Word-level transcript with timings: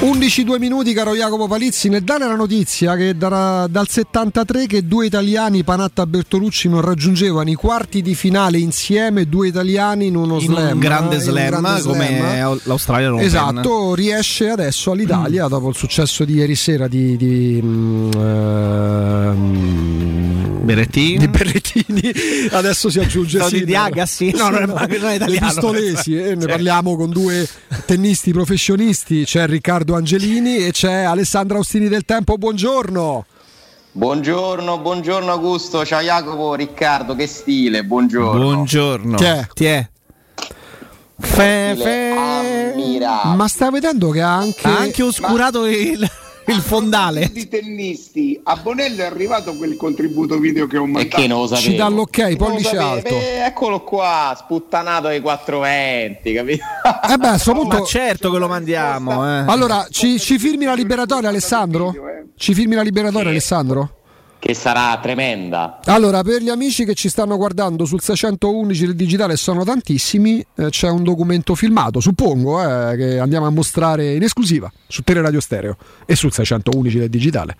11-2 0.00 0.58
minuti, 0.60 0.92
caro 0.92 1.16
Jacopo 1.16 1.48
Palizzi. 1.48 1.88
Nel 1.88 2.04
dare 2.04 2.24
la 2.24 2.36
notizia 2.36 2.94
che 2.94 3.16
da, 3.16 3.66
dal 3.68 3.88
73 3.88 4.66
che 4.66 4.86
due 4.86 5.06
italiani, 5.06 5.64
Panatta 5.64 6.04
e 6.04 6.06
Bertolucci, 6.06 6.68
non 6.68 6.82
raggiungevano 6.82 7.50
i 7.50 7.54
quarti 7.54 8.00
di 8.00 8.14
finale 8.14 8.58
insieme, 8.58 9.28
due 9.28 9.48
italiani 9.48 10.06
in 10.06 10.14
uno 10.14 10.34
in 10.34 10.42
slam. 10.42 10.74
Un 10.74 10.78
grande 10.78 11.18
slam, 11.18 11.54
un 11.54 11.60
grande 11.60 11.82
come 11.82 12.16
slam. 12.16 12.60
l'Australia 12.62 13.12
Open. 13.12 13.24
Esatto, 13.24 13.94
riesce 13.96 14.50
adesso 14.50 14.92
all'Italia 14.92 15.46
mm. 15.46 15.48
dopo 15.48 15.68
il 15.68 15.74
successo 15.74 16.24
di 16.24 16.34
ieri 16.34 16.54
sera 16.54 16.86
di, 16.86 17.16
di, 17.16 17.60
uh, 17.60 18.18
Berrettini. 20.62 21.18
di 21.18 21.26
Berrettini. 21.26 22.12
Adesso 22.52 22.88
si 22.88 23.00
aggiunge 23.00 23.38
no, 23.38 23.48
sì, 23.48 23.64
di 23.64 23.74
Agassi. 23.74 24.30
No, 24.32 24.48
non 24.50 24.62
è, 24.62 24.66
non 24.66 25.10
è 25.10 25.14
italiano. 25.14 25.46
Pistolesi, 25.46 26.16
eh, 26.16 26.36
ne 26.36 26.46
parliamo 26.46 26.94
con 26.94 27.10
due 27.10 27.48
tennisti 27.84 28.30
professionisti. 28.30 29.24
C'è 29.24 29.46
Riccardo 29.46 29.87
Angelini 29.94 30.58
e 30.58 30.72
c'è 30.72 31.02
Alessandro 31.02 31.58
Austini 31.58 31.88
del 31.88 32.04
Tempo. 32.04 32.36
Buongiorno. 32.36 33.24
Buongiorno, 33.92 34.78
buongiorno 34.78 35.32
Augusto, 35.32 35.84
ciao 35.84 36.00
Jacopo, 36.00 36.54
Riccardo, 36.54 37.16
che 37.16 37.26
stile, 37.26 37.84
buongiorno. 37.84 38.40
Buongiorno. 38.40 39.16
Ti 39.16 39.24
è? 39.24 39.46
Ti 39.52 39.64
è? 39.64 39.88
Fe, 41.18 41.74
fe. 41.76 42.14
Ma 43.34 43.48
stai 43.48 43.70
vedendo 43.70 44.10
che 44.10 44.22
ha 44.22 44.36
anche, 44.36 44.66
ha 44.68 44.78
anche 44.78 45.02
oscurato 45.02 45.62
Ma... 45.62 45.70
il 45.70 46.10
il 46.52 46.60
fondale. 46.60 47.30
di 47.32 47.48
tennisti. 47.48 48.38
A 48.42 48.56
Bonello 48.56 49.02
è 49.02 49.06
arrivato 49.06 49.54
quel 49.54 49.76
contributo 49.76 50.38
video 50.38 50.66
che 50.66 50.76
ho 50.76 50.86
mandato. 50.86 51.16
e 51.16 51.20
che 51.20 51.26
non 51.26 51.40
lo 51.40 51.46
sapevo. 51.46 51.68
ci 51.68 51.76
dà 51.76 51.88
l'ok 51.88 52.36
pollice 52.36 52.76
alto. 52.76 53.14
Beh, 53.14 53.44
eccolo 53.44 53.82
qua 53.82 54.36
sputtanato 54.38 55.08
ai 55.08 55.20
420 55.20 56.32
capito? 56.32 56.64
Eh 57.10 57.16
beh 57.16 57.26
a 57.26 57.30
questo 57.30 57.52
punto 57.52 57.78
ma 57.78 57.84
certo 57.84 58.30
che 58.30 58.38
lo 58.38 58.48
mandiamo 58.48 59.24
eh. 59.24 59.44
allora 59.46 59.86
ci, 59.90 60.18
ci 60.18 60.38
firmi 60.38 60.64
la 60.64 60.74
liberatoria 60.74 61.28
Alessandro? 61.28 61.94
Ci 62.36 62.54
firmi 62.54 62.74
la 62.74 62.82
liberatoria 62.82 63.24
Sì. 63.24 63.28
Alessandro 63.30 63.97
che 64.38 64.54
sarà 64.54 64.98
tremenda 65.02 65.80
allora, 65.86 66.22
per 66.22 66.42
gli 66.42 66.48
amici 66.48 66.84
che 66.84 66.94
ci 66.94 67.08
stanno 67.08 67.36
guardando 67.36 67.84
sul 67.84 68.00
611 68.00 68.86
del 68.86 68.94
digitale, 68.94 69.36
sono 69.36 69.64
tantissimi, 69.64 70.44
eh, 70.56 70.68
c'è 70.70 70.88
un 70.88 71.02
documento 71.02 71.54
filmato, 71.54 72.00
suppongo, 72.00 72.62
eh, 72.62 72.96
che 72.96 73.18
andiamo 73.18 73.46
a 73.46 73.50
mostrare 73.50 74.14
in 74.14 74.22
esclusiva 74.22 74.70
su 74.86 75.02
Teleradio 75.02 75.40
Stereo 75.40 75.76
e 76.06 76.14
sul 76.14 76.32
611 76.32 76.98
del 76.98 77.08
digitale. 77.08 77.56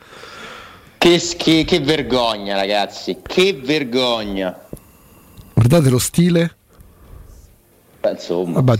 che, 0.98 1.20
che, 1.36 1.64
che 1.64 1.80
vergogna 1.80 2.56
ragazzi 2.56 3.18
che 3.22 3.60
vergogna 3.62 4.66
Guardate 5.58 5.90
lo 5.90 5.98
stile. 5.98 6.57
Beh, 8.00 8.10
insomma 8.12 8.62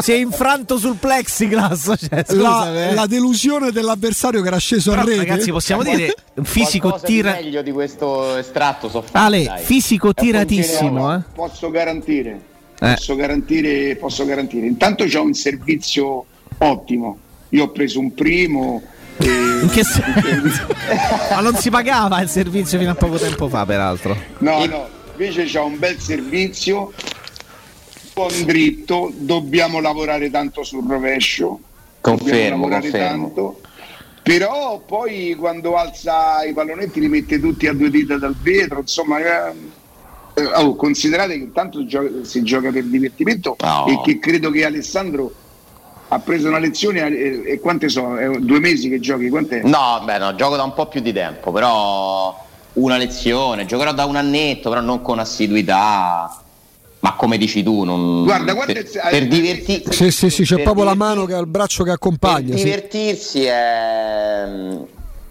si 0.00 0.12
è 0.12 0.16
infranto 0.16 0.78
sul 0.78 0.94
plexiglass 0.96 1.92
cioè, 1.98 2.08
la, 2.10 2.24
scusa, 2.24 2.88
eh. 2.90 2.94
la 2.94 3.06
delusione 3.06 3.72
dell'avversario 3.72 4.40
che 4.40 4.46
era 4.46 4.58
sceso 4.58 4.90
Però, 4.90 5.02
a 5.02 5.04
rete. 5.04 5.16
ragazzi 5.16 5.50
possiamo 5.50 5.82
dire 5.82 6.14
un 6.34 6.44
fisico 6.44 6.98
tira 7.02 7.32
di 7.32 7.44
meglio 7.44 7.62
di 7.62 7.72
questo 7.72 8.36
estratto 8.36 8.88
so 8.88 9.02
fare, 9.02 9.24
Ale 9.24 9.44
dai. 9.44 9.64
fisico 9.64 10.14
tiratissimo 10.14 11.12
eh. 11.12 11.22
posso 11.34 11.70
garantire 11.70 12.40
Eh. 12.78 12.94
posso 12.94 13.16
garantire 13.16 13.96
posso 13.96 14.24
garantire 14.24 14.66
intanto 14.66 15.04
c'è 15.04 15.18
un 15.18 15.34
servizio 15.34 16.24
ottimo 16.58 17.18
io 17.48 17.64
ho 17.64 17.70
preso 17.70 17.98
un 17.98 18.14
primo 18.14 18.80
e- 19.16 19.26
in 19.62 19.68
che 19.72 19.82
senso? 19.86 20.66
ma 21.30 21.40
non 21.40 21.56
si 21.56 21.68
pagava 21.68 22.20
il 22.20 22.28
servizio 22.28 22.78
fino 22.78 22.92
a 22.92 22.94
poco 22.94 23.18
tempo 23.18 23.48
fa 23.48 23.66
peraltro 23.66 24.16
no 24.38 24.64
no 24.66 24.86
invece 25.16 25.44
c'è 25.44 25.60
un 25.60 25.78
bel 25.78 25.98
servizio 26.00 26.92
buon 28.14 28.44
dritto 28.44 29.12
dobbiamo 29.14 29.80
lavorare 29.80 30.30
tanto 30.30 30.62
sul 30.62 30.86
rovescio 30.86 31.58
confermo 32.00 32.68
confermo 32.68 33.32
tanto 33.32 33.60
però 34.22 34.78
poi 34.86 35.34
quando 35.34 35.76
alza 35.76 36.44
i 36.44 36.52
pallonetti 36.52 37.00
li 37.00 37.08
mette 37.08 37.40
tutti 37.40 37.66
a 37.66 37.74
due 37.74 37.90
dita 37.90 38.16
dal 38.16 38.36
vetro 38.40 38.80
insomma 38.80 39.18
eh, 39.18 39.52
eh, 40.34 40.46
oh, 40.46 40.76
considerate 40.76 41.36
che 41.36 41.42
intanto 41.44 41.84
si 42.22 42.42
gioca 42.42 42.70
per 42.70 42.84
divertimento 42.84 43.56
No. 43.60 43.86
e 43.88 44.00
che 44.04 44.18
credo 44.20 44.50
che 44.50 44.64
Alessandro 44.64 45.32
ha 46.08 46.18
preso 46.20 46.48
una 46.48 46.58
lezione 46.58 47.06
eh, 47.08 47.42
e 47.44 47.60
quante 47.60 47.88
sono? 47.88 48.18
Eh, 48.18 48.38
due 48.40 48.60
mesi 48.60 48.88
che 48.88 49.00
giochi? 49.00 49.28
Quant'è? 49.28 49.62
No, 49.62 50.00
beh, 50.04 50.18
no, 50.18 50.34
gioco 50.36 50.54
da 50.54 50.62
un 50.62 50.74
po' 50.74 50.86
più 50.86 51.00
di 51.00 51.12
tempo, 51.12 51.50
però 51.50 52.44
una 52.74 52.96
lezione, 52.96 53.66
giocherò 53.66 53.92
da 53.92 54.04
un 54.04 54.16
annetto, 54.16 54.68
però 54.68 54.80
non 54.80 55.02
con 55.02 55.18
assiduità. 55.18 56.43
Ma 57.04 57.12
come 57.16 57.36
dici 57.36 57.62
tu, 57.62 57.84
non... 57.84 58.24
Guarda, 58.24 58.54
guarda 58.54 58.72
per, 58.72 58.82
il- 58.82 59.00
per 59.10 59.26
divertirsi. 59.28 59.92
Sì, 59.92 60.10
sì, 60.10 60.30
sì, 60.30 60.42
c'è 60.44 60.54
per 60.54 60.64
proprio 60.64 60.84
la 60.84 60.94
mano 60.94 61.26
che 61.26 61.34
ha 61.34 61.38
il 61.38 61.46
braccio 61.46 61.82
che 61.82 61.90
Per 61.90 61.96
accompagna. 61.96 62.56
sì. 62.56 62.64
divertirsi 62.64 63.44
è... 63.44 64.42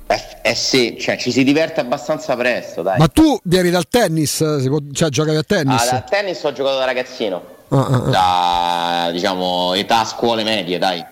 è, 0.06 0.40
è 0.44 0.54
sì, 0.54 0.96
cioè 1.00 1.18
ci 1.18 1.32
si 1.32 1.44
diverte 1.44 1.80
abbastanza 1.80 2.36
presto, 2.36 2.84
dai. 2.84 3.00
Ma 3.00 3.08
tu 3.08 3.40
vieni 3.46 3.72
dal 3.72 3.88
tennis, 3.88 4.40
eh, 4.42 4.60
si 4.62 4.68
può- 4.70 4.78
cioè 4.92 5.10
giocavi 5.10 5.38
a 5.38 5.42
tennis? 5.42 5.88
Ah, 5.88 5.92
da 5.94 6.02
tennis 6.02 6.44
ho 6.44 6.52
giocato 6.54 6.78
da 6.78 6.86
ragazzino, 6.86 7.42
Ah, 7.70 7.78
ah, 7.78 7.96
ah. 7.96 9.06
da 9.06 9.12
diciamo 9.12 9.74
età 9.74 10.06
scuole 10.06 10.44
medie, 10.44 10.78
dai. 10.78 11.04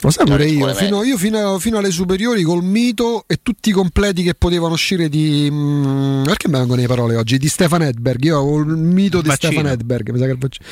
Lo 0.00 0.10
sai 0.10 0.26
pure 0.26 0.46
io, 0.46 0.72
fino, 0.74 1.02
io 1.02 1.16
fino, 1.18 1.58
fino 1.58 1.78
alle 1.78 1.90
superiori 1.90 2.42
col 2.42 2.62
mito 2.62 3.24
e 3.26 3.40
tutti 3.42 3.70
i 3.70 3.72
completi 3.72 4.22
che 4.22 4.34
potevano 4.34 4.74
uscire 4.74 5.08
di... 5.08 5.48
mm, 5.50 6.22
perché 6.24 6.46
mi 6.48 6.54
vengono 6.58 6.80
le 6.80 6.86
parole 6.86 7.16
oggi? 7.16 7.36
Di 7.36 7.48
Stefan 7.48 7.82
Edberg, 7.82 8.22
io 8.24 8.38
avevo 8.38 8.58
il 8.58 8.66
mito 8.76 9.20
di. 9.20 9.30
Stefan 9.30 9.66
Edberg, 9.66 10.10
mi 10.10 10.18
sa 10.18 10.24
che 10.26 10.30
il 10.30 10.38
vaccino. 10.38 10.66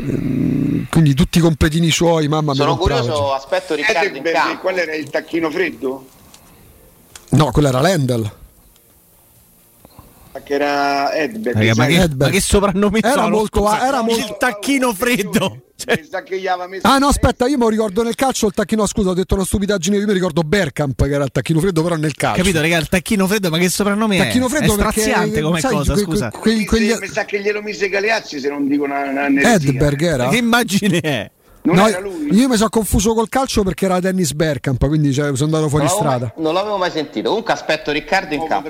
Mm, 0.00 0.82
Quindi 0.90 1.14
tutti 1.14 1.38
i 1.38 1.40
completini 1.40 1.90
suoi, 1.90 2.28
mamma 2.28 2.52
mia. 2.52 2.60
Sono 2.62 2.76
curioso, 2.76 3.32
aspetto 3.34 3.74
Riccardo 3.74 4.16
in 4.16 4.22
campo. 4.24 4.58
qual 4.60 4.78
era 4.78 4.94
il 4.94 5.08
tacchino 5.10 5.50
freddo? 5.50 6.06
No, 7.30 7.50
quello 7.52 7.68
era 7.68 7.80
Lendl. 7.80 8.30
Che 10.44 10.54
era 10.54 11.12
Edberg. 11.14 11.56
Raga, 11.56 11.72
ma, 11.76 11.86
che, 11.86 11.94
Edberg. 12.02 12.20
ma 12.20 12.28
che 12.30 12.40
soprannome 12.40 13.00
Era 13.02 13.28
molto- 13.28 13.68
era 13.72 14.00
molto- 14.02 14.18
il 14.26 14.36
tacchino 14.38 14.94
freddo 14.94 15.62
Cioè, 15.80 15.98
Mi 16.00 16.08
sa 16.10 16.22
che 16.22 16.38
gli 16.38 16.46
aveva 16.46 16.66
messo 16.68 16.86
Ah 16.86 16.98
no, 16.98 17.06
aspetta, 17.08 17.46
io 17.46 17.56
mi 17.56 17.68
ricordo 17.70 18.02
nel 18.02 18.14
calcio 18.14 18.46
il 18.46 18.52
tacchino, 18.52 18.86
scusa, 18.86 19.10
ho 19.10 19.14
detto 19.14 19.34
una 19.34 19.44
stupidaggine, 19.44 19.96
io 19.96 20.06
mi 20.06 20.12
ricordo 20.12 20.42
Bergkamp 20.42 21.02
che 21.04 21.12
era 21.12 21.24
il 21.24 21.30
tacchino 21.30 21.58
freddo, 21.60 21.82
però 21.82 21.96
nel 21.96 22.14
calcio. 22.14 22.42
capito 22.42 22.60
raga 22.60 22.76
il 22.76 22.88
tacchino 22.88 23.26
freddo 23.26 23.48
ma 23.50 23.58
che 23.58 23.68
soprannome 23.68 24.18
Tacchino 24.18 24.46
è? 24.46 24.48
freddo 24.50 24.74
è 24.74 24.76
perché, 24.76 25.00
straziante 25.00 25.40
come 25.40 25.60
sai, 25.60 25.72
cosa 25.72 25.92
que- 25.94 26.02
scusa 26.02 26.30
que- 26.30 26.64
quegli- 26.66 26.96
Mi 27.00 27.06
sa 27.08 27.24
che 27.24 27.40
glielo 27.40 27.62
mise 27.62 27.88
Galeazzi 27.88 28.38
se 28.40 28.48
non 28.50 28.68
dico 28.68 28.84
una, 28.84 29.00
una. 29.08 29.26
Edberg 29.26 30.02
era? 30.02 30.28
che 30.28 30.36
immagine 30.36 31.00
è? 31.00 31.30
Non 31.62 31.76
No, 31.76 31.88
era 31.88 32.00
lui? 32.00 32.28
io 32.34 32.48
mi 32.48 32.56
sono 32.56 32.70
confuso 32.70 33.12
col 33.12 33.28
calcio 33.28 33.62
perché 33.62 33.84
era 33.84 34.00
Dennis 34.00 34.32
Bergkamp, 34.32 34.86
quindi 34.86 35.12
cioè, 35.12 35.26
sono 35.34 35.44
andato 35.44 35.68
fuori 35.68 35.84
Non 35.84 35.94
strada. 35.94 36.32
mai, 36.34 36.44
non 36.44 36.54
l'avevo 36.54 36.78
mai 36.78 36.90
sentito. 36.90 37.28
Comunque 37.28 37.52
aspetto 37.52 37.90
Riccardo 37.92 38.32
in 38.34 38.40
Oh, 38.40 38.46
campo. 38.46 38.68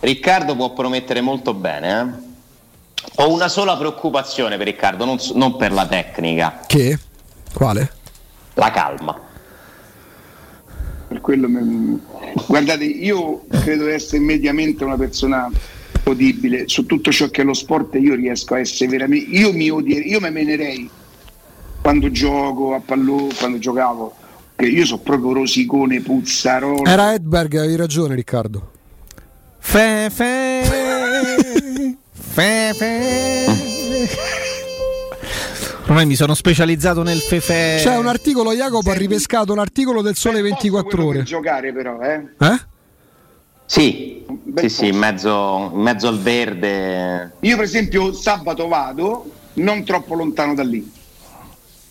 Riccardo 0.00 0.54
può 0.54 0.72
promettere 0.72 1.20
molto 1.20 1.52
bene. 1.54 2.00
eh. 2.00 2.24
Ho 3.16 3.32
una 3.32 3.48
sola 3.48 3.76
preoccupazione 3.76 4.56
per 4.56 4.66
Riccardo, 4.66 5.04
non, 5.04 5.16
non 5.34 5.56
per 5.56 5.72
la 5.72 5.86
tecnica, 5.86 6.60
Che? 6.66 6.98
Quale? 7.54 7.90
la 8.54 8.70
calma. 8.70 9.18
Per 11.08 11.20
quello 11.20 11.48
mi- 11.48 12.00
Guardate, 12.46 12.84
io 12.84 13.44
credo 13.48 13.84
di 13.84 13.92
essere 13.92 14.20
mediamente 14.22 14.82
una 14.84 14.96
persona 14.96 15.48
godibile 16.02 16.68
su 16.68 16.84
tutto 16.86 17.10
ciò 17.12 17.28
che 17.28 17.42
è 17.42 17.44
lo 17.44 17.54
sport. 17.54 17.94
Io 17.94 18.14
riesco 18.14 18.54
a 18.54 18.58
essere 18.60 18.90
veramente. 18.90 19.30
Io 19.30 19.52
mi 19.52 19.70
odierei, 19.70 20.08
io 20.10 20.20
mi 20.20 20.30
menerei 20.30 20.90
quando 21.80 22.10
gioco 22.10 22.74
a 22.74 22.80
pallone, 22.84 23.34
quando 23.38 23.58
giocavo. 23.58 24.14
Che 24.56 24.66
io 24.66 24.84
sono 24.84 25.00
proprio 25.02 25.32
rosicone, 25.34 26.00
puzzarola. 26.00 26.90
Era 26.90 27.12
Edberg, 27.14 27.54
avevi 27.56 27.76
ragione 27.76 28.14
Riccardo. 28.14 28.70
Fe, 29.58 30.08
fe. 30.10 30.62
Ormai 35.88 36.04
mi 36.04 36.16
sono 36.16 36.34
specializzato 36.34 37.02
nel 37.02 37.20
fefe. 37.20 37.78
C'è 37.80 37.96
un 37.96 38.08
articolo, 38.08 38.52
Jacopo 38.52 38.90
ha 38.90 38.92
Senti. 38.92 38.98
ripescato 38.98 39.52
un 39.52 39.58
articolo 39.60 40.02
del 40.02 40.16
Sole 40.16 40.42
Bel 40.42 40.50
posto 40.50 40.62
24 40.70 40.90
quello 40.96 41.06
per 41.10 41.16
ore. 41.16 41.24
giocare, 41.24 41.72
però, 41.72 41.98
eh? 42.00 42.26
Eh? 42.38 42.60
Sì, 43.64 44.24
sì, 44.56 44.68
sì, 44.68 44.88
in 44.88 44.96
mezzo, 44.96 45.70
in 45.72 45.80
mezzo 45.80 46.08
al 46.08 46.18
verde. 46.18 47.32
Io, 47.40 47.56
per 47.56 47.64
esempio, 47.64 48.12
sabato 48.12 48.68
vado 48.68 49.30
non 49.54 49.82
troppo 49.84 50.14
lontano 50.14 50.52
da 50.54 50.62
lì. 50.62 50.92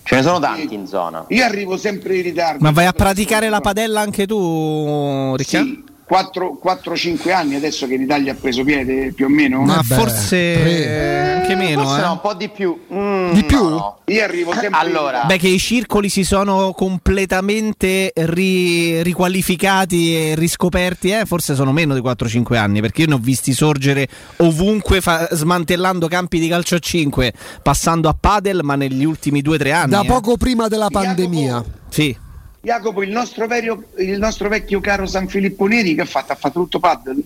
Ce 0.03 0.15
ne 0.15 0.21
sono 0.21 0.39
tanti 0.39 0.75
in 0.75 0.85
zona. 0.85 1.25
Io 1.29 1.43
arrivo 1.43 1.75
sempre 1.77 2.17
in 2.17 2.23
ritardo. 2.23 2.63
Ma 2.63 2.69
vai 2.71 2.85
a 2.85 2.93
praticare 2.93 3.49
la 3.49 3.61
padella 3.61 4.01
anche 4.01 4.27
tu, 4.27 5.33
Riccardo? 5.35 5.67
Sì, 5.67 5.83
4-5 6.09 7.31
anni 7.33 7.55
adesso 7.55 7.87
che 7.87 7.95
l'Italia 7.95 8.33
ha 8.33 8.35
preso 8.35 8.63
piede 8.63 9.11
più 9.13 9.25
o 9.25 9.29
meno. 9.29 9.61
Ma 9.61 9.75
Vabbè, 9.75 9.95
forse 9.95 10.53
tre. 10.53 11.35
anche 11.41 11.55
meno, 11.55 11.83
Forse 11.83 12.01
no, 12.01 12.11
un 12.11 12.17
eh. 12.17 12.19
po' 12.21 12.33
di 12.35 12.49
più. 12.49 12.79
Mm, 12.93 13.31
Di 13.33 13.43
più? 13.43 13.63
no, 13.63 13.69
no. 13.69 13.97
Io 14.05 14.23
arrivo 14.23 14.51
sempre 14.51 14.79
Allora, 14.79 15.23
Beh, 15.23 15.37
che 15.37 15.47
i 15.47 15.57
circoli 15.57 16.09
si 16.09 16.23
sono 16.23 16.73
completamente 16.73 18.11
ri- 18.15 19.01
riqualificati 19.01 20.15
e 20.15 20.35
riscoperti, 20.35 21.09
eh? 21.09 21.25
forse 21.25 21.55
sono 21.55 21.71
meno 21.71 21.95
di 21.95 22.01
4-5 22.01 22.55
anni, 22.55 22.81
perché 22.81 23.01
io 23.01 23.07
ne 23.07 23.13
ho 23.15 23.19
visti 23.19 23.53
sorgere 23.53 24.07
ovunque 24.37 25.01
fa- 25.01 25.27
smantellando 25.31 26.07
campi 26.07 26.39
di 26.39 26.47
calcio 26.47 26.75
a 26.75 26.79
5, 26.79 27.33
passando 27.63 28.09
a 28.09 28.15
padel, 28.19 28.59
ma 28.63 28.75
negli 28.75 29.03
ultimi 29.05 29.41
2-3 29.41 29.71
anni. 29.73 29.89
Da 29.89 30.01
eh. 30.01 30.05
poco 30.05 30.37
prima 30.37 30.67
della 30.67 30.87
Jacopo, 30.87 31.05
pandemia. 31.05 31.63
Sì. 31.89 32.15
Jacopo, 32.65 33.03
il 33.03 33.11
nostro, 33.11 33.45
vero, 33.45 33.83
il 33.97 34.17
nostro 34.17 34.49
vecchio 34.49 34.79
caro 34.79 35.05
San 35.05 35.27
Filippo 35.27 35.67
Neri 35.67 35.93
che 35.93 36.01
ha 36.01 36.05
fatto? 36.05 36.31
Ha 36.31 36.35
fatto 36.35 36.59
tutto 36.61 36.79
paddle? 36.79 37.21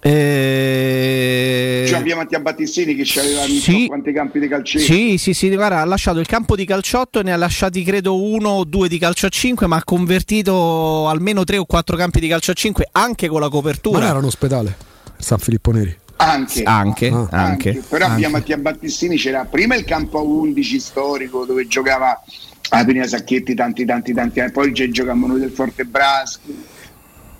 Eh... 0.00 1.84
Cioè 1.86 1.98
abbiamo 1.98 2.22
Mattia 2.22 2.40
Battistini 2.40 2.94
che 2.94 3.04
ci 3.04 3.18
aveva 3.18 3.44
visto 3.44 3.70
Sì. 3.70 3.86
quanti 3.86 4.12
campi 4.12 4.38
di 4.38 4.48
calcetto. 4.48 4.84
Sì, 4.84 5.18
sì, 5.18 5.34
sì, 5.34 5.54
guarda, 5.54 5.80
ha 5.80 5.84
lasciato 5.84 6.18
il 6.18 6.26
campo 6.26 6.56
di 6.56 6.64
calciotto 6.64 7.20
e 7.20 7.22
ne 7.22 7.32
ha 7.32 7.36
lasciati 7.36 7.82
credo 7.84 8.22
uno 8.22 8.48
o 8.50 8.64
due 8.64 8.88
di 8.88 8.98
calcio 8.98 9.26
a 9.26 9.28
5, 9.28 9.66
ma 9.66 9.76
ha 9.76 9.84
convertito 9.84 11.08
almeno 11.08 11.44
tre 11.44 11.58
o 11.58 11.66
quattro 11.66 11.96
campi 11.96 12.20
di 12.20 12.28
calcio 12.28 12.52
a 12.52 12.54
5 12.54 12.88
anche 12.92 13.28
con 13.28 13.40
la 13.40 13.46
Ma 13.46 13.52
copertura. 13.52 14.06
era 14.08 14.18
un 14.18 14.24
ospedale, 14.24 14.76
San 15.18 15.38
Filippo 15.38 15.72
Neri. 15.72 15.94
Anche. 16.16 16.62
Anche, 16.62 17.08
Ah. 17.08 17.26
anche. 17.30 17.82
Però 17.88 18.06
anche. 18.06 18.18
via 18.18 18.28
Mattia 18.30 18.56
Battistini 18.56 19.16
c'era 19.16 19.44
prima 19.44 19.74
il 19.74 19.84
campo 19.84 20.18
a 20.18 20.22
11 20.22 20.78
storico 20.80 21.44
dove 21.44 21.66
giocava 21.66 22.22
a 22.70 22.84
Penia 22.84 23.06
Sacchetti 23.06 23.54
tanti 23.54 23.84
tanti 23.84 24.12
tanti 24.14 24.40
anni, 24.40 24.50
poi 24.52 24.72
giocavamo 24.72 25.26
noi 25.26 25.40
del 25.40 25.50
Forte 25.50 25.84
Braschi. 25.84 26.72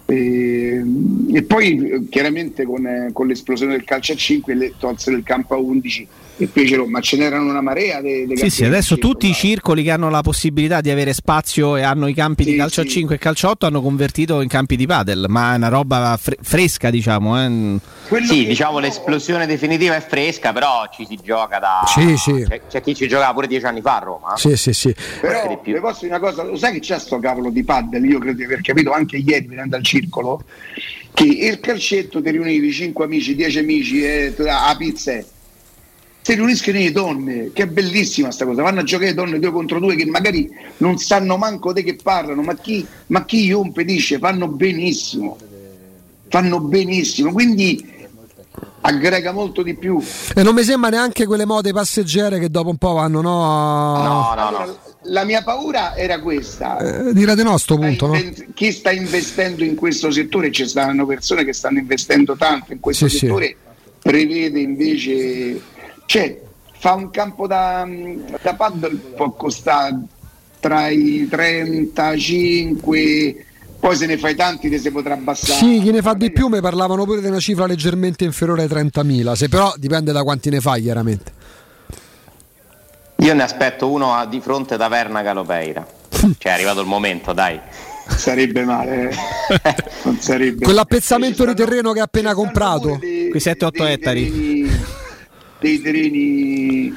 E, 0.06 0.82
e 1.32 1.43
poi 1.44 1.79
eh, 1.79 2.09
chiaramente 2.11 2.65
con, 2.65 2.87
eh, 2.87 3.11
con 3.12 3.26
l'esplosione 3.26 3.73
del 3.73 3.85
calcio 3.85 4.12
a 4.12 4.17
5 4.17 4.55
le 4.55 4.75
tolsero 4.79 5.17
il 5.17 5.23
campo 5.25 5.55
a 5.55 5.59
11 5.59 6.06
e 6.37 6.49
fecero, 6.53 6.87
ma 6.87 7.01
ce 7.01 7.17
n'erano 7.17 7.49
una 7.49 7.61
marea 7.61 8.01
dei 8.01 8.27
Sì, 8.35 8.51
sì, 8.51 8.65
adesso 8.65 8.99
tutti 8.99 9.29
i 9.29 9.33
circoli 9.33 9.83
che 9.85 9.91
hanno 9.93 10.11
la 10.11 10.21
possibilità 10.21 10.81
di 10.81 10.91
avere 10.91 11.13
spazio 11.13 11.77
e 11.77 11.83
hanno 11.83 12.09
i 12.09 12.15
campi 12.15 12.45
di 12.45 12.51
Sì, 12.53 12.57
calcio 12.57 12.81
a 12.81 12.85
sì. 12.85 12.91
5 12.91 13.15
e 13.15 13.19
calcio 13.19 13.47
a 13.47 13.51
8 13.51 13.67
hanno 13.67 13.81
convertito 13.81 14.41
in 14.41 14.49
campi 14.49 14.77
di 14.77 14.87
padel, 14.87 15.27
ma 15.29 15.53
è 15.53 15.57
una 15.57 15.69
roba 15.69 16.19
fre- 16.21 16.39
fresca, 16.41 16.91
diciamo. 16.91 17.41
eh. 17.41 17.79
Sì, 18.25 18.47
diciamo 18.47 18.81
l'esplosione 18.81 19.47
definitiva 19.47 19.95
è 19.95 20.01
fresca, 20.01 20.53
però 20.53 20.89
ci 20.93 21.07
si 21.09 21.19
gioca 21.23 21.59
da. 21.59 21.83
Sì, 21.87 22.17
sì. 22.17 22.45
C'è, 22.49 22.61
c'è 22.69 22.83
chi 22.83 22.95
ci 22.95 23.07
giocava 23.07 23.33
pure 23.33 23.47
dieci 23.47 23.65
anni 23.67 23.81
fa 23.81 23.97
a 23.97 24.01
Roma. 24.01 24.37
Sì, 24.37 24.57
sì, 24.57 24.73
sì. 24.73 24.95
Però 25.21 25.61
di 25.63 25.73
vi 25.73 25.79
posso 25.81 26.01
dire 26.05 26.17
una 26.17 26.19
cosa, 26.29 26.43
lo 26.43 26.57
sai 26.57 26.73
che 26.73 26.81
c'è 26.81 26.99
sto 26.99 27.19
cavolo 27.19 27.51
di 27.51 27.63
paddle? 27.63 28.07
Io 28.07 28.19
credo 28.19 28.37
di 28.39 28.45
aver 28.45 28.61
capito 28.61 28.93
anche 28.93 29.17
ieri 29.19 29.47
venendo 29.47 29.77
al 29.77 29.85
circolo 29.85 30.43
che 31.15 31.25
il 31.25 31.61
calcetto 31.61 32.21
ti 32.21 32.31
riunivi 32.31 32.73
5 32.73 33.05
amici, 33.05 33.37
10 33.37 33.59
amici 33.61 34.03
e 34.03 34.35
a 34.49 34.75
pizze. 34.77 35.27
Si 36.26 36.32
riuniscono 36.32 36.79
le 36.79 36.91
donne, 36.91 37.50
che 37.53 37.65
è 37.65 37.67
bellissima 37.67 38.31
sta 38.31 38.47
cosa, 38.47 38.62
vanno 38.62 38.81
a 38.81 38.82
giocare 38.82 39.11
le 39.11 39.15
donne 39.15 39.38
due 39.38 39.50
contro 39.50 39.79
due 39.79 39.94
che 39.94 40.06
magari 40.06 40.49
non 40.79 40.97
sanno 40.97 41.37
manco 41.37 41.75
di 41.75 41.82
che 41.82 41.97
parlano, 42.03 42.41
ma 42.41 42.55
chi, 42.55 42.87
ma 43.09 43.26
chi 43.26 43.50
rompe 43.50 43.85
dice 43.85 44.19
fanno 44.19 44.49
benissimo, 44.49 45.37
fanno 46.29 46.61
benissimo, 46.61 47.31
quindi 47.31 47.93
aggrega 48.81 49.32
molto 49.32 49.62
di 49.62 49.75
più. 49.75 50.00
E 50.35 50.43
non 50.43 50.55
mi 50.55 50.62
sembra 50.62 50.88
neanche 50.88 51.26
quelle 51.26 51.44
mode 51.44 51.73
passeggere 51.73 52.38
che 52.38 52.49
dopo 52.50 52.70
un 52.70 52.79
po' 52.79 52.93
vanno, 52.94 53.20
no? 53.20 53.31
No, 53.31 54.03
no, 54.03 54.31
Allora, 54.31 54.65
no. 54.65 54.79
La 55.09 55.25
mia 55.25 55.43
paura 55.43 55.94
era 55.94 56.20
questa. 56.20 56.79
Eh, 57.09 57.12
direte 57.12 57.43
no 57.43 57.53
a 57.53 57.59
sto 57.59 57.77
punto, 57.77 58.06
no? 58.06 58.19
chi 58.55 58.73
sta 58.73 58.91
investendo 58.91 59.62
in 59.62 59.75
questo 59.75 60.11
settore, 60.11 60.50
ci 60.50 60.67
stanno 60.67 61.05
persone 61.05 61.44
che 61.44 61.53
stanno 61.53 61.79
investendo 61.81 62.35
tanto 62.35 62.73
in 62.73 62.81
questo 62.81 63.09
Sì, 63.09 63.19
sì. 63.19 63.27
settore, 63.27 63.55
prevede 64.00 64.61
invece, 64.61 65.61
cioè 66.06 66.41
fa 66.79 66.93
un 66.95 67.11
campo 67.11 67.47
da, 67.47 67.87
da 68.43 68.55
paddle 68.55 68.97
può 69.17 69.31
costare 69.33 69.97
tra 70.61 70.89
i 70.89 71.27
35, 71.31 73.45
poi 73.81 73.97
se 73.97 74.06
ne 74.06 74.17
fai 74.19 74.35
tanti 74.35 74.69
te 74.71 74.79
si 74.79 74.91
potrà 74.91 75.15
abbassare. 75.15 75.59
Sì, 75.59 75.81
chi 75.83 75.91
ne 75.91 76.01
fa 76.03 76.15
di 76.15 76.31
più 76.33 76.49
mi 76.49 76.61
parlavano 76.61 77.05
pure 77.05 77.21
di 77.21 77.27
una 77.27 77.41
cifra 77.41 77.67
leggermente 77.67 78.25
inferiore 78.25 78.62
ai 78.62 78.69
30.000, 78.69 79.33
se 79.33 79.49
però 79.49 79.73
dipende 79.77 80.12
da 80.12 80.23
quanti 80.23 80.51
ne 80.51 80.61
fai 80.61 80.83
chiaramente. 80.83 81.33
Io 83.17 83.35
ne 83.35 83.43
aspetto 83.43 83.91
uno 83.91 84.15
a- 84.15 84.27
di 84.27 84.41
fronte 84.41 84.77
da 84.77 84.89
Verna 84.89 85.23
Galopeira. 85.23 85.87
Cioè, 86.39 86.53
è 86.53 86.55
arrivato 86.55 86.81
il 86.81 86.87
momento, 86.87 87.33
dai. 87.33 87.59
Sarebbe 88.06 88.65
male, 88.65 89.11
eh. 89.11 89.17
non 90.05 90.19
sarebbe. 90.21 90.65
Quell'appezzamento 90.65 91.45
di 91.47 91.55
terreno 91.55 91.93
che 91.93 92.01
ha 92.01 92.05
appena 92.05 92.35
comprato. 92.35 92.99
dei- 93.01 93.31
Quei 93.31 93.41
7-8 93.41 93.69
dei 93.71 93.93
ettari. 93.93 94.31
terreni- 94.31 94.54
dei 95.65 95.81
terreni 95.81 96.93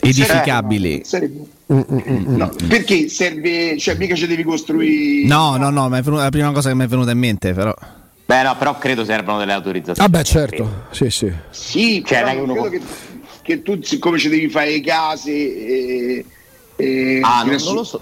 Edificabili. 0.00 1.02
Sarebbe- 1.04 1.54
Mm, 1.72 1.80
mm, 1.80 1.98
mm. 2.08 2.36
No, 2.36 2.52
perché 2.68 3.08
serve, 3.08 3.76
cioè 3.76 3.96
mica 3.96 4.14
ci 4.14 4.28
devi 4.28 4.44
costruire. 4.44 5.26
No, 5.26 5.56
no, 5.56 5.68
no, 5.70 5.88
ma 5.88 5.98
è 5.98 6.02
venuta- 6.02 6.22
la 6.22 6.30
prima 6.30 6.52
cosa 6.52 6.68
che 6.68 6.76
mi 6.76 6.84
è 6.84 6.86
venuta 6.86 7.10
in 7.10 7.18
mente, 7.18 7.52
però. 7.54 7.74
Beh, 8.24 8.42
no, 8.44 8.56
però 8.56 8.78
credo 8.78 9.04
servono 9.04 9.38
delle 9.38 9.52
autorizzazioni. 9.52 10.08
Vabbè, 10.08 10.22
certo, 10.24 10.84
sì, 10.92 11.10
sì. 11.10 11.32
Sì, 11.50 12.04
Cioè, 12.06 12.22
però 12.22 12.46
non 12.46 12.54
credo 12.54 12.68
che, 12.70 12.80
che 13.42 13.62
tu, 13.62 13.80
siccome 13.82 14.16
ci 14.18 14.28
devi 14.28 14.48
fare 14.48 14.80
case, 14.80 15.32
e, 15.32 16.24
e- 16.76 17.20
Ah, 17.24 17.38
non, 17.40 17.48
adesso- 17.48 17.64
non 17.66 17.74
lo 17.74 17.84
so. 17.84 18.00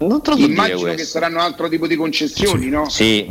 Non 0.00 0.20
te 0.20 0.30
lo 0.30 0.36
so 0.36 0.46
dire 0.46 0.52
immagino 0.52 0.94
che 0.94 1.04
saranno 1.04 1.38
altro 1.38 1.68
tipo 1.68 1.86
di 1.86 1.94
concessioni, 1.94 2.66
no? 2.68 2.88
Sì. 2.90 3.28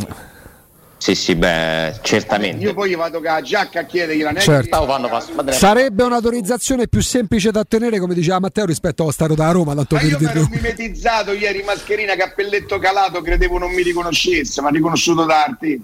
Sì, 0.98 1.14
sì, 1.14 1.36
beh, 1.36 2.00
certamente. 2.02 2.64
Io 2.64 2.74
poi 2.74 2.96
vado 2.96 3.22
con 3.22 3.26
la 3.32 3.42
giacca 3.42 3.82
a 3.82 3.84
chiedergli 3.84 4.24
la 4.24 4.34
Certo. 4.36 4.86
Fanno 4.86 5.08
pass- 5.08 5.52
Sarebbe 5.52 6.04
un'autorizzazione 6.04 6.88
più 6.88 7.02
semplice 7.02 7.52
da 7.52 7.60
ottenere, 7.60 8.00
come 8.00 8.14
diceva 8.14 8.40
Matteo, 8.40 8.66
rispetto 8.66 9.08
a 9.08 9.12
stare 9.12 9.36
da 9.36 9.52
Roma, 9.52 9.76
tanto 9.76 9.96
Ma 9.96 10.02
per 10.02 10.10
io 10.10 10.18
mi 10.20 10.26
ero 10.26 10.48
mimetizzato 10.50 11.32
ieri, 11.34 11.64
mascherina, 11.64 12.16
cappelletto 12.16 12.80
calato, 12.80 13.22
credevo 13.22 13.58
non 13.58 13.72
mi 13.72 13.84
riconoscesse, 13.84 14.62
ma 14.62 14.70
riconosciuto 14.70 15.26
da 15.26 15.56
me, 15.60 15.80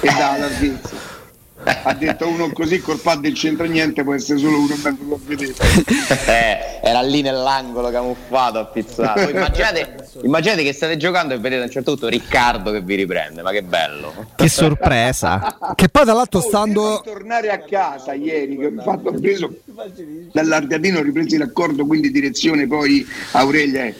e 0.00 0.06
da 0.06 0.36
larghezza. 0.38 1.15
Ha 1.82 1.94
detto 1.94 2.28
uno 2.28 2.50
così 2.52 2.80
col 2.80 2.98
pad 3.00 3.20
del 3.20 3.34
centro 3.34 3.66
niente, 3.66 4.04
può 4.04 4.14
essere 4.14 4.38
solo 4.38 4.58
uno 4.60 4.74
ben 4.80 4.96
può 5.06 5.18
vedere. 5.24 5.52
Eh, 6.26 6.80
era 6.82 7.00
lì 7.02 7.22
nell'angolo 7.22 7.90
camuffato, 7.90 8.58
appizzato. 8.58 9.20
Immaginate, 9.30 10.08
immaginate 10.22 10.62
che 10.62 10.72
state 10.72 10.96
giocando 10.96 11.34
e 11.34 11.38
vedete 11.38 11.62
a 11.62 11.64
un 11.64 11.70
certo 11.70 11.90
punto 11.92 12.06
Riccardo 12.08 12.70
che 12.70 12.80
vi 12.82 12.94
riprende, 12.94 13.42
ma 13.42 13.50
che 13.50 13.62
bello. 13.64 14.12
Che 14.36 14.48
sorpresa. 14.48 15.56
Che 15.74 15.88
poi, 15.88 16.04
tra 16.04 16.12
l'altro, 16.14 16.38
Oh, 16.38 16.42
stando. 16.42 17.00
tornare 17.04 17.50
a 17.50 17.58
casa 17.58 18.12
ieri 18.14 18.56
che 18.56 18.66
ho 18.66 18.82
fatto 18.82 19.08
ho 19.08 19.12
preso 19.18 19.50
dall'Argadino 20.32 20.98
ho 21.00 21.02
ripreso 21.02 21.34
il 21.34 21.40
raccordo 21.40 21.84
quindi 21.86 22.10
direzione 22.10 22.66
poi 22.66 23.06
Aurelia. 23.32 23.92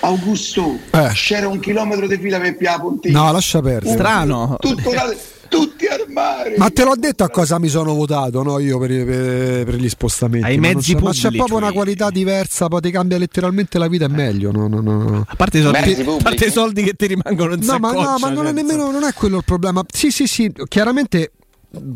Augusto 0.00 0.78
Eh. 0.92 1.08
c'era 1.12 1.48
un 1.48 1.58
chilometro 1.58 2.06
di 2.06 2.16
fila 2.18 2.38
per 2.38 2.56
Pia 2.56 2.78
Pontina 2.78 3.20
No, 3.20 3.32
lascia 3.32 3.60
perdere. 3.60 3.92
Strano. 3.94 4.56
tutto 4.60 4.92
la- 4.92 5.12
tutti 5.48 5.86
al 5.86 6.04
mare 6.08 6.54
Ma 6.56 6.70
te 6.70 6.84
l'ho 6.84 6.94
detto 6.96 7.24
a 7.24 7.28
cosa 7.30 7.58
mi 7.58 7.68
sono 7.68 7.94
votato, 7.94 8.42
no? 8.42 8.58
Io 8.58 8.78
per, 8.78 8.88
per- 9.04 9.64
per 9.64 9.74
gli 9.76 9.88
spostamenti. 9.88 10.46
Ai 10.46 10.58
Ma 10.58 10.68
mezzi 10.68 10.94
c'è- 10.94 11.00
Ma 11.00 11.10
c'è 11.10 11.20
pubblici. 11.22 11.36
proprio 11.36 11.56
una 11.58 11.72
qualità 11.72 12.10
diversa, 12.10 12.68
poi 12.68 12.80
ti 12.80 12.90
cambia 12.90 13.18
letteralmente 13.18 13.78
la 13.78 13.88
vita 13.88 14.04
e 14.04 14.08
meglio. 14.08 14.50
No, 14.52 14.68
no, 14.68 14.80
no. 14.80 15.24
A 15.26 15.34
parte 15.36 15.58
i 15.58 15.62
soldi, 15.62 15.78
parte 15.78 16.04
pubblici. 16.04 16.44
i 16.46 16.50
soldi 16.50 16.82
che 16.82 16.94
ti 16.94 17.06
rimangono 17.06 17.54
in 17.54 17.60
No, 17.64 17.78
ma, 17.78 17.92
no, 17.92 18.16
ma 18.18 18.28
non 18.28 18.44
è 18.46 18.52
cioè, 18.52 18.52
nemmeno 18.52 18.90
non 18.90 19.04
è 19.04 19.12
quello 19.12 19.38
il 19.38 19.44
problema. 19.44 19.82
Sì, 19.92 20.10
sì, 20.10 20.26
sì, 20.26 20.52
chiaramente 20.68 21.32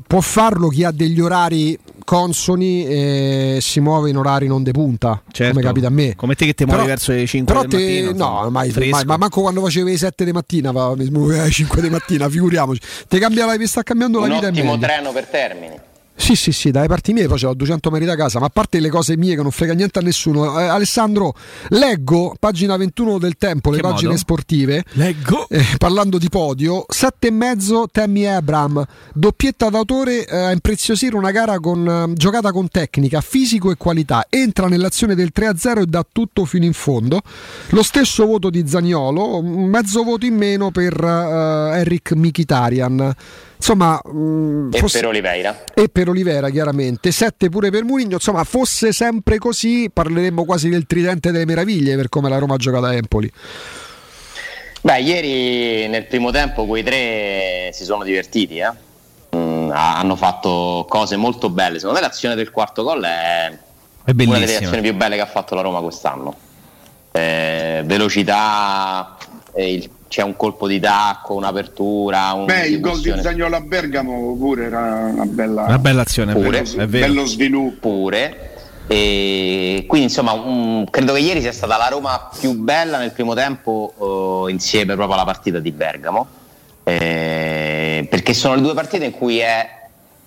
può 0.07 0.21
farlo 0.21 0.69
chi 0.69 0.85
ha 0.85 0.91
degli 0.91 1.21
orari 1.21 1.79
consoni 2.05 2.85
e 2.85 3.59
si 3.61 3.81
muove 3.81 4.11
in 4.11 4.17
orari 4.17 4.47
non 4.47 4.63
de 4.63 4.73
punta, 4.73 5.23
Certo. 5.31 5.53
come 5.55 5.65
capita 5.65 5.87
a 5.87 5.91
me. 5.91 6.15
Come 6.15 6.35
te 6.35 6.45
che 6.47 6.55
ti 6.55 6.65
muovi 6.65 6.87
verso 6.87 7.13
le 7.13 7.27
5 7.27 7.55
però 7.55 7.67
del 7.67 7.71
te- 7.81 8.03
mattino, 8.03 8.25
No, 8.43 8.51
mai, 8.51 8.73
mai, 8.91 9.05
ma 9.05 9.17
manco 9.17 9.41
quando 9.41 9.61
facevi 9.63 9.91
le 9.93 9.97
7 9.97 10.25
di 10.25 10.33
mattina 10.33 10.73
mi 10.73 11.09
muovevo 11.11 11.41
alle 11.43 11.51
5 11.51 11.81
di 11.81 11.89
mattina, 11.91 12.29
figuriamoci. 12.29 12.81
Ti 13.09 13.19
cambia 13.19 13.47
la, 13.47 13.57
mi 13.57 13.67
sta 13.67 13.83
cambiando 13.83 14.21
la 14.21 14.27
Un 14.27 14.33
vita 14.33 14.47
e 14.47 14.51
ottimo 14.51 14.79
treno 14.79 15.13
per 15.13 15.27
Termini. 15.27 15.75
Sì, 16.15 16.37
sì, 16.37 16.53
sì, 16.53 16.71
dai 16.71 16.87
parti 16.87 17.13
ce 17.15 17.47
l'ho 17.47 17.55
200 17.55 17.91
metri 17.91 18.07
da 18.07 18.15
casa, 18.15 18.39
ma 18.39 18.47
a 18.47 18.51
parte 18.51 18.79
le 18.81 18.91
cose 18.91 19.17
mie 19.17 19.35
che 19.35 19.43
non 19.43 19.51
frega 19.51 19.73
niente 19.73 19.99
a 19.99 20.03
nessuno, 20.03 20.59
eh, 20.61 20.65
Alessandro, 20.67 21.35
leggo, 21.71 22.35
pagina 22.39 22.77
21 22.77 23.19
del 23.19 23.37
Tempo, 23.37 23.71
le 23.71 23.77
Che 23.77 23.83
pagine 23.83 24.09
modo? 24.11 24.19
sportive, 24.19 24.85
Leggo. 24.93 25.49
eh, 25.49 25.65
parlando 25.79 26.19
di 26.19 26.29
podio, 26.29 26.85
7 26.89 27.27
e 27.27 27.31
mezzo 27.31 27.89
Tammy 27.91 28.27
Abram, 28.27 28.85
doppietta 29.15 29.69
d'autore 29.69 30.25
eh, 30.27 30.37
a 30.37 30.53
impreziosire 30.53 31.17
una 31.17 31.33
gara 31.33 31.59
con, 31.59 31.89
eh, 32.11 32.13
giocata 32.15 32.53
con 32.53 32.69
tecnica, 32.69 33.21
fisico 33.21 33.71
e 33.73 33.77
qualità, 33.77 34.27
entra 34.29 34.69
nell'azione 34.69 35.15
del 35.17 35.33
3-0 35.35 35.81
e 35.81 35.87
dà 35.87 36.07
tutto 36.11 36.45
fino 36.45 36.65
in 36.65 36.73
fondo. 36.75 37.21
Lo 37.71 37.83
stesso 37.83 38.27
voto 38.27 38.49
di 38.49 38.67
Zaniolo, 38.69 39.39
un 39.41 39.65
mezzo 39.65 40.03
voto 40.05 40.25
in 40.25 40.37
meno 40.37 40.71
per 40.71 40.93
eh, 41.03 41.79
Eric 41.81 42.13
Mkhitaryan. 42.13 43.15
Insomma, 43.63 44.01
mh, 44.05 44.71
E 44.73 44.79
fosse- 44.81 44.99
per 44.99 45.09
Oliveira. 45.09 45.65
e 45.73 45.89
per 45.89 46.09
Olivera 46.09 46.51
chiaramente, 46.51 47.13
7 47.13 47.49
pure 47.49 47.71
per 47.71 47.85
Murigno, 47.85 48.15
insomma 48.15 48.43
fosse 48.43 48.91
sempre 48.91 49.39
così 49.39 49.89
parleremmo 49.93 50.45
quasi 50.45 50.69
del 50.69 50.85
tridente 50.85 51.31
delle 51.31 51.45
meraviglie 51.47 51.95
per 51.95 52.09
come 52.09 52.29
la 52.29 52.39
Roma 52.39 52.55
ha 52.55 52.59
giocato 52.59 52.87
a 52.87 52.95
Empoli. 52.95 53.31
Beh, 54.81 54.99
ieri 55.01 55.87
nel 55.87 56.07
primo 56.07 56.33
tempo 56.33 56.67
quei 56.67 56.83
tre 56.83 57.71
si 57.73 57.85
sono 57.85 58.03
divertiti, 58.03 58.57
eh? 58.59 58.73
Mm, 59.37 59.71
ha- 59.71 59.97
hanno 59.97 60.17
fatto 60.17 60.85
cose 60.89 61.15
molto 61.17 61.49
belle. 61.49 61.79
Secondo 61.79 62.01
me 62.01 62.05
l'azione 62.05 62.35
del 62.35 62.51
quarto 62.51 62.83
gol 62.83 63.05
è, 63.05 63.57
È 64.05 64.11
una 64.25 64.39
delle 64.41 64.57
azioni 64.57 64.81
più 64.81 64.93
belle 64.95 65.15
che 65.15 65.21
ha 65.23 65.27
fatto 65.27 65.55
la 65.55 65.61
Roma 65.61 65.81
quest'anno. 65.81 66.35
Eh, 67.13 67.83
velocità, 67.85 69.17
eh, 69.55 69.73
il- 69.73 69.91
c'è 70.13 70.21
un 70.21 70.37
colpo 70.37 70.69
di 70.69 70.79
tacco, 70.79 71.33
un'apertura, 71.33 72.35
un 72.35 72.45
Beh, 72.45 72.67
il 72.67 72.81
gol 72.81 73.01
di 73.01 73.15
Zagnolo 73.19 73.57
a 73.57 73.61
Bergamo 73.63 74.37
pure 74.37 74.65
era 74.65 75.11
una 75.11 75.25
bella, 75.25 75.63
Una 75.63 75.79
bella 75.79 76.03
azione, 76.03 76.35
Pure. 76.35 76.59
è 76.59 76.63
vero, 76.65 76.83
è 76.83 76.87
vero. 76.87 77.07
bello 77.07 77.25
sviluppo. 77.25 77.89
pure. 77.89 78.51
E 78.89 79.87
quindi 79.89 80.09
insomma 80.09 80.33
un, 80.33 80.85
credo 80.91 81.15
che 81.15 81.21
ieri 81.21 81.41
sia 81.41 81.53
stata 81.53 81.79
la 81.79 81.89
Roma 81.89 82.29
più 82.39 82.53
bella 82.53 82.99
nel 82.99 83.13
primo 83.13 83.33
tempo 83.33 83.95
uh, 83.97 84.49
insieme 84.49 84.93
proprio 84.97 85.15
alla 85.15 85.25
partita 85.25 85.61
di 85.61 85.71
Bergamo 85.71 86.27
eh, 86.85 88.07
perché 88.11 88.35
sono 88.35 88.57
le 88.57 88.61
due 88.61 88.75
partite 88.75 89.07
in 89.07 89.13
cui 89.13 89.39
è, 89.39 89.67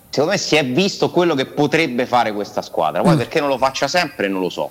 secondo 0.08 0.32
me 0.32 0.38
si 0.38 0.56
è 0.56 0.64
visto 0.64 1.10
quello 1.10 1.36
che 1.36 1.46
potrebbe 1.46 2.06
fare 2.06 2.32
questa 2.32 2.62
squadra 2.62 3.02
poi 3.02 3.14
mm. 3.14 3.18
perché 3.18 3.40
non 3.40 3.50
lo 3.50 3.58
faccia 3.58 3.86
sempre 3.86 4.26
non 4.26 4.40
lo 4.40 4.48
so 4.48 4.70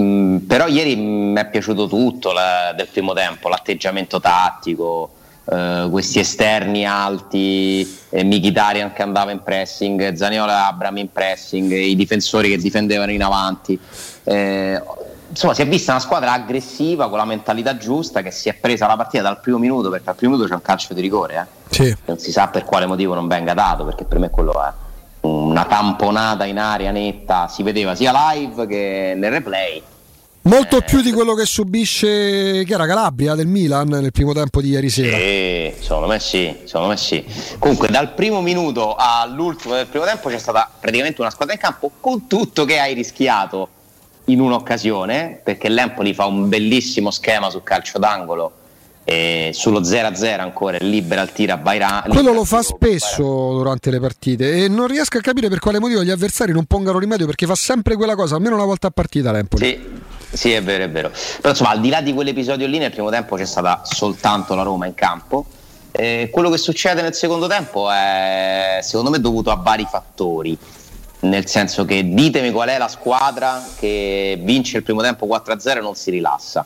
mm, 0.00 0.36
però 0.50 0.66
ieri 0.66 0.96
mi 0.96 1.38
è 1.38 1.48
piaciuto 1.48 1.86
tutto 1.86 2.32
la, 2.32 2.72
del 2.74 2.88
primo 2.88 3.12
tempo 3.12 3.48
l'atteggiamento 3.48 4.18
tattico 4.18 5.12
Uh, 5.42 5.90
questi 5.90 6.20
esterni 6.20 6.86
alti, 6.86 7.80
eh, 8.10 8.22
Mkhitaryan 8.22 8.92
che 8.92 9.02
andava 9.02 9.32
in 9.32 9.42
pressing, 9.42 10.12
Zaniola 10.12 10.52
e 10.52 10.68
Abram 10.68 10.96
in 10.98 11.10
pressing, 11.10 11.72
i 11.72 11.96
difensori 11.96 12.50
che 12.50 12.56
difendevano 12.56 13.10
in 13.10 13.20
avanti. 13.20 13.76
Eh, 14.22 14.80
insomma, 15.28 15.52
si 15.52 15.62
è 15.62 15.66
vista 15.66 15.90
una 15.90 16.00
squadra 16.00 16.30
aggressiva 16.32 17.08
con 17.08 17.18
la 17.18 17.24
mentalità 17.24 17.76
giusta 17.76 18.22
che 18.22 18.30
si 18.30 18.48
è 18.48 18.54
presa 18.54 18.86
la 18.86 18.94
partita 18.94 19.24
dal 19.24 19.40
primo 19.40 19.58
minuto, 19.58 19.90
perché 19.90 20.10
al 20.10 20.14
primo 20.14 20.34
minuto 20.34 20.50
c'è 20.50 20.54
un 20.54 20.62
calcio 20.62 20.94
di 20.94 21.00
rigore. 21.00 21.48
Eh? 21.68 21.74
Sì. 21.74 21.96
Non 22.04 22.18
si 22.18 22.30
sa 22.30 22.46
per 22.46 22.64
quale 22.64 22.86
motivo 22.86 23.14
non 23.14 23.26
venga 23.26 23.54
dato, 23.54 23.84
perché 23.84 24.04
per 24.04 24.20
me 24.20 24.30
quello 24.30 24.52
è 24.62 24.72
una 25.22 25.64
tamponata 25.64 26.44
in 26.44 26.60
aria 26.60 26.92
netta, 26.92 27.48
si 27.48 27.64
vedeva 27.64 27.96
sia 27.96 28.12
live 28.32 28.68
che 28.68 29.14
nel 29.16 29.32
replay 29.32 29.82
Molto 30.42 30.78
eh, 30.78 30.82
più 30.82 31.02
di 31.02 31.12
quello 31.12 31.34
che 31.34 31.44
subisce 31.44 32.64
che 32.64 32.72
era 32.72 32.86
Calabria 32.86 33.34
del 33.34 33.46
Milan 33.46 33.88
nel 33.88 34.10
primo 34.10 34.32
tempo 34.32 34.62
di 34.62 34.70
ieri 34.70 34.88
sera. 34.88 35.16
Sì, 35.16 35.82
secondo 35.82 36.06
me 36.06 36.18
sì, 36.18 36.56
secondo 36.64 36.88
me 36.88 36.96
sì. 36.96 37.22
Comunque 37.58 37.88
dal 37.88 38.14
primo 38.14 38.40
minuto 38.40 38.94
all'ultimo 38.96 39.74
del 39.74 39.86
primo 39.86 40.06
tempo 40.06 40.30
c'è 40.30 40.38
stata 40.38 40.70
praticamente 40.80 41.20
una 41.20 41.30
squadra 41.30 41.54
in 41.54 41.60
campo 41.60 41.90
con 42.00 42.26
tutto 42.26 42.64
che 42.64 42.78
hai 42.78 42.94
rischiato 42.94 43.68
in 44.26 44.40
un'occasione, 44.40 45.40
perché 45.42 45.68
l'Empoli 45.68 46.14
fa 46.14 46.24
un 46.24 46.48
bellissimo 46.48 47.10
schema 47.10 47.50
sul 47.50 47.62
calcio 47.62 47.98
d'angolo 47.98 48.52
e 49.04 49.50
sullo 49.52 49.80
0-0 49.80 50.40
ancora 50.40 50.78
libera 50.80 51.20
al 51.20 51.32
tiro 51.32 51.52
a 51.52 51.56
Bairano. 51.58 52.14
Quello 52.14 52.32
lo 52.32 52.44
fa 52.44 52.62
spesso 52.62 53.22
Bairano. 53.22 53.52
durante 53.56 53.90
le 53.90 54.00
partite 54.00 54.64
e 54.64 54.68
non 54.68 54.86
riesco 54.86 55.18
a 55.18 55.20
capire 55.20 55.50
per 55.50 55.58
quale 55.58 55.78
motivo 55.80 56.02
gli 56.02 56.10
avversari 56.10 56.52
non 56.52 56.64
pongano 56.64 56.98
rimedio 56.98 57.26
perché 57.26 57.44
fa 57.44 57.54
sempre 57.54 57.94
quella 57.96 58.14
cosa, 58.14 58.36
almeno 58.36 58.54
una 58.54 58.64
volta 58.64 58.86
a 58.86 58.90
partita 58.90 59.32
l'Empoli. 59.32 59.66
Sì 59.66 60.08
sì, 60.32 60.52
è 60.52 60.62
vero, 60.62 60.84
è 60.84 60.90
vero. 60.90 61.10
Però 61.36 61.50
insomma, 61.50 61.70
al 61.70 61.80
di 61.80 61.88
là 61.88 62.00
di 62.00 62.12
quell'episodio 62.12 62.66
lì, 62.66 62.78
nel 62.78 62.90
primo 62.90 63.10
tempo 63.10 63.36
c'è 63.36 63.44
stata 63.44 63.82
soltanto 63.84 64.54
la 64.54 64.62
Roma 64.62 64.86
in 64.86 64.94
campo. 64.94 65.46
Eh, 65.92 66.28
quello 66.30 66.50
che 66.50 66.58
succede 66.58 67.02
nel 67.02 67.14
secondo 67.14 67.48
tempo 67.48 67.90
è 67.90 68.78
secondo 68.80 69.10
me 69.10 69.20
dovuto 69.20 69.50
a 69.50 69.56
vari 69.56 69.86
fattori. 69.90 70.56
Nel 71.22 71.46
senso 71.46 71.84
che 71.84 72.14
ditemi 72.14 72.50
qual 72.50 72.68
è 72.68 72.78
la 72.78 72.88
squadra 72.88 73.62
che 73.78 74.38
vince 74.40 74.78
il 74.78 74.82
primo 74.84 75.02
tempo 75.02 75.26
4-0 75.26 75.76
e 75.76 75.80
non 75.80 75.94
si 75.94 76.10
rilassa. 76.10 76.64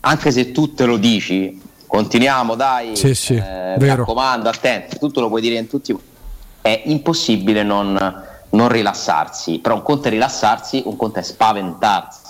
Anche 0.00 0.32
se 0.32 0.50
tu 0.50 0.74
te 0.74 0.86
lo 0.86 0.96
dici, 0.96 1.60
continuiamo, 1.86 2.56
dai, 2.56 2.96
sì, 2.96 3.14
sì, 3.14 3.34
eh, 3.34 3.76
mi 3.78 3.86
raccomando, 3.86 4.48
attenti, 4.48 4.98
tutto 4.98 5.20
lo 5.20 5.28
puoi 5.28 5.40
dire 5.40 5.56
in 5.56 5.68
tutti. 5.68 5.96
È 6.60 6.82
impossibile 6.86 7.62
non, 7.62 7.96
non 8.50 8.68
rilassarsi. 8.68 9.58
Però 9.60 9.76
un 9.76 9.82
conto 9.82 10.08
è 10.08 10.10
rilassarsi, 10.10 10.82
un 10.86 10.96
conto 10.96 11.20
è 11.20 11.22
spaventarsi 11.22 12.23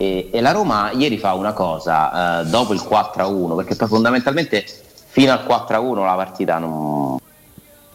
e, 0.00 0.30
e 0.32 0.40
la 0.40 0.52
Roma 0.52 0.92
ieri 0.92 1.18
fa 1.18 1.34
una 1.34 1.52
cosa, 1.52 2.40
eh, 2.40 2.46
dopo 2.46 2.72
il 2.72 2.80
4-1, 2.80 3.54
perché 3.54 3.76
poi 3.76 3.86
fondamentalmente 3.86 4.64
fino 5.08 5.30
al 5.30 5.44
4-1 5.46 6.02
la 6.06 6.14
partita 6.14 6.56
non, 6.56 7.18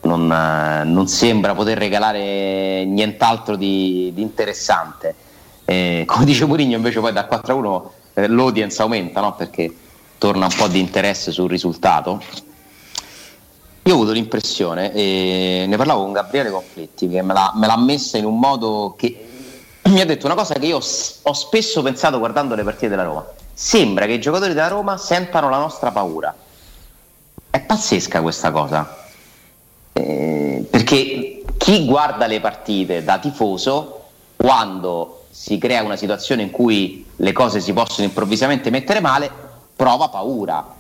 non, 0.01 0.31
eh, 0.31 0.83
non, 0.83 1.07
sembra 1.07 1.55
poter 1.55 1.79
regalare 1.79 2.85
nient'altro 2.85 3.55
di, 3.55 4.11
di 4.13 4.21
interessante. 4.21 5.15
Eh, 5.65 6.03
come 6.05 6.25
dice 6.25 6.45
Mourinho 6.45 6.75
invece 6.75 6.99
poi 6.99 7.11
dal 7.11 7.27
4-1 7.27 7.81
eh, 8.13 8.27
l'audience 8.27 8.79
aumenta 8.83 9.19
no? 9.21 9.33
perché 9.33 9.73
torna 10.19 10.45
un 10.45 10.53
po' 10.55 10.67
di 10.67 10.79
interesse 10.79 11.31
sul 11.31 11.49
risultato. 11.49 12.21
Io 13.81 13.93
ho 13.93 13.95
avuto 13.95 14.11
l'impressione, 14.11 14.93
e 14.93 15.65
ne 15.67 15.75
parlavo 15.75 16.03
con 16.03 16.11
Gabriele 16.11 16.51
Conflitti, 16.51 17.09
che 17.09 17.23
me 17.23 17.33
l'ha, 17.33 17.51
me 17.55 17.65
l'ha 17.65 17.77
messa 17.77 18.19
in 18.19 18.25
un 18.25 18.37
modo 18.37 18.93
che 18.95 19.34
mi 19.89 20.01
ha 20.01 20.05
detto 20.05 20.25
una 20.25 20.35
cosa 20.35 20.55
che 20.55 20.65
io 20.65 20.77
ho 20.77 21.33
spesso 21.33 21.81
pensato 21.81 22.17
guardando 22.17 22.55
le 22.55 22.63
partite 22.63 22.89
della 22.89 23.03
Roma. 23.03 23.25
Sembra 23.53 24.05
che 24.05 24.13
i 24.13 24.19
giocatori 24.19 24.53
della 24.53 24.67
Roma 24.67 24.97
sentano 24.97 25.49
la 25.49 25.57
nostra 25.57 25.91
paura. 25.91 26.33
È 27.49 27.59
pazzesca 27.59 28.21
questa 28.21 28.51
cosa. 28.51 29.03
Eh, 29.93 30.65
perché 30.69 31.43
chi 31.57 31.85
guarda 31.85 32.25
le 32.25 32.41
partite 32.41 33.03
da 33.03 33.19
tifoso, 33.19 34.03
quando 34.35 35.25
si 35.29 35.57
crea 35.57 35.83
una 35.83 35.95
situazione 35.95 36.41
in 36.41 36.51
cui 36.51 37.05
le 37.15 37.31
cose 37.31 37.59
si 37.59 37.71
possono 37.71 38.07
improvvisamente 38.07 38.69
mettere 38.71 38.99
male, 38.99 39.29
prova 39.75 40.09
paura. 40.09 40.73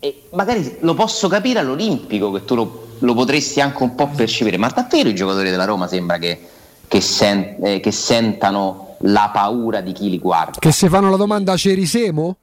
E 0.00 0.22
magari 0.30 0.78
lo 0.80 0.94
posso 0.94 1.28
capire 1.28 1.58
all'Olimpico 1.58 2.30
che 2.32 2.44
tu 2.44 2.54
lo, 2.54 2.86
lo 2.98 3.14
potresti 3.14 3.60
anche 3.60 3.82
un 3.82 3.94
po' 3.94 4.08
percepire, 4.08 4.56
ma 4.56 4.68
davvero 4.68 5.10
i 5.10 5.14
giocatori 5.14 5.50
della 5.50 5.66
Roma 5.66 5.86
sembra 5.86 6.16
che 6.16 6.48
che, 6.90 7.00
sen- 7.00 7.54
eh, 7.62 7.78
che 7.78 7.92
sentano 7.92 8.96
la 9.02 9.30
paura 9.32 9.80
di 9.80 9.92
chi 9.92 10.10
li 10.10 10.18
guarda. 10.18 10.58
Che 10.58 10.72
se 10.72 10.88
fanno 10.88 11.08
la 11.08 11.16
domanda 11.16 11.56
ci 11.56 11.72
risemo? 11.72 12.36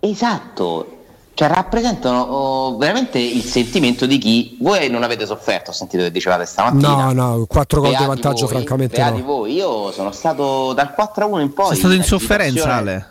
Esatto, 0.00 1.04
cioè 1.34 1.46
rappresentano 1.46 2.20
oh, 2.20 2.76
veramente 2.78 3.20
il 3.20 3.44
sentimento 3.44 4.06
di 4.06 4.18
chi 4.18 4.56
voi 4.60 4.90
non 4.90 5.04
avete 5.04 5.24
sofferto, 5.24 5.70
ho 5.70 5.72
sentito 5.72 6.02
che 6.02 6.10
dicevate 6.10 6.46
stamattina. 6.46 7.12
No, 7.12 7.12
no, 7.12 7.46
quattro 7.46 7.80
gol 7.80 7.94
di 7.94 8.04
vantaggio 8.04 8.46
voi, 8.46 8.56
francamente 8.56 9.08
no. 9.08 9.22
voi, 9.22 9.54
io 9.54 9.92
sono 9.92 10.10
stato 10.10 10.72
dal 10.72 10.92
4-1 10.98 11.40
in 11.40 11.52
poi. 11.52 11.68
Sei 11.68 11.76
stato 11.76 11.94
in 11.94 12.02
sofferenza 12.02 12.74
Ale. 12.74 13.06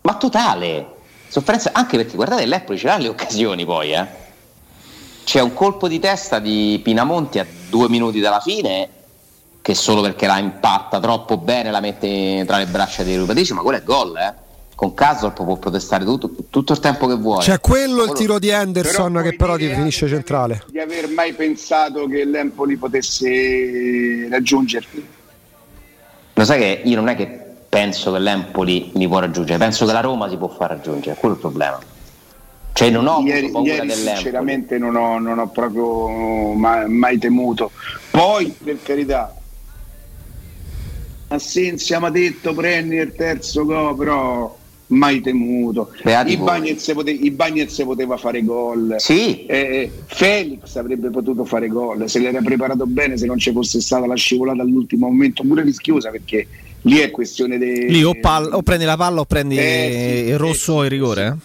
Ma 0.00 0.14
totale. 0.14 0.94
Sofferenza 1.28 1.72
anche 1.74 1.98
perché 1.98 2.16
guardate 2.16 2.46
l'Empoli 2.46 2.78
ce 2.78 2.86
l'ha 2.86 2.96
le 2.96 3.08
occasioni 3.08 3.66
poi, 3.66 3.92
eh. 3.92 4.06
C'è 5.24 5.40
un 5.40 5.52
colpo 5.52 5.86
di 5.86 5.98
testa 5.98 6.38
di 6.38 6.80
Pinamonti 6.82 7.38
a 7.38 7.46
due 7.68 7.90
minuti 7.90 8.20
dalla 8.20 8.40
fine 8.40 8.96
che 9.68 9.74
solo 9.74 10.00
perché 10.00 10.26
la 10.26 10.38
impatta 10.38 10.98
troppo 10.98 11.36
bene 11.36 11.70
la 11.70 11.80
mette 11.80 12.42
tra 12.46 12.56
le 12.56 12.64
braccia 12.64 13.02
dei 13.02 13.18
Rubadici, 13.18 13.52
ma 13.52 13.60
quello 13.60 13.76
è 13.76 13.82
gol, 13.82 14.16
eh? 14.16 14.34
Con 14.74 14.94
Casol 14.94 15.34
può 15.34 15.56
protestare 15.56 16.06
tutto, 16.06 16.30
tutto, 16.48 16.72
il 16.72 16.78
tempo 16.78 17.06
che 17.06 17.16
vuole. 17.16 17.44
C'è 17.44 17.60
quello 17.60 18.04
il 18.04 18.12
tiro 18.12 18.38
di 18.38 18.50
Anderson 18.50 19.12
però 19.12 19.22
che 19.22 19.36
però 19.36 19.56
ti 19.56 19.68
finisce 19.68 20.08
centrale. 20.08 20.62
Di 20.68 20.78
aver 20.78 21.10
mai 21.10 21.34
pensato 21.34 22.06
che 22.06 22.24
l'Empoli 22.24 22.76
potesse 22.76 24.26
raggiungerti? 24.30 25.06
Lo 26.32 26.44
sai 26.46 26.58
che 26.58 26.80
io 26.84 26.96
non 26.96 27.08
è 27.10 27.14
che 27.14 27.26
penso 27.68 28.10
che 28.12 28.20
l'Empoli 28.20 28.92
mi 28.94 29.06
può 29.06 29.18
raggiungere, 29.18 29.58
penso 29.58 29.84
che 29.84 29.92
la 29.92 30.00
Roma 30.00 30.30
si 30.30 30.38
può 30.38 30.48
far 30.48 30.70
raggiungere, 30.70 31.14
quello 31.18 31.34
è 31.34 31.36
il 31.36 31.42
problema. 31.42 31.78
Cioè 32.72 32.88
non 32.88 33.06
ho 33.06 33.20
ieri, 33.20 33.50
paura 33.50 33.70
ieri 33.70 33.90
sinceramente 33.90 34.78
non 34.78 34.96
ho, 34.96 35.18
non 35.18 35.38
ho 35.38 35.48
proprio 35.48 36.54
mai, 36.54 36.88
mai 36.88 37.18
temuto. 37.18 37.72
Poi, 38.10 38.54
per 38.64 38.78
carità, 38.82 39.34
Assenzia 41.28 42.00
mi 42.00 42.06
ha 42.06 42.10
detto 42.10 42.54
prendi 42.54 42.96
il 42.96 43.14
terzo 43.14 43.64
go, 43.64 43.94
però 43.94 44.56
mai 44.88 45.20
temuto. 45.20 45.90
I 46.04 46.36
Bagnets, 46.36 46.92
pote- 46.92 47.18
Bagnets 47.32 47.82
poteva 47.82 48.16
fare 48.16 48.42
gol. 48.42 48.94
Sì. 48.98 49.44
Eh, 49.46 49.90
Felix 50.06 50.76
avrebbe 50.76 51.10
potuto 51.10 51.44
fare 51.44 51.68
gol 51.68 52.08
se 52.08 52.18
l'era 52.18 52.40
preparato 52.40 52.86
bene, 52.86 53.16
se 53.18 53.26
non 53.26 53.38
ci 53.38 53.52
fosse 53.52 53.80
stata 53.80 54.06
la 54.06 54.14
scivolata 54.14 54.62
all'ultimo 54.62 55.06
momento, 55.06 55.42
pure 55.42 55.62
rischiosa 55.62 56.10
perché 56.10 56.46
lì 56.82 56.98
è 56.98 57.10
questione 57.10 57.58
di. 57.58 57.88
Lì 57.90 58.02
o, 58.02 58.14
pal- 58.20 58.52
o, 58.52 58.62
prendi 58.62 58.84
la 58.84 58.96
palla 58.96 59.20
o 59.20 59.24
prendi 59.24 59.58
eh, 59.58 60.22
sì, 60.24 60.30
il 60.30 60.38
rosso 60.38 60.74
o 60.74 60.84
il 60.84 60.90
rigore. 60.90 61.36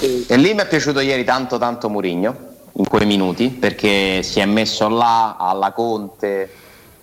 Eh? 0.00 0.24
E 0.26 0.36
lì 0.36 0.52
mi 0.52 0.60
è 0.60 0.68
piaciuto 0.68 1.00
ieri 1.00 1.24
tanto 1.24 1.58
tanto 1.58 1.88
Murigno 1.88 2.54
in 2.78 2.86
quei 2.86 3.06
minuti 3.06 3.48
perché 3.48 4.22
si 4.22 4.40
è 4.40 4.44
messo 4.44 4.88
là 4.88 5.36
alla 5.38 5.72
Conte 5.72 6.50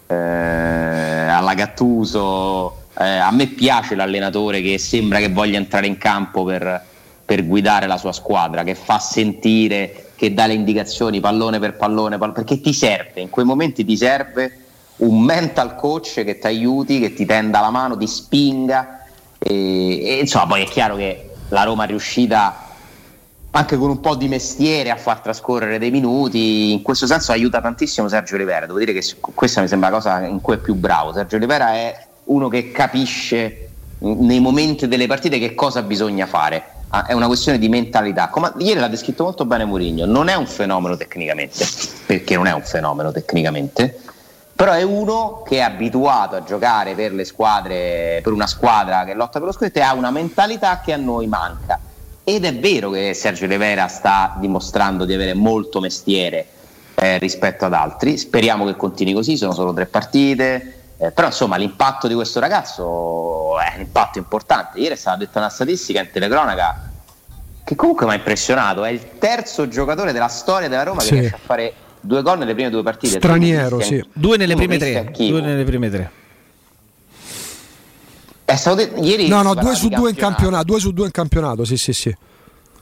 eh, 0.07 0.15
alla 0.15 1.53
Gattuso. 1.53 2.81
Eh, 2.97 3.05
a 3.05 3.31
me 3.31 3.47
piace 3.47 3.95
l'allenatore 3.95 4.61
che 4.61 4.77
sembra 4.77 5.19
che 5.19 5.29
voglia 5.29 5.57
entrare 5.57 5.87
in 5.87 5.97
campo 5.97 6.43
per, 6.43 6.83
per, 7.25 7.45
guidare 7.45 7.87
la 7.87 7.97
sua 7.97 8.11
squadra, 8.11 8.63
che 8.63 8.75
fa 8.75 8.99
sentire, 8.99 10.11
che 10.15 10.33
dà 10.33 10.45
le 10.45 10.53
indicazioni 10.53 11.19
pallone 11.19 11.59
per 11.59 11.75
pallone, 11.75 12.17
pallone 12.17 12.37
perché 12.37 12.61
ti 12.61 12.71
serve, 12.71 13.21
in 13.21 13.29
quei 13.29 13.45
momenti 13.45 13.83
ti 13.83 13.97
serve 13.97 14.59
un 14.97 15.21
mental 15.21 15.75
coach 15.75 16.23
che 16.23 16.37
ti 16.37 16.47
aiuti, 16.47 16.99
che 16.99 17.13
ti 17.13 17.25
tenda 17.25 17.59
la 17.59 17.71
mano, 17.71 17.97
ti 17.97 18.07
spinga. 18.07 19.05
E, 19.39 20.03
e 20.05 20.19
insomma, 20.19 20.47
poi 20.47 20.61
è 20.61 20.65
chiaro 20.65 20.95
che 20.95 21.31
la 21.49 21.63
Roma 21.63 21.85
è 21.85 21.87
riuscita 21.87 22.62
anche 23.55 23.77
con 23.77 23.89
un 23.89 23.99
po' 23.99 24.15
di 24.15 24.27
mestiere 24.27 24.89
a 24.89 24.95
far 24.95 25.19
trascorrere 25.19 25.77
dei 25.77 25.91
minuti. 25.91 26.71
In 26.71 26.81
questo 26.81 27.05
senso 27.05 27.31
aiuta 27.31 27.61
tantissimo 27.61 28.07
Sergio 28.07 28.35
Rivera. 28.35 28.65
Devo 28.65 28.79
dire 28.79 28.93
che 28.93 29.03
questa 29.19 29.61
mi 29.61 29.67
sembra 29.67 29.89
la 29.89 29.95
cosa 29.95 30.25
in 30.25 30.41
cui 30.41 30.55
è 30.55 30.57
più 30.57 30.73
bravo. 30.73 31.13
Sergio 31.13 31.37
Rivera 31.37 31.73
è 31.73 32.07
uno 32.25 32.47
che 32.47 32.71
capisce 32.71 33.69
nei 33.99 34.39
momenti 34.39 34.87
delle 34.87 35.05
partite 35.05 35.37
che 35.37 35.53
cosa 35.53 35.83
bisogna 35.83 36.25
fare. 36.25 36.63
Ah, 36.89 37.05
è 37.05 37.13
una 37.13 37.27
questione 37.27 37.59
di 37.59 37.69
mentalità. 37.69 38.29
Come 38.29 38.53
ieri 38.57 38.79
l'ha 38.79 38.87
descritto 38.87 39.23
molto 39.23 39.45
bene 39.45 39.65
Mourinho. 39.65 40.05
Non 40.05 40.29
è 40.29 40.35
un 40.35 40.47
fenomeno 40.47 40.97
tecnicamente, 40.97 41.65
perché 42.07 42.35
non 42.35 42.47
è 42.47 42.53
un 42.53 42.63
fenomeno 42.63 43.11
tecnicamente, 43.11 43.99
però 44.55 44.73
è 44.73 44.81
uno 44.81 45.43
che 45.45 45.57
è 45.57 45.61
abituato 45.61 46.35
a 46.35 46.43
giocare 46.43 46.95
per 46.95 47.23
squadre, 47.23 48.19
per 48.23 48.33
una 48.33 48.47
squadra 48.47 49.03
che 49.05 49.13
lotta 49.13 49.37
per 49.37 49.47
lo 49.47 49.53
scudetto 49.53 49.77
e 49.77 49.81
ha 49.81 49.93
una 49.93 50.11
mentalità 50.11 50.81
che 50.83 50.93
a 50.93 50.97
noi 50.97 51.27
manca. 51.27 51.79
Ed 52.25 52.45
è 52.45 52.55
vero 52.55 52.89
che 52.89 53.13
Sergio 53.13 53.45
Rivera 53.45 53.87
sta 53.87 54.35
dimostrando 54.39 55.03
di 55.03 55.13
avere 55.13 55.33
molto 55.33 55.81
mestiere 55.81 56.45
eh, 56.95 57.17
rispetto 57.17 57.65
ad 57.65 57.73
altri. 57.73 58.17
Speriamo 58.17 58.65
che 58.65 58.75
continui 58.75 59.13
così, 59.13 59.35
sono 59.35 59.53
solo 59.53 59.73
tre 59.73 59.85
partite. 59.87 60.75
Eh, 60.97 61.11
però 61.11 61.27
insomma 61.27 61.57
l'impatto 61.57 62.07
di 62.07 62.13
questo 62.13 62.39
ragazzo 62.39 63.59
è 63.59 63.73
un 63.75 63.81
impatto 63.81 64.19
importante. 64.19 64.79
Ieri 64.79 64.93
è 64.93 64.97
stata 64.97 65.17
detta 65.17 65.39
una 65.39 65.49
statistica 65.49 65.99
in 65.99 66.09
telecronaca 66.13 66.91
che 67.65 67.75
comunque 67.75 68.05
mi 68.05 68.13
ha 68.13 68.15
impressionato. 68.15 68.85
È 68.85 68.89
il 68.89 69.17
terzo 69.19 69.67
giocatore 69.67 70.13
della 70.13 70.29
storia 70.29 70.69
della 70.69 70.83
Roma 70.83 71.01
Sì. 71.01 71.09
che 71.09 71.15
riesce 71.15 71.35
a 71.35 71.39
fare 71.43 71.73
due 71.99 72.21
gol 72.21 72.37
nelle 72.37 72.53
prime 72.53 72.69
due 72.69 72.83
partite. 72.83 73.17
Straniero, 73.17 73.81
sì. 73.81 74.01
Due 74.13 74.37
nelle 74.37 74.55
prime 74.55 74.77
tre. 74.77 75.11
Due 75.13 75.41
nelle 75.41 75.63
prime 75.65 75.89
tre. 75.89 76.11
È 78.45 78.55
stato 78.55 78.75
detto- 78.77 79.01
ieri 79.03 79.27
No, 79.27 79.37
si 79.39 79.43
no, 79.43 79.53
parlava 79.53 79.61
due 79.61 79.75
su 79.75 79.87
di 79.87 79.95
due 79.95 80.09
in 80.09 80.15
campionato, 80.15 80.63
due 80.65 80.79
su 80.79 80.91
due 80.91 81.05
in 81.05 81.11
campionato, 81.11 81.65
sì, 81.65 81.77
sì, 81.77 81.93
sì. 81.93 82.15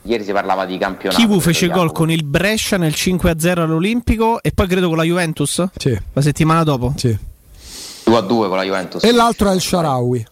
Ieri 0.04 0.24
si 0.24 0.32
parlava 0.32 0.64
di 0.64 0.76
campionato. 0.78 1.20
Kivu 1.20 1.38
fece 1.38 1.68
gol 1.68 1.92
con 1.92 2.10
il 2.10 2.24
Brescia 2.24 2.76
nel 2.76 2.92
5-0 2.92 3.60
all'Olimpico 3.60 4.42
e 4.42 4.50
poi 4.50 4.66
credo 4.66 4.88
con 4.88 4.96
la 4.96 5.04
Juventus 5.04 5.64
Sì, 5.76 5.96
la 6.12 6.20
settimana 6.20 6.64
dopo. 6.64 6.94
sì. 6.96 7.16
2 8.04 8.16
a 8.16 8.20
2 8.20 8.48
con 8.48 8.56
la 8.56 8.64
Juventus. 8.64 9.04
E 9.04 9.12
l'altro 9.12 9.48
è 9.50 9.54
il 9.54 9.60
Sharawi. 9.60 10.26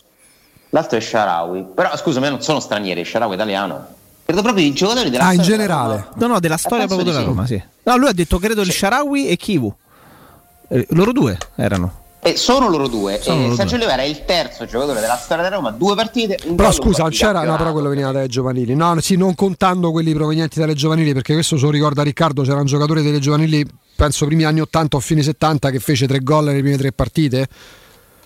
L'altro 0.70 0.98
è 0.98 1.00
Sharawi. 1.00 1.66
Però 1.72 1.96
scusami, 1.96 2.28
non 2.28 2.42
sono 2.42 2.58
stranieri, 2.58 3.04
Sharawi 3.04 3.30
è 3.32 3.34
italiano. 3.36 3.86
Credo 4.24 4.42
proprio 4.42 4.64
i 4.66 4.72
giocatori 4.72 5.08
della 5.10 5.24
Ah, 5.26 5.32
in 5.34 5.40
storia 5.42 5.56
della 5.56 5.68
generale. 5.74 5.94
Roma. 6.10 6.26
No, 6.26 6.26
no, 6.34 6.40
della 6.40 6.56
storia 6.56 6.86
proprio 6.86 7.06
della 7.06 7.20
sì. 7.20 7.24
Roma, 7.26 7.46
sì. 7.46 7.62
No, 7.84 7.96
lui 7.96 8.08
ha 8.08 8.12
detto 8.12 8.38
credo 8.38 8.62
il 8.62 8.72
Sharawi 8.72 9.28
e 9.28 9.36
Kivu. 9.36 9.72
Eh, 10.68 10.86
loro 10.90 11.12
due 11.12 11.38
erano. 11.54 11.98
E 12.22 12.36
sono 12.36 12.68
loro 12.68 12.86
due. 12.86 13.18
Sono 13.20 13.38
e 13.38 13.42
loro 13.44 13.54
Sergio 13.54 13.76
due. 13.76 13.86
Rivera 13.86 14.02
è 14.02 14.06
il 14.06 14.24
terzo 14.26 14.66
giocatore 14.66 15.00
della 15.00 15.16
storia 15.16 15.42
della 15.44 15.56
Roma, 15.56 15.70
due 15.70 15.94
partite. 15.94 16.38
Un 16.44 16.54
Però 16.54 16.70
scusa, 16.70 17.02
non 17.02 17.12
c'era. 17.12 17.42
No, 17.44 17.56
però 17.56 17.72
quello 17.72 17.88
veniva 17.88 18.12
dalle 18.12 18.28
giovanili. 18.28 18.74
No, 18.74 19.00
sì, 19.00 19.16
non 19.16 19.34
contando 19.34 19.90
quelli 19.90 20.12
provenienti 20.12 20.58
dalle 20.58 20.74
giovanili, 20.74 21.12
perché 21.14 21.32
questo 21.32 21.56
se 21.56 21.64
lo 21.64 21.70
ricorda 21.70 22.02
Riccardo, 22.02 22.42
c'era 22.42 22.60
un 22.60 22.66
giocatore 22.66 23.00
delle 23.02 23.20
giovanili, 23.20 23.66
penso 23.96 24.26
primi 24.26 24.44
anni 24.44 24.60
80 24.60 24.96
o 24.96 25.00
fine 25.00 25.22
70, 25.22 25.70
che 25.70 25.78
fece 25.78 26.06
tre 26.06 26.20
gol 26.20 26.44
nelle 26.44 26.60
prime 26.60 26.76
tre 26.76 26.92
partite. 26.92 27.48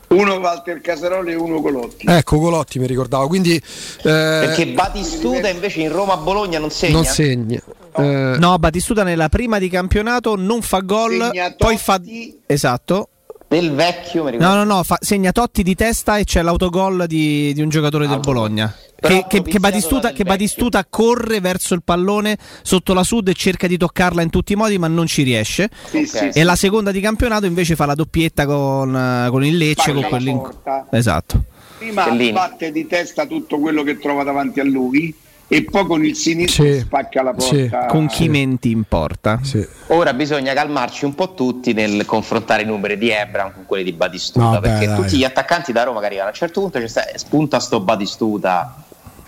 Uno 0.09 0.35
Walter 0.35 0.81
Casaroli 0.81 1.33
e 1.33 1.35
uno 1.35 1.61
Colotti. 1.61 2.07
Ecco, 2.09 2.39
Colotti 2.39 2.79
mi 2.79 2.87
ricordavo. 2.87 3.27
Quindi 3.27 3.55
eh, 3.57 3.63
Perché 4.03 4.67
Batistuta 4.69 5.49
invece 5.49 5.81
in 5.81 5.91
Roma-Bologna 5.93 6.59
non 6.59 6.71
segna. 6.71 6.95
non 6.95 7.05
segna. 7.05 7.61
Eh, 7.97 8.37
No, 8.39 8.59
Battistuta 8.59 9.03
nella 9.03 9.29
prima 9.29 9.59
di 9.59 9.69
campionato 9.69 10.37
non 10.37 10.63
fa 10.63 10.81
gol, 10.81 11.31
poi 11.57 11.79
fa. 11.79 12.01
Esatto. 12.47 13.09
Del 13.54 13.73
vecchio, 13.73 14.25
mi 14.25 14.32
ricordo. 14.32 14.52
No, 14.54 14.64
no, 14.64 14.75
no, 14.76 14.82
fa- 14.82 14.99
segna 15.00 15.30
Totti 15.30 15.62
di 15.62 15.75
testa 15.75 16.16
e 16.18 16.25
c'è 16.25 16.42
l'autogol 16.42 17.06
di, 17.06 17.52
di 17.54 17.62
un 17.62 17.68
giocatore 17.68 18.06
del 18.06 18.16
Autogol. 18.16 18.34
Bologna. 18.34 18.75
Che, 19.00 19.26
che- 19.28 19.42
che 19.42 19.58
Batistuta, 19.61 20.08
Del 20.08 20.16
che 20.16 20.25
Batistuta 20.25 20.84
corre 20.88 21.40
verso 21.40 21.75
il 21.75 21.82
pallone 21.84 22.37
sotto 22.62 22.94
la 22.94 23.02
sud 23.04 23.28
e 23.28 23.34
cerca 23.34 23.66
di 23.66 23.76
toccarla 23.76 24.23
in 24.23 24.30
tutti 24.30 24.54
i 24.54 24.56
modi, 24.56 24.76
ma 24.78 24.88
non 24.88 25.06
ci 25.06 25.23
riesce. 25.23 25.68
Sì, 25.90 26.06
sì, 26.06 26.30
E 26.32 26.42
la 26.42 26.56
seconda 26.56 26.90
di 26.90 27.00
campionato 27.00 27.46
invece 27.46 27.76
fa 27.76 27.87
la 27.87 27.94
doppietta 27.94 28.44
con, 28.46 29.26
con 29.30 29.44
il 29.44 29.56
Lecce. 29.56 29.92
Con 29.92 30.02
quell'in-. 30.08 30.42
Esatto. 30.90 31.44
Prima 31.78 32.04
Bellini. 32.04 32.32
batte 32.32 32.73
di 32.73 32.87
testa 32.87 33.26
tutto 33.26 33.58
quello 33.58 33.82
che 33.82 33.99
trova 33.99 34.25
davanti 34.25 34.58
a 34.61 34.64
lui 34.64 35.14
e 35.47 35.65
poi 35.65 35.85
con 35.87 36.05
il 36.05 36.17
sinistro 36.17 36.65
Sì. 36.65 36.81
spacca 36.81 37.23
la 37.23 37.35
Sì. 37.39 37.69
porta. 37.69 37.87
Con 37.87 38.07
chi 38.07 38.29
menti 38.29 38.71
in 38.71 38.85
porta. 38.85 39.41
sì. 39.43 39.67
Ora 39.89 40.13
bisogna 40.15 40.53
calmarci 40.55 41.05
un 41.05 41.15
po' 41.15 41.35
tutti 41.35 41.73
nel 41.73 42.05
confrontare 42.07 42.63
i 42.63 42.67
numeri 42.67 42.97
di 42.99 43.11
Ebram 43.11 43.53
con 43.53 43.65
quelli 43.67 43.85
di 43.85 43.93
Batistuta. 43.93 44.45
No, 44.45 44.51
beh, 44.53 44.61
perché 44.61 44.87
dai. 44.87 44.97
tutti 44.97 45.17
gli 45.19 45.25
attaccanti 45.25 45.73
da 45.73 45.83
Roma 45.85 46.01
che 46.01 46.07
arrivano 46.07 46.29
a 46.29 46.31
un 46.33 46.37
certo 46.37 46.61
punto 46.61 46.87
sta- 46.89 47.05
spunta 47.15 47.61
sto 47.61 47.81
Batistuta 47.81 48.75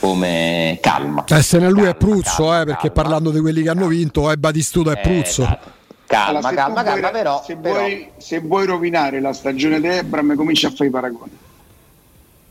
come 0.01 0.79
calma. 0.81 1.25
Eh, 1.27 1.43
se 1.43 1.59
ne 1.59 1.69
lui 1.71 1.81
è 1.83 1.97
Calma, 1.97 1.99
Pruzzo, 1.99 2.43
calma, 2.45 2.61
eh, 2.61 2.65
perché 2.67 2.89
calma. 2.89 3.03
parlando 3.03 3.31
di 3.31 3.41
quelli 3.41 3.63
che 3.63 3.69
hanno 3.71 3.87
vinto, 3.87 4.31
è 4.31 4.37
Batistuta 4.37 4.93
e 4.93 4.99
Eh, 4.99 5.00
Pruzzo. 5.02 5.43
esatto. 5.43 5.75
Calma, 6.07 6.39
Allora, 6.39 6.55
calma, 6.55 6.83
tu 6.83 6.89
vuoi- 6.89 7.00
calma, 7.00 7.11
però, 7.19 7.43
se, 7.45 7.57
però- 7.57 7.79
Vuoi, 7.79 8.09
se 8.19 8.39
vuoi 8.41 8.67
rovinare 8.67 9.21
la 9.21 9.33
stagione 9.33 9.81
di 9.81 9.89
Ebram 9.89 10.35
comincia 10.37 10.69
a 10.69 10.71
fare 10.71 10.87
i 10.87 10.91
paragoni 10.93 11.31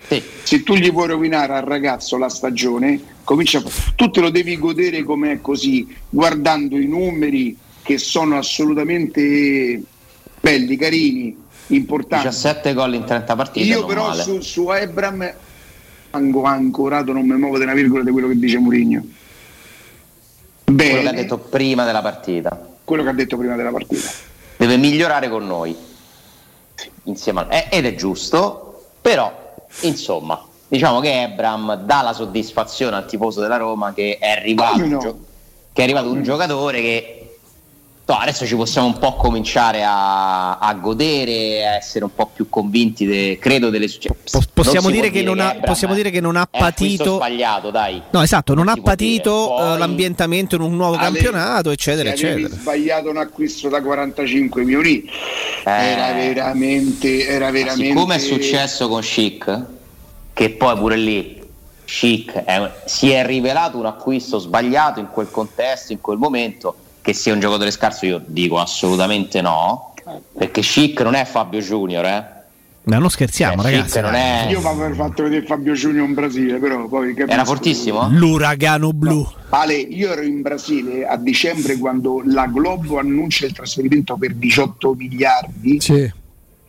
sì. 0.07 0.21
se 0.43 0.63
tu 0.63 0.75
gli 0.75 0.91
vuoi 0.91 1.07
rovinare 1.07 1.53
al 1.53 1.63
ragazzo 1.63 2.17
la 2.17 2.29
stagione 2.29 2.99
comincia 3.23 3.61
tu 3.95 4.09
te 4.09 4.21
lo 4.21 4.29
devi 4.29 4.57
godere 4.57 5.03
come 5.03 5.33
è 5.33 5.41
così 5.41 5.87
guardando 6.09 6.77
i 6.77 6.87
numeri 6.87 7.57
che 7.81 7.97
sono 7.97 8.37
assolutamente 8.37 9.81
belli, 10.39 10.75
carini 10.75 11.43
importanti 11.67 12.27
17 12.27 12.73
gol 12.73 12.93
in 12.95 13.05
30 13.05 13.35
partite. 13.35 13.65
io 13.65 13.85
però 13.85 14.07
male. 14.07 14.21
su, 14.23 14.39
su 14.41 14.71
Ebram 14.71 15.33
anco 16.11 16.43
ancorato 16.43 17.11
non 17.11 17.25
mi 17.25 17.35
muovo 17.35 17.57
di 17.57 17.63
una 17.63 17.73
virgola 17.73 18.03
di 18.03 18.11
quello 18.11 18.27
che 18.27 18.37
dice 18.37 18.57
Mourinho 18.59 19.05
quello 20.63 20.77
bene 20.77 21.01
che 21.01 21.07
ha 21.07 21.11
detto 21.11 21.37
prima 21.37 21.85
della 21.85 22.01
partita. 22.01 22.75
quello 22.83 23.03
che 23.03 23.09
ha 23.09 23.13
detto 23.13 23.37
prima 23.37 23.55
della 23.55 23.71
partita 23.71 24.33
Deve 24.57 24.77
migliorare 24.77 25.29
con 25.29 25.45
noi. 25.45 25.75
Insieme 27.03 27.41
a... 27.41 27.47
eh, 27.49 27.67
ed 27.71 27.85
è 27.85 27.95
giusto, 27.95 28.85
però 29.01 29.44
insomma, 29.81 30.43
diciamo 30.67 30.99
che 30.99 31.23
Ebram 31.23 31.75
dà 31.83 32.01
la 32.01 32.13
soddisfazione 32.13 32.95
al 32.95 33.05
tifoso 33.05 33.41
della 33.41 33.57
Roma 33.57 33.93
che 33.93 34.17
è 34.19 34.29
arrivato, 34.29 34.85
no? 34.85 34.99
che 35.73 35.81
è 35.81 35.83
arrivato 35.83 36.09
un 36.09 36.23
giocatore 36.23 36.81
che 36.81 37.24
no, 38.07 38.15
adesso 38.17 38.45
ci 38.45 38.55
possiamo 38.55 38.87
un 38.87 38.97
po' 38.99 39.13
cominciare 39.15 39.83
a, 39.83 40.57
a 40.59 40.73
godere, 40.75 41.65
a 41.67 41.75
essere 41.75 42.03
un 42.05 42.13
po' 42.13 42.29
più 42.33 42.47
convinti, 42.49 43.05
de- 43.05 43.37
credo, 43.41 43.69
delle 43.69 43.87
successioni. 43.87 44.19
Pos- 44.29 44.47
possiamo 44.53 44.89
dire 44.91 45.09
che 45.09 45.23
non 45.23 45.39
ha- 45.39 45.57
possiamo 45.63 45.93
dire 45.95 46.11
che 46.11 46.19
non 46.21 46.35
ha 46.35 46.45
patito- 46.45 47.15
sbagliato, 47.15 47.71
dai. 47.71 48.01
No, 48.11 48.21
esatto, 48.21 48.53
non, 48.53 48.65
Non 48.65 48.77
ha 48.77 48.81
patito 48.81 49.31
dire. 49.47 49.55
Poi- 49.63 49.73
eh, 49.73 49.77
l'ambientamento 49.79 50.55
in 50.55 50.61
un 50.61 50.75
nuovo 50.75 50.95
Ale, 50.95 51.05
campionato, 51.05 51.71
eccetera, 51.71 52.09
eccetera. 52.09 52.49
sbagliato 52.49 53.09
un 53.09 53.17
acquisto 53.17 53.69
da 53.69 53.81
45 53.81 54.63
milioni 54.63 55.03
era 55.63 56.13
veramente 56.13 57.25
era 57.27 57.49
veramente 57.51 57.87
Siccome 57.87 58.15
è 58.15 58.19
successo 58.19 58.87
con 58.87 59.01
Chic, 59.01 59.61
che 60.33 60.49
poi 60.51 60.77
pure 60.77 60.95
lì 60.97 61.41
Chic 61.85 62.33
è- 62.33 62.71
si 62.85 63.09
è 63.11 63.25
rivelato 63.25 63.77
un 63.77 63.85
acquisto 63.87 64.37
sbagliato 64.39 64.99
in 64.99 65.07
quel 65.11 65.29
contesto, 65.31 65.91
in 65.91 66.01
quel 66.01 66.17
momento, 66.17 66.75
che 67.05 67.13
sia 67.13 67.33
un 67.33 67.39
giocatore 67.39 67.69
scarso 67.69 68.05
io 68.07 68.19
dico 68.25 68.57
assolutamente 68.59 69.39
no, 69.39 69.93
perché 70.35 70.61
Chic 70.61 70.99
non 71.01 71.13
è 71.13 71.23
Fabio 71.23 71.59
Junior, 71.59 72.03
eh. 72.05 72.33
Ma 72.87 72.97
non 72.97 73.09
scherziamo, 73.09 73.61
Cioè, 73.61 73.71
ragazzi. 73.71 73.99
Non 74.01 74.13
è... 74.15 74.47
io 74.49 74.59
mi 74.59 74.67
aver 74.67 74.93
fatto 74.95 75.21
vedere 75.23 75.45
Fabio 75.45 75.73
Junior 75.73 76.07
in 76.07 76.13
Brasile 76.15 76.57
però 76.57 76.87
poi 76.87 77.13
capisco. 77.13 77.31
Era 77.31 77.45
fortissimo? 77.45 78.07
L'uragano 78.09 78.91
blu. 78.91 79.27
Ale, 79.49 79.73
io 79.75 80.11
ero 80.11 80.21
in 80.21 80.41
Brasile 80.41 81.05
a 81.05 81.15
dicembre 81.17 81.77
quando 81.77 82.21
la 82.25 82.45
Globo 82.47 82.97
annuncia 82.99 83.45
il 83.45 83.53
trasferimento 83.53 84.15
per 84.17 84.33
18 84.35 84.93
miliardi 84.93 85.79
Sì. 85.81 86.11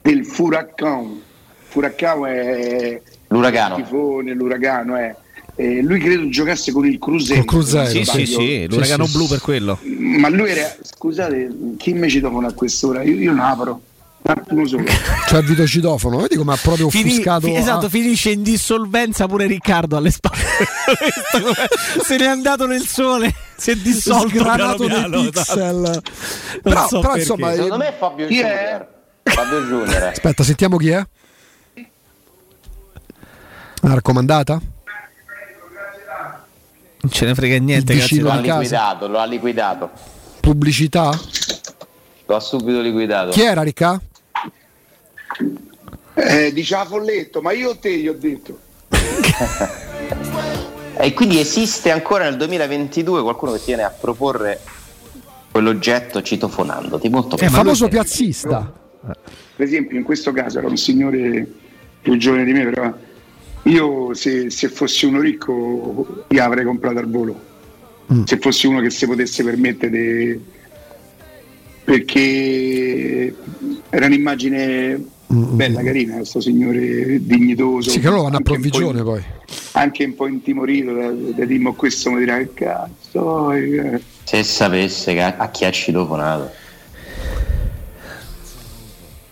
del 0.03 0.25
Furacão. 0.27 1.21
Furacão 1.69 2.25
è 2.27 3.01
L'uragano. 3.29 3.77
il 3.77 3.83
tifone, 3.83 4.33
l'uragano 4.33 4.97
è. 4.97 5.15
Eh, 5.59 5.81
lui 5.83 5.99
credo 6.01 6.29
giocasse 6.29 6.71
con 6.71 6.87
il 6.87 6.99
Cruzeiro. 6.99 7.45
Col 7.45 7.61
Cruzeiro, 7.61 7.89
Sì, 7.89 8.05
sì, 8.05 8.27
sì, 8.27 8.67
l'uragano 8.69 9.07
sì, 9.07 9.17
blu 9.17 9.27
per 9.27 9.41
quello. 9.41 9.79
Ma 9.99 10.29
lui 10.29 10.51
era, 10.51 10.75
scusate, 10.83 11.51
chi 11.79 11.93
mi 11.95 12.11
citofono 12.11 12.47
a 12.47 12.53
quest'ora? 12.53 13.03
Io, 13.03 13.15
io 13.15 13.31
non 13.33 13.41
apro. 13.41 13.81
C'è 15.27 15.41
Vito 15.43 15.65
Citofono, 15.69 16.19
vedi 16.19 16.35
come 16.35 16.53
ha 16.55 16.59
proprio 16.61 16.91
Fini- 16.91 17.13
offuscato. 17.13 17.47
fi- 17.47 17.55
esatto, 17.55 17.87
ah, 17.87 17.89
finisce 17.89 18.31
in 18.31 18.43
dissolvenza 18.43 19.27
pure 19.29 19.47
Riccardo 19.47 19.97
alle 19.97 20.11
spalle. 20.11 20.43
Se 22.03 22.17
n'è 22.17 22.27
andato 22.27 22.67
nel 22.67 22.85
sole, 22.85 23.33
si 23.57 23.71
è 23.71 23.77
dissolto 23.77 24.29
sgranato 24.29 24.85
piano 24.85 25.09
dei 25.09 25.21
piano, 25.21 25.29
esatto. 25.29 25.55
pixel. 25.55 25.75
Non 25.75 26.01
Però, 26.61 26.89
so 26.89 27.01
però, 27.01 27.17
insomma, 27.17 27.53
eh, 27.53 27.55
Secondo 27.55 27.77
me 27.77 27.89
è 27.89 27.97
Fabio 27.97 28.27
Chi 28.27 28.39
è? 28.41 28.43
Junior. 28.43 28.89
Fabio 29.23 29.61
Junior. 29.63 30.03
aspetta, 30.03 30.43
sentiamo 30.43 30.77
chi 30.77 30.89
è. 30.89 31.07
La 33.83 33.95
raccomandata? 33.95 34.61
Non 37.07 37.15
ce 37.15 37.25
ne 37.25 37.37
frega 37.37 37.57
niente, 37.59 37.97
cazzo. 37.97 38.21
Lo 38.21 38.31
ha 38.33 38.41
liquidato, 38.41 39.07
lo 39.07 39.19
ha 39.19 39.25
liquidato. 39.27 39.91
Pubblicità? 40.41 41.17
Lo 42.27 42.35
ha 42.35 42.41
subito 42.41 42.81
liquidato. 42.81 43.31
Chi 43.31 43.43
era 43.43 43.63
Ricca? 43.63 44.01
Eh, 46.15 46.53
diceva 46.53 46.85
Folletto, 46.85 47.41
ma 47.41 47.53
io 47.53 47.77
te 47.77 47.97
gli 47.97 48.09
ho 48.09 48.15
detto. 48.15 48.59
E 50.99 51.13
quindi 51.13 51.39
esiste 51.39 51.91
ancora 51.91 52.25
nel 52.25 52.39
2022 52.39 53.21
qualcuno 53.21 53.53
che 53.53 53.63
tiene 53.63 53.83
a 53.83 53.91
proporre 53.91 54.59
quell'oggetto 55.53 56.23
citofonandoti. 56.23 57.11
Molto 57.11 57.37
È 57.37 57.49
famoso 57.49 57.87
piazzista. 57.87 58.73
Per 59.03 59.67
esempio, 59.67 59.99
in 59.99 60.05
questo 60.05 60.33
caso 60.33 60.57
era 60.57 60.69
un 60.69 60.79
signore 60.79 61.47
più 62.01 62.17
giovane 62.17 62.45
di 62.45 62.53
me, 62.55 62.65
però 62.65 62.91
io 63.67 64.15
se, 64.15 64.51
se 64.51 64.69
fossi 64.69 65.07
uno 65.07 65.21
ricco 65.21 66.25
gli 66.29 66.39
avrei 66.39 66.65
comprato 66.65 66.99
al 66.99 67.09
volo. 67.09 67.41
Mm. 68.13 68.23
Se 68.25 68.39
fossi 68.39 68.67
uno 68.67 68.81
che 68.81 68.91
si 68.91 69.07
potesse 69.07 69.43
permettere 69.43 70.39
perché 71.85 73.35
era 73.91 74.07
un'immagine 74.07 75.05
bella, 75.27 75.83
carina, 75.83 76.17
questo 76.17 76.41
signore 76.41 77.25
dignitoso. 77.25 77.91
Sì, 77.91 78.01
che 78.01 78.09
loro 78.09 78.23
vanno 78.23 78.37
a 78.37 78.41
provvigione 78.41 79.03
poi. 79.03 79.23
Anche 79.73 80.05
un 80.05 80.15
po' 80.15 80.27
intimorito 80.27 80.93
da, 80.93 81.11
da 81.11 81.45
Dimmo, 81.45 81.75
questo 81.75 82.11
mi 82.11 82.21
dirà 82.21 82.39
che 82.39 82.55
cazzo. 82.55 83.53
eh. 83.53 84.01
Se 84.25 84.43
sapesse 84.43 85.13
che 85.13 85.23
a, 85.23 85.37
a 85.39 85.51
chi 85.51 85.65
ha 85.65 85.71
citofonato. 85.71 86.51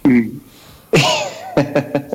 Mm. 0.09 0.29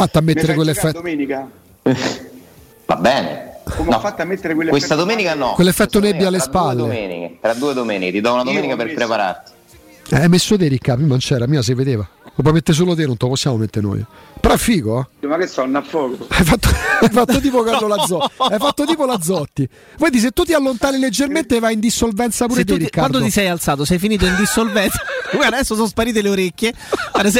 Fatto 0.00 0.18
a 0.18 0.22
mettere 0.22 0.54
quell'effetto? 0.54 0.92
domenica? 0.92 1.48
Va 2.86 2.96
bene. 2.96 3.48
Come 3.76 3.94
ho 3.94 4.00
fatto 4.00 4.22
a 4.22 4.24
mettere 4.24 4.54
quell'effetto? 4.54 4.78
Questa 4.86 4.94
domenica 4.94 5.34
no. 5.34 5.52
Quell'effetto 5.52 6.00
nebbia 6.00 6.28
alle 6.28 6.40
spalle. 6.40 6.82
Due 6.82 7.36
tra 7.40 7.54
due 7.54 7.74
domeniche, 7.74 8.12
ti 8.12 8.20
do 8.20 8.32
una 8.32 8.42
domenica 8.42 8.76
per 8.76 8.86
messo- 8.86 8.96
prepararti. 8.98 9.52
Eh, 10.12 10.16
hai 10.16 10.28
messo 10.28 10.56
te 10.58 10.66
Ricca, 10.66 10.94
prima 10.94 11.10
non 11.10 11.18
c'era, 11.18 11.46
mia 11.46 11.62
si 11.62 11.72
vedeva. 11.74 12.08
Lo 12.34 12.42
puoi 12.42 12.52
mettere 12.54 12.76
solo 12.76 12.94
te, 12.96 13.04
non 13.06 13.16
te 13.16 13.24
lo 13.24 13.30
possiamo 13.30 13.56
mettere 13.58 13.86
noi. 13.86 14.04
Però 14.40 14.54
è 14.54 14.56
figo, 14.56 15.06
eh? 15.20 15.26
Ma 15.26 15.36
che 15.36 15.46
so, 15.46 15.62
a 15.70 15.82
fuoco. 15.82 16.26
Hai 16.30 16.44
fatto, 16.44 16.68
hai 17.00 17.08
fatto 17.10 17.38
tipo 17.40 17.62
Carlo 17.62 17.86
Lazzotti. 17.86 18.32
Hai 18.38 18.58
fatto 18.58 18.84
tipo 18.86 19.04
Lazzotti. 19.04 19.68
Vedi, 19.98 20.18
se 20.18 20.30
tu 20.30 20.42
ti 20.44 20.54
allontani 20.54 20.98
leggermente 20.98 21.58
vai 21.60 21.74
in 21.74 21.80
dissolvenza 21.80 22.46
pure 22.46 22.60
Se 22.60 22.64
te, 22.64 22.72
tu 22.72 22.78
ti- 22.78 22.84
Riccardo. 22.86 23.08
quando 23.10 23.26
ti 23.26 23.32
sei 23.32 23.46
alzato, 23.48 23.84
sei 23.84 23.98
finito 23.98 24.24
in 24.26 24.34
dissolvenza. 24.36 25.00
Guarda, 25.32 25.56
adesso 25.56 25.74
sono 25.76 25.86
sparite 25.86 26.22
le 26.22 26.28
orecchie. 26.30 26.72
Guarda, 27.12 27.30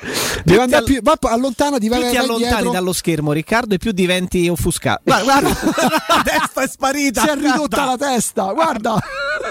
Devi 0.00 0.42
più 0.44 0.60
andare 0.60 0.84
ti 0.84 0.92
più, 0.92 1.02
va, 1.02 1.16
allontanati, 1.20 1.88
vai, 1.88 2.00
più 2.00 2.08
ti 2.10 2.16
vai 2.16 2.24
allontani 2.24 2.52
dietro. 2.54 2.70
dallo 2.70 2.92
schermo, 2.92 3.32
Riccardo, 3.32 3.74
e 3.74 3.78
più 3.78 3.92
diventi 3.92 4.48
offuscato. 4.48 5.02
Guarda, 5.04 5.40
guarda, 5.40 5.48
la 6.08 6.22
testa 6.24 6.62
è 6.62 6.68
sparita. 6.68 7.20
Si 7.22 7.28
è 7.28 7.34
ridotta 7.34 7.84
Guarda. 7.84 7.84
la 7.84 7.96
testa, 7.96 8.52
guarda. 8.52 8.98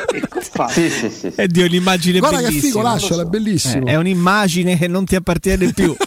Che 0.07 0.41
fa? 0.41 0.67
Sì, 0.69 0.89
sì, 0.89 1.09
sì. 1.09 1.31
sì. 1.31 1.33
E 1.35 1.47
Dio, 1.47 1.65
un'immagine 1.65 2.19
Guarda 2.19 2.39
che 2.39 2.51
figo, 2.51 2.81
lasciala, 2.81 3.21
è 3.21 3.25
bellissimo. 3.25 3.85
Eh, 3.85 3.91
è 3.91 3.95
un'immagine 3.95 4.77
che 4.77 4.87
non 4.87 5.05
ti 5.05 5.15
appartiene 5.15 5.71
più. 5.73 5.95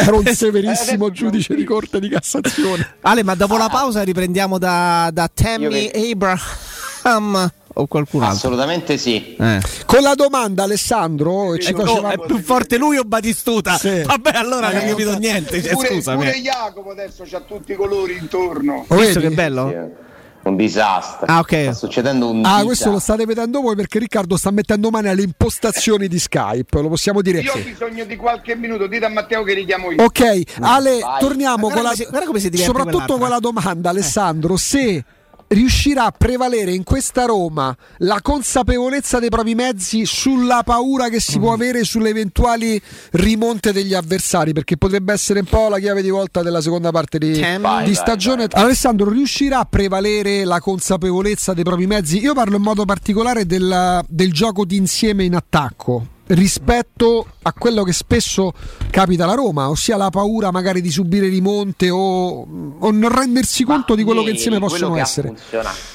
Era 0.00 0.16
un 0.16 0.26
Eh, 0.26 0.34
severissimo 0.34 1.10
giudice 1.10 1.54
di 1.54 1.64
corte 1.64 2.00
di 2.00 2.08
Cassazione. 2.08 2.96
Ale, 3.02 3.22
ma 3.22 3.34
dopo 3.34 3.56
la 3.56 3.68
pausa 3.68 4.02
riprendiamo 4.02 4.58
da, 4.58 5.10
da 5.12 5.30
Tammy 5.32 5.90
Abraham 5.92 7.50
o 7.80 7.86
qualcun 7.86 8.22
altro. 8.22 8.36
Assolutamente 8.36 8.96
sì. 8.98 9.36
Eh. 9.36 9.60
Con 9.86 10.02
la 10.02 10.14
domanda, 10.14 10.64
Alessandro, 10.64 11.56
ci 11.58 11.70
Ecco, 11.70 11.82
Oh, 11.82 11.86
faceva... 11.86 12.10
è 12.12 12.18
più 12.26 12.38
forte 12.40 12.76
lui 12.76 12.96
o 12.98 13.02
Batistuta? 13.04 13.76
Sì. 13.78 14.02
Vabbè, 14.02 14.30
allora 14.34 14.70
non 14.72 14.80
Eh, 14.82 14.84
ho 14.86 14.88
capito 14.90 15.16
niente. 15.18 15.62
Cioè, 15.62 15.72
Pure, 15.72 15.88
scusami. 15.88 16.16
pure 16.18 16.40
Jacopo 16.40 16.90
adesso 16.90 17.24
c'ha 17.26 17.40
tutti 17.40 17.72
i 17.72 17.74
colori 17.76 18.16
intorno. 18.20 18.84
Lo 18.88 18.96
Visto 18.96 19.20
vedi? 19.20 19.28
che 19.28 19.34
bello? 19.34 19.68
Sì, 19.68 20.06
Un 20.48 20.56
disastro. 20.56 21.26
Ah, 21.26 21.40
ok. 21.40 21.62
Sta 21.62 21.72
succedendo 21.74 22.30
un 22.30 22.36
Ah, 22.36 22.38
disastro. 22.40 22.66
questo 22.66 22.90
lo 22.90 22.98
state 23.00 23.26
vedendo 23.26 23.60
voi 23.60 23.76
perché 23.76 23.98
Riccardo 23.98 24.36
sta 24.38 24.50
mettendo 24.50 24.88
mano 24.88 25.10
alle 25.10 25.22
impostazioni 25.22 26.08
di 26.08 26.18
Skype, 26.18 26.80
lo 26.80 26.88
possiamo 26.88 27.20
dire. 27.20 27.40
Io 27.40 27.52
ho 27.52 27.58
bisogno 27.62 28.04
di 28.04 28.16
qualche 28.16 28.54
minuto, 28.56 28.86
dite 28.86 29.04
a 29.04 29.08
Matteo 29.10 29.42
che 29.42 29.52
richiamo 29.52 29.90
io. 29.90 30.02
Ok, 30.02 30.40
Ale, 30.60 31.00
vai. 31.00 31.20
torniamo 31.20 31.68
Guarda 31.68 31.74
con 31.74 31.82
la, 31.82 31.90
come 31.90 31.96
si- 31.96 32.06
guarda 32.08 32.26
come 32.26 32.38
si 32.40 32.48
diverte 32.50 32.72
soprattutto 32.78 33.18
con 33.18 33.28
la 33.28 33.38
domanda, 33.40 33.90
Alessandro, 33.90 34.56
se 34.56 35.04
riuscirà 35.48 36.06
a 36.06 36.10
prevalere 36.12 36.72
in 36.72 36.84
questa 36.84 37.24
Roma 37.24 37.74
la 37.98 38.20
consapevolezza 38.22 39.18
dei 39.18 39.28
propri 39.28 39.54
mezzi 39.54 40.04
sulla 40.04 40.62
paura 40.64 41.08
che 41.08 41.20
si 41.20 41.38
può 41.38 41.52
avere 41.52 41.84
sulle 41.84 42.10
eventuali 42.10 42.80
rimonte 43.12 43.72
degli 43.72 43.94
avversari, 43.94 44.52
perché 44.52 44.76
potrebbe 44.76 45.12
essere 45.12 45.40
un 45.40 45.46
po' 45.46 45.68
la 45.68 45.78
chiave 45.78 46.02
di 46.02 46.10
volta 46.10 46.42
della 46.42 46.60
seconda 46.60 46.90
parte 46.90 47.18
di, 47.18 47.40
Vai, 47.40 47.56
di 47.56 47.62
vai, 47.62 47.94
stagione. 47.94 48.46
vai. 48.48 48.62
Alessandro, 48.64 49.10
riuscirà 49.10 49.60
a 49.60 49.64
prevalere 49.64 50.44
la 50.44 50.60
consapevolezza 50.60 51.54
dei 51.54 51.64
propri 51.64 51.86
mezzi? 51.86 52.18
Io 52.18 52.34
parlo 52.34 52.56
in 52.56 52.62
modo 52.62 52.84
particolare 52.84 53.46
del, 53.46 54.04
del 54.08 54.32
gioco 54.32 54.64
d'insieme 54.64 55.24
in 55.24 55.34
attacco. 55.34 56.16
Rispetto 56.28 57.26
a 57.42 57.54
quello 57.54 57.84
che 57.84 57.94
spesso 57.94 58.52
capita 58.90 59.24
alla 59.24 59.34
Roma, 59.34 59.70
ossia 59.70 59.96
la 59.96 60.10
paura 60.10 60.50
magari 60.50 60.82
di 60.82 60.90
subire 60.90 61.28
rimonte 61.28 61.88
o, 61.88 62.46
o 62.78 62.90
non 62.90 63.08
rendersi 63.08 63.64
conto 63.64 63.94
di 63.94 64.04
quello 64.04 64.20
che 64.20 64.26
ieri, 64.26 64.36
insieme 64.36 64.58
possono 64.58 64.92
che 64.94 65.00
essere. 65.00 65.34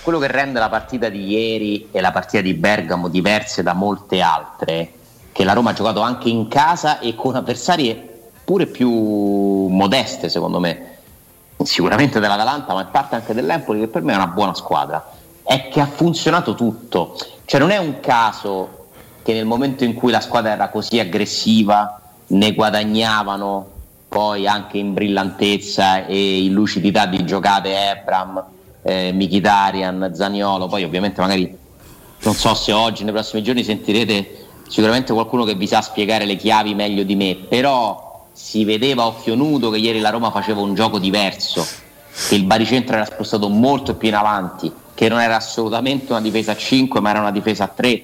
quello 0.01 0.17
che 0.17 0.27
rende 0.27 0.57
la 0.57 0.69
partita 0.69 1.09
di 1.09 1.27
ieri 1.27 1.89
e 1.91 2.01
la 2.01 2.11
partita 2.11 2.41
di 2.41 2.55
Bergamo 2.55 3.09
diverse 3.09 3.61
da 3.61 3.73
molte 3.73 4.21
altre, 4.21 4.91
che 5.31 5.43
la 5.43 5.53
Roma 5.53 5.69
ha 5.69 5.73
giocato 5.73 6.01
anche 6.01 6.29
in 6.29 6.47
casa 6.47 6.97
e 6.99 7.13
con 7.13 7.35
avversarie 7.35 8.09
pure 8.43 8.65
più 8.65 8.89
modeste, 8.89 10.29
secondo 10.29 10.59
me, 10.59 10.97
sicuramente 11.63 12.19
dell'Atalanta, 12.19 12.73
ma 12.73 12.81
in 12.81 12.89
parte 12.91 13.15
anche 13.15 13.35
dell'Empoli, 13.35 13.81
che 13.81 13.87
per 13.87 14.01
me 14.01 14.13
è 14.13 14.15
una 14.15 14.27
buona 14.27 14.55
squadra, 14.55 15.11
è 15.43 15.69
che 15.69 15.79
ha 15.79 15.85
funzionato 15.85 16.55
tutto. 16.55 17.15
Cioè 17.45 17.59
non 17.59 17.69
è 17.69 17.77
un 17.77 17.99
caso 17.99 18.82
che 19.23 19.33
nel 19.33 19.45
momento 19.45 19.83
in 19.83 19.93
cui 19.93 20.11
la 20.11 20.19
squadra 20.19 20.51
era 20.51 20.69
così 20.69 20.99
aggressiva 20.99 21.99
ne 22.27 22.53
guadagnavano 22.53 23.69
poi 24.07 24.47
anche 24.47 24.77
in 24.77 24.93
brillantezza 24.93 26.05
e 26.05 26.43
in 26.43 26.53
lucidità 26.53 27.07
di 27.07 27.25
giocate 27.25 27.89
Ebram, 27.89 28.43
eh, 28.83 29.11
Mkhitaryan, 29.11 30.11
Zaniolo, 30.13 30.67
poi 30.67 30.83
ovviamente 30.83 31.19
magari 31.21 31.57
non 32.19 32.33
so 32.35 32.53
se 32.53 32.71
oggi 32.71 33.03
nei 33.03 33.11
prossimi 33.11 33.41
giorni 33.41 33.63
sentirete 33.63 34.45
sicuramente 34.67 35.13
qualcuno 35.13 35.43
che 35.43 35.55
vi 35.55 35.67
sa 35.67 35.81
spiegare 35.81 36.25
le 36.25 36.35
chiavi 36.35 36.73
meglio 36.73 37.03
di 37.03 37.15
me, 37.15 37.35
però 37.35 38.27
si 38.33 38.63
vedeva 38.65 39.05
occhio 39.05 39.35
nudo 39.35 39.69
che 39.69 39.77
ieri 39.77 39.99
la 39.99 40.09
Roma 40.09 40.31
faceva 40.31 40.61
un 40.61 40.73
gioco 40.73 40.99
diverso, 40.99 41.65
che 42.27 42.35
il 42.35 42.43
baricentro 42.45 42.95
era 42.95 43.05
spostato 43.05 43.49
molto 43.49 43.95
più 43.95 44.07
in 44.07 44.15
avanti, 44.15 44.71
che 44.93 45.09
non 45.09 45.19
era 45.19 45.35
assolutamente 45.35 46.11
una 46.11 46.21
difesa 46.21 46.51
a 46.51 46.55
5 46.55 46.99
ma 46.99 47.09
era 47.09 47.19
una 47.19 47.31
difesa 47.31 47.65
a 47.65 47.67
3, 47.67 48.03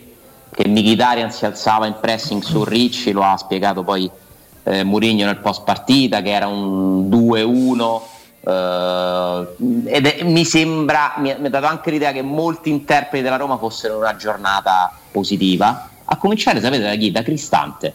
che 0.60 0.68
Mkhitaryan 0.68 1.32
si 1.32 1.46
alzava 1.46 1.86
in 1.86 1.96
pressing 2.02 2.42
su 2.42 2.66
Ricci, 2.66 3.14
lo 3.14 3.24
ha 3.24 3.38
spiegato 3.38 3.82
poi 3.84 4.12
eh, 4.64 4.84
Mourinho 4.84 5.26
nel 5.26 5.38
post 5.38 5.64
partita, 5.64 6.22
che 6.22 6.32
era 6.32 6.48
un 6.48 7.08
2-1. 7.08 8.02
eh, 8.42 9.48
ed 9.86 10.06
è- 10.06 10.24
mi 10.24 10.44
sembra, 10.44 11.14
mi, 11.18 11.32
ha 11.32 11.38
dato 11.50 11.66
anche 11.66 11.92
l'idea 11.92 12.12
che 12.12 12.22
molti 12.22 12.70
interpreti 12.70 13.24
della 13.24 13.38
Roma 13.38 13.58
fossero 13.58 13.94
in 13.94 14.00
una 14.02 14.18
giornata 14.18 14.92
positiva, 15.12 15.90
a 16.04 16.18
cominciare, 16.18 16.60
sapete 16.60 16.84
da 16.84 16.96
chi? 16.96 17.10
Da 17.10 17.24
Cristante, 17.24 17.94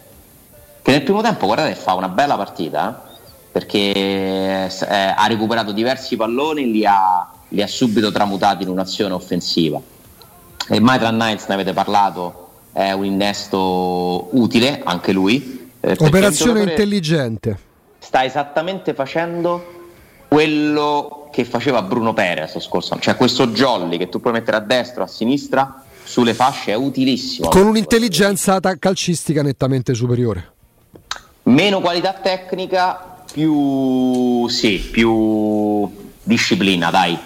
che 0.81 0.91
nel 0.91 1.03
primo 1.03 1.21
tempo 1.21 1.45
guardate 1.45 1.75
fa 1.75 1.93
una 1.93 2.09
bella 2.09 2.35
partita 2.35 3.03
eh, 3.05 3.13
perché 3.51 3.91
eh, 3.93 5.13
ha 5.15 5.27
recuperato 5.27 5.71
diversi 5.71 6.15
palloni, 6.15 6.71
li 6.71 6.83
ha, 6.83 7.29
li 7.49 7.61
ha 7.61 7.67
subito 7.67 8.11
tramutati 8.11 8.63
in 8.63 8.69
un'azione 8.69 9.13
offensiva. 9.13 9.79
E 10.67 10.79
Maitland 10.79 11.19
Knights 11.19 11.45
ne 11.47 11.53
avete 11.53 11.73
parlato, 11.73 12.44
è 12.75 12.91
un 12.91 13.05
innesto 13.05 14.27
utile, 14.31 14.81
anche 14.83 15.13
lui. 15.13 15.69
eh, 15.79 15.95
Operazione 15.97 16.63
intelligente. 16.63 17.57
sta 17.99 18.25
esattamente 18.25 18.93
facendo 18.93 19.63
quello 20.27 21.29
che 21.31 21.45
faceva 21.45 21.81
Bruno 21.81 22.13
Perez 22.13 22.53
lo 22.53 22.59
scorso 22.59 22.91
anno, 22.93 23.01
cioè 23.01 23.15
questo 23.15 23.47
jolly 23.47 23.97
che 23.97 24.09
tu 24.09 24.19
puoi 24.19 24.33
mettere 24.33 24.57
a 24.57 24.59
destra 24.59 25.03
o 25.03 25.05
a 25.05 25.07
sinistra 25.07 25.83
sulle 26.03 26.33
fasce 26.33 26.71
è 26.71 26.75
utilissimo. 26.75 27.47
Con 27.47 27.65
un'intelligenza 27.65 28.59
calcistica 28.77 29.41
nettamente 29.41 29.93
superiore. 29.93 30.51
Meno 31.43 31.79
qualità 31.79 32.11
tecnica, 32.11 33.23
più 33.31 34.47
sì, 34.49 34.79
più 34.79 35.89
disciplina, 36.23 36.89
dai. 36.89 37.17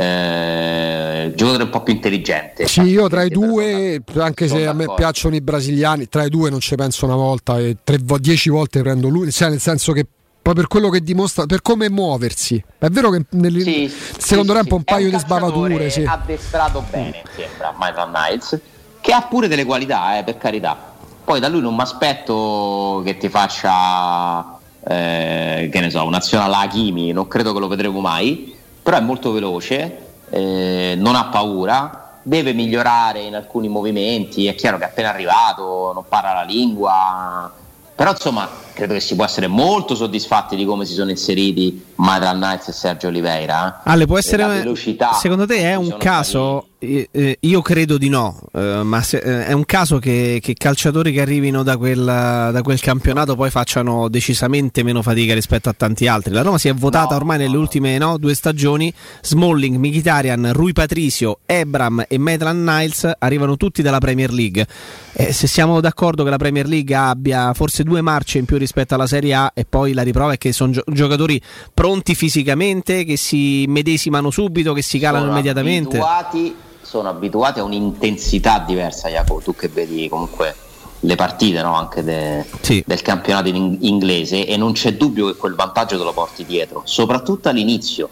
Eh, 0.00 1.32
giocatore 1.34 1.64
un 1.64 1.70
po' 1.70 1.82
più 1.82 1.92
intelligente. 1.92 2.68
Sì, 2.68 2.82
io 2.82 3.08
tra 3.08 3.24
i 3.24 3.30
Sono 3.32 3.46
due, 3.46 4.00
anche 4.18 4.46
se 4.46 4.58
sono 4.58 4.70
a 4.70 4.72
me 4.72 4.86
piacciono 4.94 5.34
i 5.34 5.40
brasiliani, 5.40 6.08
tra 6.08 6.24
i 6.24 6.28
due 6.28 6.50
non 6.50 6.60
ci 6.60 6.76
penso 6.76 7.04
una 7.04 7.16
volta 7.16 7.58
e 7.58 7.78
tre, 7.82 7.98
dieci 8.20 8.48
volte 8.48 8.80
prendo 8.80 9.08
lui, 9.08 9.32
cioè 9.32 9.48
nel 9.48 9.58
senso 9.58 9.90
che 9.92 10.06
poi 10.40 10.54
per 10.54 10.68
quello 10.68 10.88
che 10.88 11.02
dimostra, 11.02 11.46
per 11.46 11.62
come 11.62 11.90
muoversi. 11.90 12.62
È 12.78 12.88
vero 12.90 13.10
che 13.10 13.24
nel 13.30 13.60
Sì, 13.60 13.92
secondo 14.18 14.52
sì, 14.52 14.58
tempo 14.58 14.74
sì, 14.74 14.76
un 14.76 14.84
paio 14.84 15.08
è 15.08 15.10
di 15.10 15.18
sbavature, 15.18 15.90
sì. 15.90 16.04
addestrato 16.04 16.84
bene, 16.88 17.22
sembra, 17.34 17.74
Maitland 17.76 18.14
Niles, 18.14 18.60
che 19.00 19.12
ha 19.12 19.22
pure 19.22 19.48
delle 19.48 19.64
qualità, 19.64 20.16
eh, 20.16 20.22
per 20.22 20.38
carità. 20.38 20.94
Poi 21.24 21.40
da 21.40 21.48
lui 21.48 21.60
non 21.60 21.74
mi 21.74 21.82
aspetto 21.82 23.02
che 23.04 23.18
ti 23.18 23.28
faccia, 23.28 24.58
eh, 24.86 25.68
che 25.72 25.80
ne 25.80 25.90
so, 25.90 26.04
un'azione 26.04 26.44
alla 26.44 26.60
Hakimi, 26.60 27.10
non 27.10 27.26
credo 27.26 27.52
che 27.52 27.58
lo 27.58 27.66
vedremo 27.66 28.00
mai, 28.00 28.54
però 28.88 29.00
è 29.00 29.02
molto 29.02 29.32
veloce, 29.32 29.98
eh, 30.30 30.94
non 30.96 31.14
ha 31.14 31.26
paura, 31.26 32.20
deve 32.22 32.54
migliorare 32.54 33.20
in 33.20 33.34
alcuni 33.34 33.68
movimenti, 33.68 34.46
è 34.46 34.54
chiaro 34.54 34.78
che 34.78 34.84
è 34.84 34.86
appena 34.86 35.10
arrivato, 35.10 35.92
non 35.92 36.04
parla 36.08 36.32
la 36.32 36.42
lingua, 36.42 37.52
però 37.94 38.12
insomma 38.12 38.48
credo 38.72 38.94
che 38.94 39.00
si 39.00 39.14
può 39.14 39.26
essere 39.26 39.46
molto 39.46 39.94
soddisfatti 39.94 40.56
di 40.56 40.64
come 40.64 40.86
si 40.86 40.94
sono 40.94 41.10
inseriti 41.10 41.84
Maitland 41.96 42.42
Niles 42.42 42.68
e 42.68 42.72
Sergio 42.72 43.08
Oliveira. 43.08 43.82
eh. 43.84 43.90
Ale, 43.90 44.06
può 44.06 44.16
essere. 44.16 44.46
velocità 44.46 45.12
Secondo 45.12 45.44
te 45.44 45.58
è 45.58 45.74
un 45.74 45.94
caso 45.98 46.62
eh, 46.62 46.67
io 46.80 47.60
credo 47.60 47.98
di 47.98 48.08
no, 48.08 48.40
eh, 48.54 48.82
ma 48.84 49.02
se, 49.02 49.16
eh, 49.16 49.46
è 49.46 49.52
un 49.52 49.64
caso 49.64 49.98
che, 49.98 50.38
che, 50.40 50.54
calciatori 50.54 51.12
che 51.12 51.20
arrivino 51.20 51.64
da 51.64 51.76
quel, 51.76 52.04
da 52.04 52.60
quel, 52.62 52.78
campionato 52.78 53.34
poi 53.34 53.50
facciano 53.50 54.08
decisamente 54.08 54.84
meno 54.84 55.02
fatica 55.02 55.34
rispetto 55.34 55.68
a 55.68 55.72
tanti 55.72 56.06
altri. 56.06 56.32
La 56.32 56.42
Roma 56.42 56.56
si 56.56 56.68
è 56.68 56.74
votata 56.74 57.10
no, 57.10 57.16
ormai 57.16 57.38
nelle 57.38 57.56
ultime 57.56 57.98
no, 57.98 58.16
due 58.16 58.32
stagioni. 58.32 58.92
Smalling, 59.22 59.76
Mkhitaryan, 59.76 60.52
Rui 60.52 60.72
Patricio, 60.72 61.40
Ebram 61.46 62.04
e 62.06 62.16
Maitland 62.16 62.68
Niles 62.68 63.10
arrivano 63.18 63.56
tutti 63.56 63.82
dalla 63.82 63.98
Premier 63.98 64.32
League. 64.32 64.64
Eh, 65.14 65.32
se 65.32 65.48
siamo 65.48 65.80
d'accordo 65.80 66.22
che 66.22 66.30
la 66.30 66.36
Premier 66.36 66.68
League 66.68 66.94
abbia 66.94 67.52
forse 67.54 67.82
due 67.82 68.02
marce 68.02 68.38
in 68.38 68.44
più 68.44 68.56
rispetto 68.56 68.94
alla 68.94 69.08
Serie 69.08 69.34
A 69.34 69.50
e 69.52 69.64
poi 69.68 69.94
la 69.94 70.02
riprova 70.02 70.34
è 70.34 70.38
che 70.38 70.52
sono 70.52 70.70
gio- 70.70 70.84
giocatori 70.86 71.42
pronti 71.74 72.14
fisicamente, 72.14 73.02
che 73.02 73.16
si 73.16 73.64
medesimano 73.66 74.30
subito, 74.30 74.72
che 74.72 74.82
si 74.82 75.00
calano 75.00 75.24
sono 75.24 75.32
immediatamente. 75.32 75.98
Abituati 75.98 76.66
sono 76.88 77.10
abituati 77.10 77.58
a 77.58 77.64
un'intensità 77.64 78.64
diversa, 78.66 79.10
Jacopo, 79.10 79.42
tu 79.42 79.54
che 79.54 79.68
vedi 79.68 80.08
comunque 80.08 80.54
le 81.00 81.16
partite 81.16 81.60
no? 81.60 81.74
anche 81.74 82.02
de, 82.02 82.46
sì. 82.62 82.82
del 82.86 83.02
campionato 83.02 83.48
in 83.48 83.76
inglese 83.82 84.46
e 84.46 84.56
non 84.56 84.72
c'è 84.72 84.94
dubbio 84.94 85.26
che 85.26 85.34
quel 85.34 85.54
vantaggio 85.54 85.98
te 85.98 86.04
lo 86.04 86.14
porti 86.14 86.46
dietro, 86.46 86.80
soprattutto 86.84 87.50
all'inizio, 87.50 88.08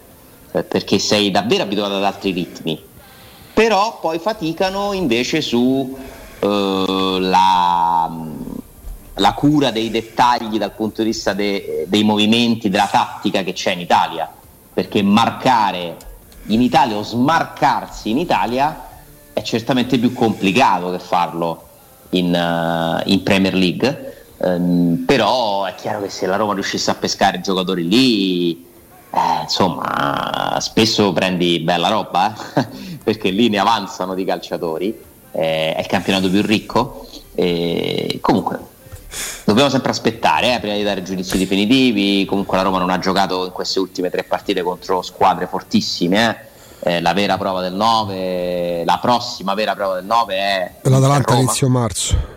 eh, 0.52 0.62
perché 0.62 0.98
sei 0.98 1.30
davvero 1.30 1.62
abituato 1.62 1.94
ad 1.94 2.04
altri 2.04 2.32
ritmi, 2.32 2.78
però 3.54 3.98
poi 3.98 4.18
faticano 4.18 4.92
invece 4.92 5.40
su 5.40 5.96
eh, 6.38 7.16
la, 7.18 8.14
la, 9.14 9.32
cura 9.32 9.70
dei 9.70 9.90
dettagli 9.90 10.58
dal 10.58 10.72
punto 10.72 11.00
di 11.00 11.08
vista 11.08 11.32
de, 11.32 11.86
dei 11.88 12.04
movimenti, 12.04 12.68
della 12.68 12.88
tattica 12.92 13.42
che 13.42 13.54
c'è 13.54 13.72
in 13.72 13.80
Italia, 13.80 14.30
perché 14.74 15.00
marcare 15.00 15.96
in 16.46 16.62
Italia 16.62 16.96
o 16.96 17.02
smarcarsi 17.02 18.10
in 18.10 18.18
Italia 18.18 18.84
è 19.32 19.42
certamente 19.42 19.98
più 19.98 20.12
complicato 20.12 20.90
che 20.90 20.98
farlo 20.98 21.68
in, 22.10 22.32
uh, 22.34 23.08
in 23.10 23.22
Premier 23.22 23.54
League. 23.54 24.14
Um, 24.38 25.04
però 25.06 25.64
è 25.64 25.74
chiaro 25.74 26.02
che 26.02 26.10
se 26.10 26.26
la 26.26 26.36
Roma 26.36 26.54
riuscisse 26.54 26.90
a 26.90 26.94
pescare 26.94 27.40
giocatori 27.40 27.86
lì, 27.88 28.66
eh, 29.10 29.42
insomma, 29.42 30.58
spesso 30.60 31.12
prendi 31.12 31.60
bella 31.60 31.88
roba, 31.88 32.34
eh? 32.54 32.66
perché 33.02 33.30
lì 33.30 33.48
ne 33.48 33.58
avanzano 33.58 34.14
di 34.14 34.24
calciatori, 34.24 34.98
eh, 35.32 35.74
è 35.74 35.80
il 35.80 35.86
campionato 35.86 36.28
più 36.28 36.42
ricco. 36.42 37.06
Comunque, 38.20 38.58
dobbiamo 39.44 39.68
sempre 39.68 39.90
aspettare 39.90 40.54
eh, 40.54 40.60
prima 40.60 40.74
di 40.74 40.82
dare 40.82 41.02
giudizi 41.02 41.38
definitivi. 41.38 42.24
Comunque 42.24 42.56
la 42.56 42.62
Roma 42.62 42.78
non 42.78 42.90
ha 42.90 42.98
giocato 42.98 43.44
in 43.44 43.52
queste 43.52 43.78
ultime 43.78 44.10
tre 44.10 44.24
partite 44.24 44.62
contro 44.62 45.02
squadre 45.02 45.46
fortissime. 45.46 46.30
Eh. 46.30 46.54
Eh, 46.96 47.00
la 47.00 47.14
vera 47.14 47.36
prova 47.36 47.62
del 47.62 47.72
9, 47.72 48.84
la 48.84 48.98
prossima 49.00 49.54
vera 49.54 49.74
prova 49.74 49.94
del 49.94 50.04
9 50.04 50.34
è 50.34 50.72
l'Atalanta 50.82 51.34
inizio 51.34 51.68
marzo. 51.68 52.34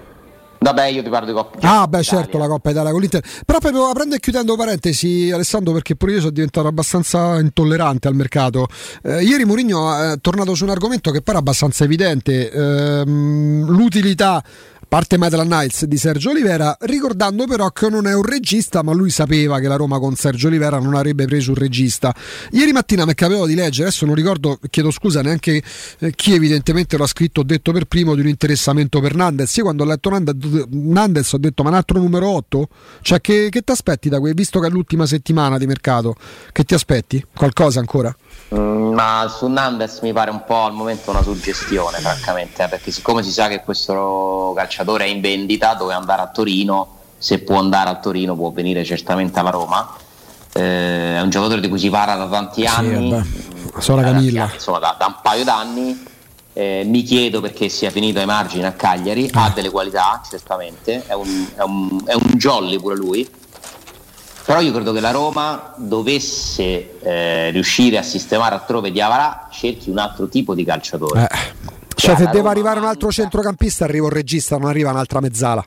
Vabbè, 0.62 0.88
io 0.88 1.02
ti 1.02 1.10
parlo 1.10 1.28
di 1.28 1.34
Coppa 1.34 1.58
Italia. 1.58 1.82
Ah, 1.82 1.88
beh, 1.88 2.04
certo, 2.04 2.38
la 2.38 2.48
Coppa 2.48 2.72
Italia 2.72 2.92
con 2.92 3.00
l'Inter. 3.00 3.22
Però 3.46 3.60
proprio 3.60 3.86
aprendo 3.86 4.16
e 4.16 4.20
chiudendo 4.20 4.58
parentesi, 4.58 5.32
Alessandro, 5.32 5.72
perché 5.72 5.96
pure 5.96 6.14
io 6.14 6.20
sono 6.20 6.32
diventato 6.32 6.68
abbastanza 6.68 7.40
intollerante 7.40 8.10
al 8.10 8.16
mercato. 8.16 8.68
Eh, 9.04 9.24
ieri 9.24 9.46
Mourinho 9.46 10.12
è 10.12 10.20
tornato 10.20 10.56
su 10.56 10.66
un 10.66 10.72
argomento 10.72 11.12
che 11.12 11.22
pare 11.22 11.38
abbastanza 11.38 11.86
evidente. 11.86 12.52
Ehm, 12.52 13.68
l'utilità 13.70 14.44
Parte 14.90 15.20
Maitland 15.20 15.52
Niles 15.52 15.86
di 15.86 15.98
Sergio 15.98 16.32
Olivera, 16.32 16.76
ricordando 16.80 17.46
però 17.46 17.70
che 17.70 17.90
non 17.90 18.08
è 18.08 18.16
un 18.16 18.24
regista, 18.24 18.82
ma 18.82 18.92
lui 18.92 19.12
sapeva 19.12 19.60
che 19.60 19.68
la 19.68 19.76
Roma 19.76 20.00
con 20.00 20.16
Sergio 20.16 20.48
Olivera 20.48 20.80
non 20.80 20.96
avrebbe 20.96 21.26
preso 21.26 21.52
un 21.52 21.58
regista. 21.58 22.12
Ieri 22.54 22.72
mattina 22.72 23.06
mi 23.06 23.14
capitò 23.14 23.46
di 23.46 23.54
leggere, 23.54 23.90
adesso 23.90 24.08
non 24.08 24.16
ricordo, 24.16 24.58
chiedo 24.68 24.90
scusa 24.90 25.22
neanche 25.22 25.62
eh, 26.00 26.12
chi 26.16 26.34
evidentemente 26.34 26.98
lo 26.98 27.04
ha 27.04 27.08
scritto, 27.08 27.42
ho 27.42 27.44
detto 27.44 27.72
per 27.72 27.86
primo 27.86 28.16
di 28.16 28.22
un 28.22 28.30
interessamento 28.30 29.00
per 29.00 29.14
Nandez. 29.14 29.58
Io 29.58 29.64
quando 29.66 29.84
ho 29.84 29.86
letto 29.86 30.10
Nandez 30.10 31.34
ho 31.34 31.38
detto 31.38 31.62
ma 31.62 31.70
un 31.70 31.76
altro 31.76 32.00
numero 32.00 32.28
8? 32.28 32.68
Cioè 33.04 33.22
che, 33.22 33.50
che 33.52 33.62
ti 33.62 33.72
aspetti 33.72 34.10
da 34.10 34.20
qui, 34.20 34.34
visto 34.34 34.60
che 34.60 34.66
è 34.66 34.70
l'ultima 34.72 35.06
settimana 35.06 35.60
di 35.60 35.68
mercato? 35.68 36.16
Che 36.52 36.64
ti 36.64 36.74
aspetti? 36.74 37.24
Qualcosa 37.36 37.80
ancora? 37.80 38.12
Mm, 38.56 38.94
ma 38.94 39.28
su 39.30 39.46
Nandes 39.48 40.00
mi 40.00 40.12
pare 40.14 40.32
un 40.32 40.44
po' 40.44 40.64
al 40.64 40.74
momento 40.74 41.12
una 41.12 41.22
suggestione, 41.22 42.00
francamente, 42.00 42.64
eh, 42.64 42.68
perché 42.68 42.90
siccome 42.90 43.22
si 43.22 43.32
sa 43.32 43.48
che 43.48 43.62
questo 43.62 44.54
calciatore 44.80 45.06
è 45.06 45.08
in 45.08 45.22
vendita, 45.22 45.74
dove 45.74 45.94
andare 45.94 46.22
a 46.22 46.28
Torino, 46.28 46.96
se 47.18 47.40
può 47.40 47.58
andare 47.58 47.90
a 47.90 47.96
Torino 47.96 48.36
può 48.36 48.52
venire 48.52 48.84
certamente 48.86 49.40
alla 49.40 49.50
Roma. 49.50 49.96
Eh, 50.54 51.18
è 51.18 51.22
un 51.22 51.30
giocatore 51.30 51.62
di 51.62 51.68
cui 51.68 51.80
si 51.80 51.90
parla 51.90 52.16
da 52.16 52.28
tanti 52.28 52.66
anni, 52.66 53.12
sì, 53.80 53.94
da, 53.94 54.02
Camilla. 54.02 54.50
insomma, 54.54 54.80
da, 54.80 54.96
da, 54.98 55.06
un 55.08 55.16
paio 55.22 55.44
d'anni. 55.44 56.08
Eh, 56.54 56.84
mi 56.86 57.04
chiedo 57.04 57.42
perché 57.42 57.70
sia 57.70 57.92
finito 57.92 58.20
ai 58.20 58.26
margini 58.26 58.66
a 58.66 58.72
Cagliari, 58.72 59.30
ah. 59.34 59.46
ha 59.46 59.50
delle 59.52 59.70
qualità 59.70 60.22
certamente, 60.28 61.06
è 61.06 61.14
un, 61.14 61.48
è, 61.56 61.62
un, 61.62 62.02
è 62.06 62.14
un 62.14 62.32
jolly 62.36 62.80
pure 62.80 62.96
lui 62.96 63.30
però 64.44 64.62
io 64.62 64.72
credo 64.72 64.92
che 64.92 65.00
la 65.00 65.12
Roma 65.12 65.76
dovesse 65.78 67.00
eh, 67.02 67.52
riuscire 67.52 68.00
a 68.00 68.02
sistemare 68.02 68.56
altrove 68.56 68.90
Diavara 68.90 69.48
cerchi 69.52 69.92
un 69.92 70.00
altro 70.00 70.28
tipo 70.28 70.56
di 70.56 70.64
calciatore. 70.64 71.30
Eh. 71.32 71.79
Cioè, 72.00 72.16
cioè 72.16 72.26
se 72.26 72.32
deve 72.32 72.50
arrivare 72.50 72.80
un 72.80 72.86
altro 72.86 73.12
centrocampista 73.12 73.84
arriva 73.84 74.06
un 74.06 74.12
regista, 74.12 74.58
non 74.58 74.70
arriva 74.70 74.92
un'altra 74.92 75.20
mezzala. 75.20 75.66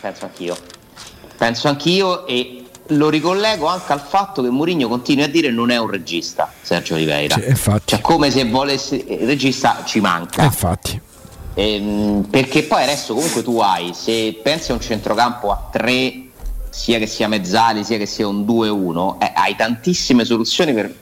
Penso 0.00 0.24
anch'io. 0.26 0.56
Penso 1.36 1.68
anch'io 1.68 2.26
e 2.26 2.64
lo 2.88 3.08
ricollego 3.08 3.66
anche 3.66 3.92
al 3.92 4.00
fatto 4.00 4.42
che 4.42 4.50
Mourinho 4.50 4.86
continui 4.86 5.24
a 5.24 5.28
dire 5.28 5.50
non 5.50 5.70
è 5.70 5.78
un 5.78 5.90
regista 5.90 6.52
Sergio 6.60 6.94
Oliveira. 6.94 7.36
Sì, 7.36 7.48
infatti. 7.48 7.84
Cioè 7.86 8.00
come 8.00 8.30
se 8.30 8.44
volesse 8.44 8.96
il 8.96 9.26
regista 9.26 9.82
ci 9.84 10.00
manca. 10.00 10.42
Eh, 10.42 10.44
infatti. 10.44 11.00
Ehm, 11.54 12.26
perché 12.28 12.64
poi 12.64 12.82
adesso 12.82 13.14
comunque 13.14 13.42
tu 13.42 13.58
hai, 13.60 13.92
se 13.94 14.38
pensi 14.42 14.72
a 14.72 14.74
un 14.74 14.80
centrocampo 14.80 15.50
a 15.50 15.68
tre 15.72 16.24
sia 16.68 16.98
che 16.98 17.06
sia 17.06 17.28
Mezzali 17.28 17.82
sia 17.82 17.96
che 17.96 18.04
sia 18.04 18.28
un 18.28 18.44
2-1, 18.44 19.16
eh, 19.18 19.32
hai 19.34 19.56
tantissime 19.56 20.26
soluzioni 20.26 20.74
per, 20.74 20.94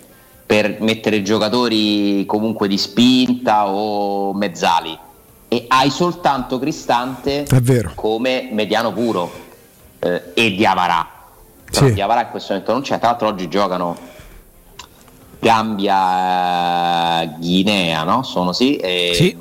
per 0.47 0.81
mettere 0.81 1.23
giocatori 1.23 2.25
comunque 2.27 2.69
di 2.69 2.77
spinta 2.77 3.67
o 3.69 4.35
Mezzali 4.35 4.99
e 5.49 5.65
hai 5.69 5.91
soltanto 5.91 6.59
Cristante 6.59 7.47
come 7.95 8.49
mediano 8.51 8.93
puro 8.93 9.31
eh, 10.01 10.33
e 10.35 10.55
Diavarà. 10.55 11.09
Però 11.71 11.87
sì. 11.87 11.95
Diavarà 11.95 12.23
in 12.23 12.31
questo 12.31 12.53
momento 12.53 12.73
non 12.73 12.83
c'è, 12.83 12.99
tra 12.99 13.09
l'altro 13.11 13.29
oggi 13.29 13.49
giocano 13.49 13.97
Gambia 15.39 17.23
eh, 17.23 17.29
Guinea, 17.39 18.03
no? 18.03 18.23
Sono 18.23 18.53
sì 18.53 18.77
e, 18.77 19.13
sì. 19.15 19.37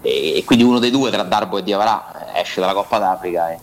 e, 0.00 0.36
e, 0.36 0.44
quindi 0.44 0.64
uno 0.64 0.78
dei 0.78 0.90
due 0.90 1.10
tra 1.10 1.22
Darbo 1.22 1.58
e 1.58 1.62
Diavarà 1.62 2.32
esce 2.34 2.60
dalla 2.60 2.72
Coppa 2.72 2.98
d'Africa 2.98 3.50
e, 3.50 3.58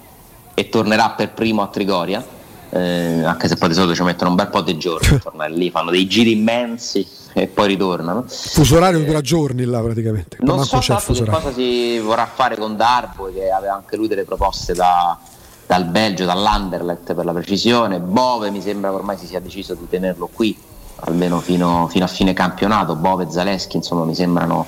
e 0.54 0.70
tornerà 0.70 1.12
per 1.12 1.32
primo 1.32 1.62
a 1.62 1.68
Trigoria, 1.68 2.26
eh, 2.72 3.24
anche 3.24 3.48
se 3.48 3.58
poi 3.58 3.70
di 3.70 3.76
solito 3.76 3.96
ci 3.96 4.04
mettono 4.04 4.30
un 4.30 4.36
bel 4.36 4.48
po' 4.48 4.62
di 4.62 4.78
giorni 4.78 5.20
tornare 5.22 5.52
lì, 5.52 5.70
fanno 5.70 5.92
dei 5.92 6.08
giri 6.08 6.32
immensi 6.32 7.06
e 7.34 7.48
poi 7.48 7.68
ritornano. 7.68 8.26
Fuso 8.28 8.78
orario 8.78 9.00
eh, 9.00 9.06
dura 9.06 9.22
giorni 9.22 9.66
là 9.66 9.82
praticamente. 9.82 10.38
Non 10.40 10.64
so 10.66 10.80
tanto 10.80 11.14
che 11.14 11.26
cosa 11.26 11.54
si 11.54 12.00
vorrà 12.00 12.26
fare 12.26 12.58
con 12.58 12.76
Darbo, 12.76 13.32
che 13.34 13.50
aveva 13.50 13.76
anche 13.76 13.96
lui 13.96 14.08
delle 14.08 14.24
proposte 14.24 14.74
da, 14.74 15.18
dal 15.66 15.86
Belgio, 15.86 16.26
dall'Anderlecht 16.26 17.14
per 17.14 17.26
la 17.26 17.34
precisione. 17.34 18.00
Bove 18.00 18.50
mi 18.52 18.62
sembra 18.62 18.90
che 18.90 18.96
ormai 18.96 19.18
si 19.18 19.26
sia 19.26 19.40
deciso 19.40 19.74
di 19.74 19.88
tenerlo 19.90 20.30
qui, 20.32 20.58
almeno 21.02 21.40
fino, 21.40 21.88
fino 21.90 22.06
a 22.06 22.10
fine 22.10 22.34
campionato. 22.34 22.96
Bove 22.96 23.26
e 23.26 23.32
Zaleschi 23.32 23.78
insomma 23.78 24.06
mi 24.06 24.16
sembrano 24.16 24.66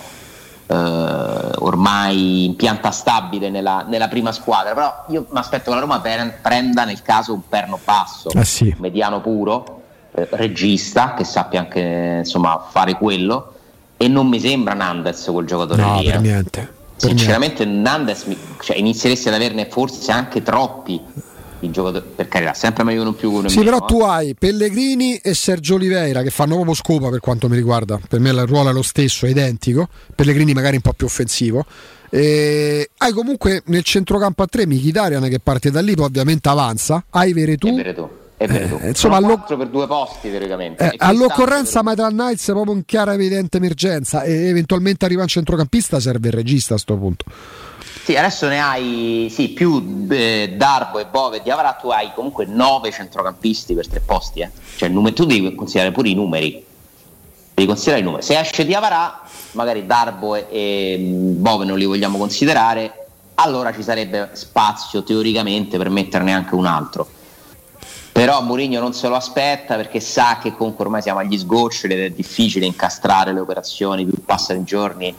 ormai 0.74 2.46
in 2.46 2.56
pianta 2.56 2.92
stabile 2.92 3.50
nella, 3.50 3.86
nella, 3.88 4.08
prima 4.08 4.32
squadra, 4.32 4.74
però 4.74 5.06
io 5.10 5.26
mi 5.30 5.40
aspetto 5.40 5.70
che 5.70 5.76
la 5.76 5.82
Roma 5.82 6.00
prenda 6.00 6.86
nel 6.86 7.02
caso 7.02 7.34
un 7.34 7.48
perno 7.48 7.80
basso, 7.84 8.30
eh 8.30 8.46
sì. 8.46 8.74
mediano 8.80 9.22
puro, 9.22 9.82
eh, 10.14 10.28
regista 10.32 11.14
che 11.14 11.24
sappia 11.24 11.60
anche 11.60 12.18
insomma, 12.20 12.68
fare 12.70 12.96
quello 12.96 13.54
e 13.98 14.08
non 14.08 14.28
mi 14.28 14.40
sembra 14.40 14.74
Nandes 14.74 15.28
quel 15.32 15.46
giocatore 15.46 15.82
no, 15.82 16.00
lì. 16.00 16.06
Per 16.06 16.16
eh. 16.16 16.20
niente. 16.20 16.74
Sinceramente 16.96 17.66
Nandes 17.66 18.26
cioè, 18.62 18.78
inizieresti 18.78 19.28
ad 19.28 19.34
averne 19.34 19.68
forse 19.70 20.12
anche 20.12 20.42
troppi 20.42 21.02
i 21.66 21.72
giocatori, 21.72 22.06
per 22.16 22.28
carità, 22.28 22.54
sempre 22.54 22.84
meglio 22.84 23.02
uno 23.02 23.14
più 23.14 23.32
uno 23.32 23.48
Sì, 23.48 23.60
meno, 23.60 23.72
però 23.72 23.86
tu 23.86 24.02
hai 24.02 24.36
Pellegrini 24.36 25.18
e 25.18 25.34
Sergio 25.34 25.76
Oliveira 25.76 26.22
che 26.22 26.30
fanno 26.30 26.54
proprio 26.56 26.74
scopa 26.74 27.10
per 27.10 27.20
quanto 27.20 27.50
mi 27.50 27.56
riguarda. 27.56 28.00
Per 28.08 28.20
me 28.20 28.30
il 28.30 28.46
ruolo 28.46 28.70
è 28.70 28.74
lo 28.74 28.82
stesso, 28.82 29.26
è 29.26 29.30
identico. 29.30 29.88
Pellegrini 30.16 30.54
magari 30.54 30.76
un 30.76 30.82
po' 30.82 30.94
più 30.94 31.06
offensivo. 31.06 31.66
E 32.10 32.90
hai 32.98 33.12
comunque 33.12 33.64
nel 33.66 33.84
centrocampo 33.84 34.44
a 34.44 34.48
tre 34.48 34.68
Mkhitaryan 34.68 35.28
che 35.30 35.40
parte 35.40 35.72
da 35.72 35.82
lì, 35.82 35.96
poi 35.96 36.06
ovviamente 36.06 36.48
avanza. 36.50 37.04
Hai 37.10 37.34
Veretù. 37.34 37.74
Veretù. 37.76 38.08
Eh, 38.38 38.88
insomma, 38.90 39.18
allo... 39.18 39.42
per 39.48 39.68
due 39.68 39.88
posti 39.88 40.30
teoricamente. 40.30 40.84
Eh, 40.84 40.96
all'occorrenza 40.98 41.82
per... 41.82 41.84
Maitland 41.84 42.20
Nights 42.20 42.46
proprio 42.46 42.76
in 42.76 42.86
chiara 42.86 43.14
evidente 43.14 43.58
emergenza 43.58 44.24
e 44.24 44.48
eventualmente 44.48 45.06
arriva 45.06 45.22
un 45.22 45.28
centrocampista 45.28 46.00
serve 46.00 46.28
il 46.28 46.34
regista 46.34 46.74
a 46.74 46.76
questo 46.76 46.98
punto. 46.98 47.26
Sì, 48.04 48.16
adesso 48.16 48.48
ne 48.48 48.62
hai 48.62 49.28
sì, 49.32 49.50
più 49.50 50.08
eh, 50.10 50.54
Darbo 50.58 51.00
e 51.00 51.06
Bove 51.06 51.42
di 51.42 51.50
Avrà, 51.50 51.74
tu 51.74 51.90
hai 51.90 52.12
comunque 52.14 52.46
nove 52.46 52.92
centrocampisti 52.92 53.74
per 53.74 53.88
tre 53.88 54.02
posti. 54.02 54.42
Eh. 54.42 54.50
Cioè, 54.76 54.92
tu 55.14 55.26
devi 55.26 55.56
considerare 55.56 55.94
pure 55.94 56.10
i 56.10 56.14
numeri. 56.14 56.66
devi 57.54 57.68
considerare 57.68 58.02
i 58.02 58.06
numeri. 58.06 58.24
Se 58.24 58.38
esce 58.38 58.66
di 58.66 58.74
Avarà, 58.74 59.22
magari 59.52 59.86
Darbo 59.86 60.36
e, 60.36 60.48
e 60.50 60.98
Bove 60.98 61.66
non 61.66 61.78
li 61.78 61.86
vogliamo 61.86 62.18
considerare, 62.18 63.08
allora 63.36 63.74
ci 63.74 63.84
sarebbe 63.84 64.32
spazio 64.34 65.04
teoricamente 65.04 65.78
per 65.78 65.90
metterne 65.90 66.34
anche 66.34 66.56
un 66.56 66.66
altro. 66.66 67.08
Però 68.12 68.44
Mourinho 68.44 68.80
non 68.80 68.94
se 68.94 69.08
lo 69.08 69.16
aspetta 69.16 69.76
perché 69.76 70.00
sa 70.00 70.38
che 70.40 70.54
comunque 70.54 70.86
ormai 70.86 71.02
siamo 71.02 71.20
agli 71.20 71.36
sgoccioli 71.36 71.94
ed 71.96 72.00
è 72.00 72.10
difficile 72.12 72.68
incastrare 72.68 73.34
le 73.34 73.40
operazioni, 73.40 74.06
più 74.06 74.24
passano 74.24 74.60
i 74.60 74.64
giorni. 74.64 75.16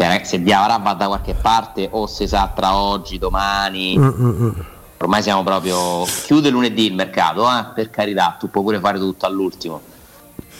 Cioè, 0.00 0.22
se 0.24 0.40
Diavara 0.40 0.78
va 0.78 0.94
da 0.94 1.08
qualche 1.08 1.34
parte 1.34 1.86
o 1.90 2.06
si 2.06 2.26
sa 2.26 2.50
tra 2.54 2.74
oggi, 2.74 3.18
domani. 3.18 3.98
Mm-mm. 3.98 4.64
Ormai 4.96 5.20
siamo 5.20 5.42
proprio. 5.42 6.04
Chiude 6.04 6.48
lunedì 6.48 6.86
il 6.86 6.94
mercato, 6.94 7.46
eh? 7.46 7.66
per 7.74 7.90
carità, 7.90 8.34
tu 8.38 8.48
puoi 8.48 8.64
pure 8.64 8.80
fare 8.80 8.98
tutto 8.98 9.26
all'ultimo. 9.26 9.82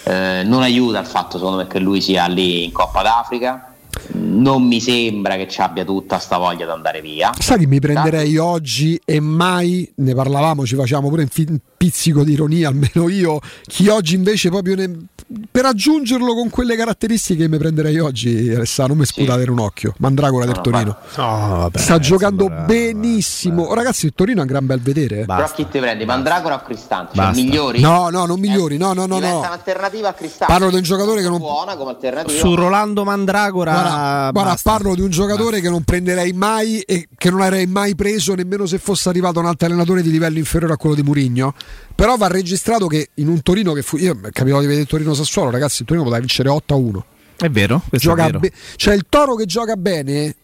Eh, 0.04 0.42
non 0.44 0.60
aiuta 0.60 0.98
il 0.98 1.06
fatto, 1.06 1.38
secondo 1.38 1.56
me, 1.56 1.66
che 1.66 1.78
lui 1.78 2.02
sia 2.02 2.26
lì 2.26 2.64
in 2.64 2.72
Coppa 2.72 3.00
d'Africa 3.00 3.69
non 4.12 4.66
mi 4.66 4.80
sembra 4.80 5.36
che 5.36 5.48
ci 5.48 5.60
abbia 5.60 5.84
tutta 5.84 6.18
sta 6.18 6.38
voglia 6.38 6.64
di 6.64 6.70
andare 6.70 7.00
via. 7.00 7.32
Sai 7.38 7.58
che 7.58 7.66
mi 7.66 7.80
prenderei 7.80 8.36
oggi 8.36 9.00
e 9.04 9.20
mai, 9.20 9.90
ne 9.96 10.14
parlavamo, 10.14 10.64
ci 10.64 10.76
facciamo 10.76 11.08
pure 11.08 11.22
un 11.22 11.58
pizzico 11.76 12.24
di 12.24 12.32
ironia, 12.32 12.68
almeno 12.70 13.08
io, 13.08 13.40
chi 13.62 13.88
oggi 13.88 14.14
invece 14.14 14.48
proprio 14.50 14.76
ne, 14.76 15.06
per 15.50 15.64
aggiungerlo 15.64 16.34
con 16.34 16.50
quelle 16.50 16.76
caratteristiche 16.76 17.48
mi 17.48 17.58
prenderei 17.58 17.98
oggi, 17.98 18.52
Alessandro, 18.52 18.94
non 18.94 19.02
mi 19.02 19.06
sputate 19.06 19.42
sì. 19.42 19.48
un 19.48 19.58
occhio, 19.60 19.94
Mandragora 19.98 20.44
no, 20.44 20.52
del 20.52 20.60
Torino. 20.60 20.96
No, 21.16 21.56
vabbè, 21.58 21.78
Sta 21.78 21.98
giocando 21.98 22.46
sembra... 22.46 22.64
benissimo. 22.64 23.62
Oh, 23.64 23.74
ragazzi, 23.74 24.06
il 24.06 24.12
Torino 24.14 24.40
ha 24.40 24.42
un 24.42 24.48
gran 24.48 24.66
bel 24.66 24.80
vedere. 24.80 25.20
Eh. 25.20 25.26
Però 25.26 25.50
chi 25.54 25.68
ti 25.68 25.78
prendi, 25.78 26.04
Mandragora 26.04 26.56
o 26.56 26.62
Cristante? 26.62 27.14
Cioè, 27.14 27.32
migliori? 27.32 27.80
No, 27.80 28.08
no, 28.08 28.26
non 28.26 28.40
migliori, 28.40 28.76
no, 28.76 28.92
no, 28.92 29.06
no. 29.06 29.18
no. 29.18 29.38
un'alternativa 29.38 30.08
a 30.08 30.12
Cristante. 30.12 30.52
Parlo 30.52 30.70
di 30.70 30.76
un 30.76 30.82
giocatore 30.82 31.22
che 31.22 31.28
non... 31.28 31.38
Buona 31.38 31.76
come 31.76 31.90
alternativa. 31.90 32.38
Su 32.38 32.54
Rolando 32.54 33.04
Mandragora 33.04 33.79
guarda, 33.80 34.30
guarda 34.32 34.58
parlo 34.62 34.94
di 34.94 35.00
un 35.00 35.10
giocatore 35.10 35.50
basta. 35.50 35.60
che 35.60 35.70
non 35.70 35.82
prenderei 35.82 36.32
mai 36.32 36.80
e 36.80 37.08
che 37.16 37.30
non 37.30 37.40
avrei 37.40 37.66
mai 37.66 37.94
preso 37.94 38.34
nemmeno 38.34 38.66
se 38.66 38.78
fosse 38.78 39.08
arrivato 39.08 39.40
un 39.40 39.46
altro 39.46 39.66
allenatore 39.66 40.02
di 40.02 40.10
livello 40.10 40.38
inferiore 40.38 40.74
a 40.74 40.76
quello 40.76 40.94
di 40.94 41.02
Murigno. 41.02 41.54
Però 41.94 42.16
va 42.16 42.28
registrato 42.28 42.86
che 42.86 43.10
in 43.14 43.28
un 43.28 43.42
Torino 43.42 43.72
che 43.72 43.82
fu. 43.82 43.96
Io 43.96 44.18
capito 44.32 44.58
di 44.60 44.66
vedere 44.66 44.82
il 44.82 44.86
Torino 44.86 45.14
Sassuolo, 45.14 45.50
ragazzi, 45.50 45.82
il 45.82 45.86
Torino 45.86 46.04
poteva 46.04 46.20
vincere 46.20 46.48
8 46.48 46.74
a 46.74 46.76
1. 46.76 47.04
È 47.36 47.48
vero, 47.48 47.82
gioca 47.90 48.22
è 48.22 48.26
vero. 48.26 48.38
Be- 48.38 48.52
cioè 48.76 48.94
il 48.94 49.06
Toro 49.08 49.34
che 49.34 49.46
gioca 49.46 49.74
bene 49.76 50.34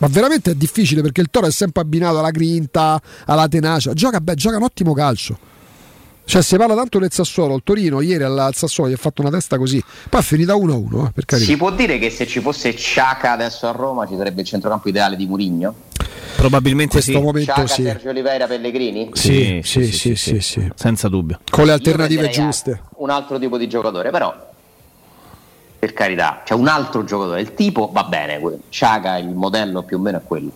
ma 0.00 0.06
veramente 0.08 0.52
è 0.52 0.54
difficile 0.54 1.02
perché 1.02 1.20
il 1.20 1.28
Toro 1.30 1.46
è 1.46 1.50
sempre 1.50 1.82
abbinato 1.82 2.18
alla 2.18 2.30
grinta, 2.30 3.00
alla 3.26 3.48
tenacia. 3.48 3.92
Gioca, 3.92 4.20
beh, 4.20 4.34
gioca 4.34 4.56
un 4.56 4.62
ottimo 4.62 4.94
calcio. 4.94 5.38
Cioè, 6.30 6.42
si 6.42 6.56
parla 6.56 6.76
tanto 6.76 7.00
del 7.00 7.10
Sassuolo. 7.10 7.56
Il 7.56 7.62
Torino 7.64 8.00
ieri 8.00 8.22
al 8.22 8.52
Sassuolo 8.54 8.88
gli 8.88 8.92
ha 8.92 8.96
fatto 8.96 9.20
una 9.20 9.32
testa 9.32 9.58
così. 9.58 9.82
Poi 10.08 10.20
è 10.20 10.22
finita 10.22 10.54
1-1. 10.54 11.06
Eh, 11.08 11.10
per 11.12 11.24
carità. 11.24 11.50
Si 11.50 11.56
può 11.56 11.72
dire 11.72 11.98
che 11.98 12.08
se 12.08 12.24
ci 12.24 12.38
fosse 12.38 12.72
Ciaca 12.76 13.32
adesso 13.32 13.66
a 13.66 13.72
Roma 13.72 14.06
ci 14.06 14.14
sarebbe 14.16 14.42
il 14.42 14.46
centrocampo 14.46 14.88
ideale 14.88 15.16
di 15.16 15.26
Murigno? 15.26 15.74
Probabilmente 16.36 16.92
questo 16.92 17.10
sì. 17.10 17.18
momento 17.18 17.52
Ciaca, 17.52 17.66
sì. 17.66 17.82
Sergio 17.82 18.10
Oliveira, 18.10 18.46
Pellegrini? 18.46 19.10
Sì 19.12 19.60
sì 19.64 19.82
sì, 19.86 19.92
sì, 19.92 20.14
sì, 20.14 20.40
sì 20.40 20.70
senza 20.76 21.08
dubbio. 21.08 21.40
Con 21.50 21.64
le 21.64 21.72
alternative 21.72 22.28
giuste. 22.28 22.80
Un 22.98 23.10
altro 23.10 23.36
tipo 23.36 23.58
di 23.58 23.68
giocatore, 23.68 24.10
però 24.10 24.32
per 25.80 25.94
carità, 25.94 26.42
c'è 26.44 26.52
un 26.52 26.68
altro 26.68 27.04
giocatore, 27.04 27.40
il 27.40 27.54
tipo 27.54 27.88
va 27.90 28.04
bene, 28.04 28.38
Ciaga 28.68 29.16
il 29.16 29.30
modello 29.34 29.82
più 29.82 29.96
o 29.96 30.00
meno 30.00 30.18
è 30.18 30.20
quello. 30.22 30.50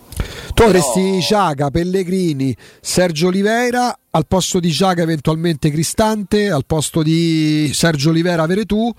Tu 0.53 0.61
avresti. 0.61 1.19
Ciaga, 1.19 1.71
Pellegrini, 1.71 2.55
Sergio 2.79 3.27
Oliveira, 3.27 3.97
al 4.11 4.27
posto 4.27 4.59
di 4.59 4.71
Ciaga 4.71 5.01
eventualmente 5.01 5.71
Cristante, 5.71 6.51
al 6.51 6.65
posto 6.67 7.01
di 7.01 7.71
Sergio 7.73 8.11
Oliveira 8.11 8.43
avere 8.43 8.65
tu 8.65 8.93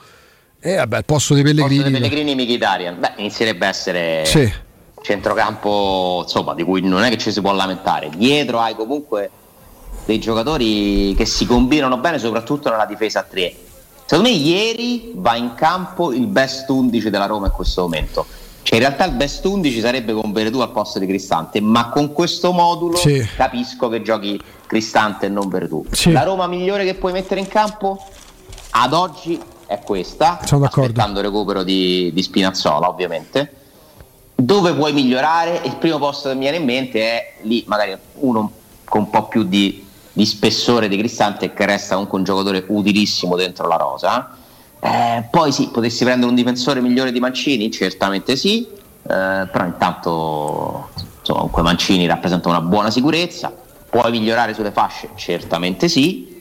e 0.58 0.74
vabbè, 0.74 0.96
al 0.96 1.04
posto 1.04 1.34
di 1.34 1.42
Pellegrini. 1.42 1.82
Posto 1.82 1.90
di 1.90 2.08
Pellegrini 2.08 2.34
Mkhitaryan. 2.34 2.98
Beh, 2.98 3.12
inizierebbe 3.18 3.66
a 3.66 3.68
essere 3.68 4.24
sì. 4.26 4.52
centrocampo, 5.02 6.22
insomma, 6.24 6.54
di 6.54 6.64
cui 6.64 6.80
non 6.80 7.04
è 7.04 7.08
che 7.08 7.18
ci 7.18 7.30
si 7.30 7.40
può 7.40 7.52
lamentare. 7.52 8.10
Dietro 8.16 8.58
hai 8.58 8.74
comunque 8.74 9.30
dei 10.04 10.18
giocatori 10.18 11.14
che 11.14 11.24
si 11.24 11.46
combinano 11.46 11.98
bene, 11.98 12.18
soprattutto 12.18 12.68
nella 12.68 12.84
difesa 12.84 13.20
a 13.20 13.22
tre 13.22 13.54
Secondo 14.06 14.30
me 14.30 14.36
ieri 14.36 15.10
va 15.16 15.34
in 15.34 15.54
campo 15.54 16.12
il 16.12 16.26
best 16.26 16.70
11 16.70 17.10
della 17.10 17.26
Roma 17.26 17.46
in 17.46 17.52
questo 17.52 17.82
momento. 17.82 18.24
Cioè 18.62 18.78
in 18.78 18.84
realtà 18.84 19.04
il 19.04 19.12
best 19.12 19.44
11 19.44 19.80
sarebbe 19.80 20.12
con 20.12 20.32
Veretù 20.32 20.60
al 20.60 20.70
posto 20.70 20.98
di 21.00 21.06
Cristante, 21.06 21.60
ma 21.60 21.88
con 21.88 22.12
questo 22.12 22.52
modulo 22.52 22.96
sì. 22.96 23.24
capisco 23.36 23.88
che 23.88 24.02
giochi 24.02 24.40
Cristante 24.66 25.26
e 25.26 25.28
non 25.28 25.48
Veretù. 25.48 25.84
Sì. 25.90 26.12
La 26.12 26.22
Roma 26.22 26.46
migliore 26.46 26.84
che 26.84 26.94
puoi 26.94 27.12
mettere 27.12 27.40
in 27.40 27.48
campo 27.48 28.04
ad 28.70 28.92
oggi 28.92 29.40
è 29.66 29.80
questa, 29.80 30.40
Sono 30.44 30.62
d'accordo. 30.62 30.82
aspettando 30.90 31.18
il 31.18 31.24
recupero 31.26 31.62
di, 31.64 32.10
di 32.12 32.22
Spinazzola 32.22 32.88
ovviamente. 32.88 33.52
Dove 34.34 34.74
puoi 34.74 34.92
migliorare? 34.92 35.62
Il 35.64 35.76
primo 35.76 35.98
posto 35.98 36.28
che 36.28 36.34
mi 36.34 36.42
viene 36.42 36.58
in 36.58 36.64
mente 36.64 37.00
è 37.00 37.34
lì 37.42 37.64
magari 37.66 37.96
uno 38.14 38.50
con 38.84 39.00
un 39.02 39.10
po' 39.10 39.26
più 39.26 39.42
di 39.44 39.85
di 40.16 40.24
spessore 40.24 40.88
di 40.88 40.96
Cristante 40.96 41.52
che 41.52 41.66
resta 41.66 41.92
comunque 41.92 42.16
un 42.16 42.24
giocatore 42.24 42.64
utilissimo 42.68 43.36
dentro 43.36 43.68
la 43.68 43.76
rosa. 43.76 44.34
Eh, 44.80 45.24
poi 45.30 45.52
sì, 45.52 45.68
potessi 45.68 46.04
prendere 46.04 46.30
un 46.30 46.34
difensore 46.34 46.80
migliore 46.80 47.12
di 47.12 47.20
Mancini? 47.20 47.70
Certamente 47.70 48.34
sì, 48.34 48.66
eh, 48.66 48.76
però 49.02 49.66
intanto 49.66 50.88
insomma, 51.18 51.40
comunque 51.40 51.60
Mancini 51.60 52.06
rappresenta 52.06 52.48
una 52.48 52.62
buona 52.62 52.90
sicurezza. 52.90 53.52
Puoi 53.90 54.10
migliorare 54.10 54.54
sulle 54.54 54.72
fasce? 54.72 55.10
Certamente 55.16 55.86
sì 55.86 56.35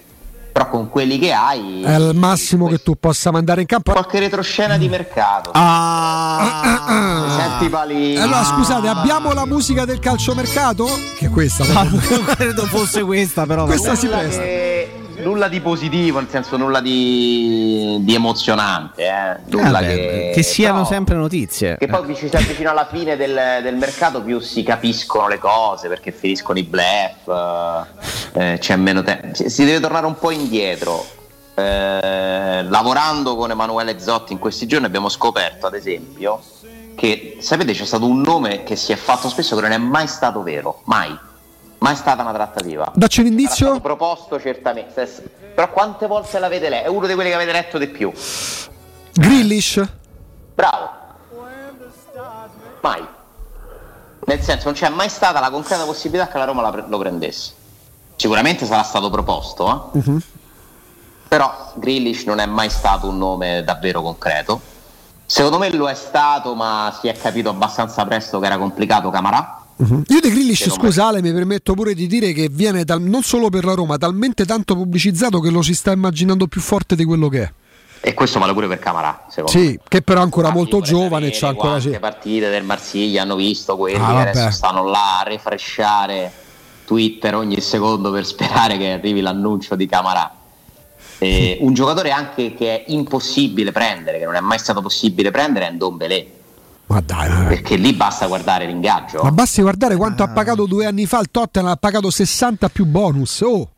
però 0.56 0.70
con 0.70 0.88
quelli 0.88 1.20
che 1.20 1.34
hai 1.34 1.82
è 1.82 1.98
il 1.98 2.16
massimo 2.16 2.68
che 2.68 2.82
tu 2.82 2.96
possa 2.98 3.30
mandare 3.30 3.60
in 3.60 3.68
campo. 3.68 3.92
Qualche 3.92 4.20
retroscena 4.20 4.78
di 4.78 4.88
mercato. 4.88 5.52
Ah, 5.52 6.62
ah, 6.62 6.86
ah, 6.86 7.30
senti 7.38 7.68
pali 7.68 8.16
allora 8.16 8.42
scusate 8.42 8.88
abbiamo 8.88 9.34
la 9.34 9.46
musica 9.46 9.84
del 9.84 10.00
calciomercato? 10.00 10.88
Che 11.18 11.26
è 11.26 11.30
questa 11.30 11.66
no, 11.66 11.98
credo 12.24 12.66
fosse 12.68 13.04
questa 13.04 13.46
però 13.46 13.66
questa 13.66 13.96
si 13.96 14.08
presta. 14.08 14.42
Che 14.42 15.05
nulla 15.26 15.48
di 15.48 15.60
positivo, 15.60 16.20
nel 16.20 16.30
senso 16.30 16.56
nulla 16.56 16.80
di, 16.82 17.98
di 18.02 18.14
emozionante, 18.14 19.04
eh? 19.04 19.40
nulla 19.48 19.80
eh 19.80 19.88
che, 19.88 20.32
che, 20.36 20.44
siano 20.44 20.84
però, 20.84 20.86
sempre 20.86 21.16
notizie. 21.16 21.78
Che 21.80 21.88
poi 21.88 22.16
ci 22.16 22.30
si 22.30 22.36
avvicina 22.36 22.70
alla 22.70 22.88
fine 22.90 23.18
del, 23.18 23.60
del, 23.64 23.76
mercato 23.76 24.22
più 24.22 24.40
si 24.40 24.62
capiscono 24.62 25.28
le 25.28 25.40
cose 25.40 25.88
perché 25.88 26.12
finiscono 26.12 26.60
i 26.60 26.64
bluff, 26.64 27.28
eh, 28.34 28.58
c'è 28.60 28.76
meno 28.76 29.02
tempo, 29.02 29.34
si, 29.34 29.50
si 29.50 29.66
deve 29.66 29.80
tornare 29.80 30.06
un 30.06 30.16
po' 30.16 30.30
indietro. 30.30 31.04
Eh, 31.56 32.64
lavorando 32.64 33.36
con 33.38 33.50
Emanuele 33.50 33.98
Zotti 33.98 34.34
in 34.34 34.40
questi 34.40 34.68
giorni 34.68 34.88
abbiamo 34.88 35.08
scoperto 35.08 35.68
ad 35.68 35.74
esempio 35.74 36.42
che 36.96 37.38
sapete 37.40 37.72
c'è 37.72 37.86
stato 37.86 38.06
un 38.06 38.20
nome 38.20 38.64
che 38.64 38.76
si 38.76 38.92
è 38.92 38.98
fatto 38.98 39.30
spesso 39.30 39.56
che 39.56 39.62
non 39.62 39.72
è 39.72 39.78
mai 39.78 40.06
stato 40.06 40.44
vero, 40.44 40.82
mai 40.84 41.18
Mai 41.80 41.96
stata 41.96 42.22
una 42.22 42.34
trattativa. 42.34 42.92
Dacci 42.94 43.22
un 43.22 43.28
indizio. 43.28 43.80
proposto 43.80 44.40
certamente. 44.40 45.06
Però 45.54 45.72
quante 45.72 46.08
volte 46.08 46.40
l'avete 46.40 46.70
letto? 46.70 46.86
È 46.86 46.90
uno 46.90 47.08
di 47.08 47.14
quelli 47.14 47.30
che 47.30 47.36
avete 47.36 47.52
letto 47.52 47.78
di 47.78 47.88
più. 47.88 48.12
Grillish. 49.14 49.82
Bravo. 50.54 50.90
Mai. 52.82 53.08
Nel 54.26 54.42
senso, 54.42 54.66
non 54.66 54.74
c'è 54.74 54.90
mai 54.90 55.10
stata 55.10 55.40
la 55.40 55.50
concreta 55.50 55.86
possibilità 55.86 56.28
che 56.28 56.38
la 56.38 56.46
Roma 56.46 56.86
lo 56.88 56.98
prendesse. 56.98 57.54
Sicuramente 58.16 58.66
sarà 58.66 58.84
stato 58.84 59.10
proposto, 59.10 59.92
eh? 59.94 59.98
uh-huh. 59.98 60.20
però 61.28 61.74
Grillish 61.76 62.24
non 62.24 62.40
è 62.40 62.46
mai 62.46 62.70
stato 62.70 63.08
un 63.08 63.18
nome 63.18 63.64
davvero 63.64 64.02
concreto. 64.02 64.62
Secondo 65.26 65.58
me 65.58 65.70
lo 65.72 65.90
è 65.90 65.96
stato, 65.96 66.56
ma 66.56 66.96
si 67.00 67.08
è 67.08 67.18
capito 67.18 67.50
abbastanza 67.50 68.06
presto 68.06 68.40
che 68.40 68.46
era 68.46 68.58
complicato 68.58 69.10
Camarà 69.10 69.65
Uh-huh. 69.78 70.04
Io 70.08 70.20
De 70.22 70.30
Grillish, 70.30 70.70
scusa 70.70 71.08
Ale, 71.08 71.22
mi 71.22 71.34
permetto 71.34 71.74
pure 71.74 71.94
di 71.94 72.08
dire 72.08 72.32
che 72.32 72.48
viene 72.50 72.86
tal- 72.86 73.02
non 73.02 73.24
solo 73.24 73.50
per 73.50 73.66
la 73.66 73.74
Roma, 73.74 73.98
talmente 73.98 74.46
tanto 74.46 74.74
pubblicizzato 74.76 75.40
che 75.42 75.50
lo 75.50 75.62
si 75.62 75.76
sta 75.76 75.92
immaginando 75.92 76.48
più 76.48 76.62
forte 76.62 76.96
di 76.96 77.04
quello 77.04 77.28
che 77.28 77.42
è. 77.42 77.52
E 78.00 78.14
questo 78.14 78.40
vale 78.40 78.54
pure 78.54 78.68
per 78.68 78.80
Camarà, 78.80 79.26
secondo 79.30 79.52
sì, 79.52 79.70
me. 79.70 79.80
che 79.88 80.02
però 80.02 80.20
è 80.20 80.24
ancora 80.24 80.52
molto 80.52 80.80
giovane. 80.80 81.32
C'ha 81.32 81.48
ancora 81.48 81.80
sì. 81.80 81.90
partite 82.00 82.50
del 82.50 82.64
Marsiglia 82.64 83.24
hanno 83.24 83.36
visto 83.36 83.76
quelli 83.76 83.98
ah, 83.98 84.24
che 84.24 84.30
adesso 84.30 84.52
stanno 84.52 84.86
là 84.86 85.22
a 85.22 85.24
refresciare 85.24 86.32
Twitter 86.86 87.34
ogni 87.36 87.60
secondo 87.60 88.12
per 88.12 88.26
sperare 88.26 88.78
che 88.78 88.92
arrivi 88.92 89.22
l'annuncio 89.22 89.76
di 89.76 89.88
Camarà. 89.88 90.32
Eh, 91.18 91.58
un 91.62 91.74
giocatore 91.74 92.12
anche 92.12 92.54
che 92.54 92.84
è 92.86 92.92
impossibile 92.92 93.72
prendere, 93.72 94.20
che 94.20 94.26
non 94.26 94.36
è 94.36 94.40
mai 94.40 94.60
stato 94.60 94.82
possibile 94.82 95.32
prendere, 95.32 95.68
è 95.68 95.72
Ndombele 95.72 96.32
ma 96.88 97.02
dai, 97.02 97.48
perché 97.48 97.76
lì 97.76 97.94
basta 97.94 98.28
guardare 98.28 98.66
l'ingaggio. 98.66 99.24
Ma 99.24 99.32
basti 99.32 99.62
guardare 99.62 99.96
quanto 99.96 100.24
ah. 100.24 100.28
ha 100.28 100.30
pagato 100.30 100.66
due 100.66 100.86
anni 100.86 101.06
fa 101.06 101.20
il 101.20 101.32
Tottenham, 101.32 101.72
ha 101.72 101.76
pagato 101.78 102.10
60 102.10 102.70
più 102.70 102.86
bonus. 102.86 103.42
Oh. 103.42 103.70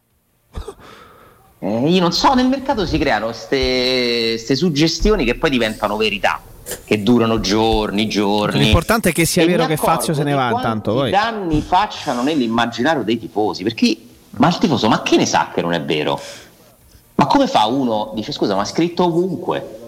Eh, 1.59 1.89
io 1.89 2.01
non 2.01 2.11
so, 2.11 2.33
nel 2.33 2.47
mercato 2.47 2.85
si 2.85 2.97
creano 2.97 3.27
queste 3.27 4.55
suggestioni 4.55 5.25
che 5.25 5.35
poi 5.35 5.49
diventano 5.49 5.97
verità, 5.97 6.39
che 6.83 7.01
durano 7.01 7.39
giorni, 7.39 8.07
giorni. 8.07 8.59
L'importante 8.59 9.09
è 9.09 9.11
che 9.11 9.25
sia 9.25 9.45
vero 9.45 9.65
che 9.65 9.77
Fazio 9.77 10.13
se 10.13 10.23
ne 10.23 10.33
va 10.33 10.51
intanto. 10.51 10.93
Poi. 10.93 11.09
danni 11.09 11.61
facciano 11.61 12.21
nell'immaginario 12.21 13.03
dei 13.03 13.17
tifosi, 13.17 13.63
perché 13.63 13.97
ma 14.31 14.49
il 14.49 14.57
tifoso, 14.57 14.87
ma 14.87 15.01
che 15.01 15.17
ne 15.17 15.25
sa 15.25 15.49
che 15.53 15.61
non 15.61 15.73
è 15.73 15.81
vero? 15.81 16.19
Ma 17.15 17.25
come 17.25 17.47
fa 17.47 17.65
uno? 17.65 18.11
Dice 18.13 18.31
scusa, 18.31 18.53
ma 18.53 18.61
è 18.61 18.65
scritto 18.65 19.05
ovunque 19.05 19.86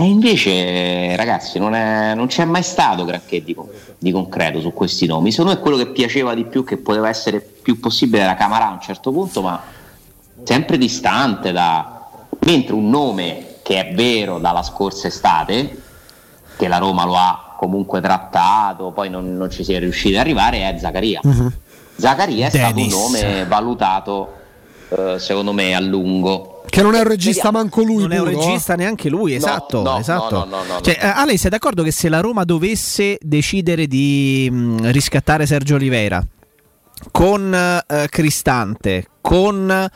E 0.00 0.04
invece, 0.04 1.14
ragazzi, 1.14 1.58
non, 1.58 1.74
è, 1.74 2.14
non 2.14 2.26
c'è 2.26 2.46
mai 2.46 2.62
stato 2.62 3.04
granché 3.04 3.44
di, 3.44 3.54
di, 3.98 4.10
concreto 4.10 4.58
su 4.58 4.72
questi 4.72 5.04
nomi. 5.04 5.30
Secondo 5.30 5.52
me 5.52 5.60
quello 5.60 5.76
che 5.76 5.88
piaceva 5.88 6.32
di 6.34 6.46
più, 6.46 6.64
che 6.64 6.78
poteva 6.78 7.10
essere 7.10 7.40
più 7.40 7.78
possibile, 7.78 8.22
era 8.22 8.34
Camarà 8.34 8.68
a 8.68 8.72
un 8.72 8.80
certo 8.80 9.12
punto, 9.12 9.42
ma 9.42 9.62
sempre 10.42 10.78
distante 10.78 11.52
da... 11.52 11.98
Mentre 12.46 12.72
un 12.72 12.88
nome 12.88 13.56
che 13.62 13.88
è 13.88 13.94
vero 13.94 14.38
dalla 14.38 14.62
scorsa 14.62 15.08
estate, 15.08 15.82
che 16.56 16.66
la 16.66 16.78
Roma 16.78 17.04
lo 17.04 17.16
ha 17.16 17.54
comunque 17.58 18.00
trattato, 18.00 18.92
poi 18.92 19.10
non, 19.10 19.36
non 19.36 19.50
ci 19.50 19.62
si 19.64 19.74
è 19.74 19.78
riusciti 19.78 20.14
ad 20.14 20.20
arrivare, 20.22 20.66
è 20.66 20.78
Zaccaria. 20.78 21.20
Uh-huh. 21.22 21.52
Zaccaria 21.96 22.46
è 22.46 22.50
Dennis. 22.50 22.90
stato 22.90 23.04
un 23.04 23.12
nome 23.12 23.44
valutato, 23.44 24.32
eh, 24.88 25.18
secondo 25.18 25.52
me, 25.52 25.74
a 25.74 25.80
lungo. 25.80 26.49
Che 26.68 26.82
non 26.82 26.94
è 26.94 26.98
un 26.98 27.08
regista 27.08 27.50
manco 27.50 27.82
lui. 27.82 28.06
Non 28.06 28.08
puro, 28.08 28.14
è 28.14 28.20
un 28.20 28.38
regista 28.38 28.74
neanche 28.74 29.08
lui, 29.08 29.34
esatto. 29.34 29.82
No, 29.82 29.92
no, 29.92 29.98
esatto. 29.98 30.44
no, 30.44 30.62
no 30.62 30.80
cioè, 30.80 30.98
uh, 31.00 31.18
Ale, 31.20 31.36
sei 31.36 31.50
d'accordo 31.50 31.82
che 31.82 31.90
se 31.90 32.08
la 32.08 32.20
Roma 32.20 32.44
dovesse 32.44 33.18
decidere 33.20 33.86
di 33.86 34.48
mh, 34.50 34.56
mm, 34.56 34.78
riscattare 34.90 35.46
Sergio 35.46 35.74
Oliveira 35.74 36.24
con 37.10 37.82
uh, 37.88 38.04
Cristante, 38.08 39.06
con 39.20 39.88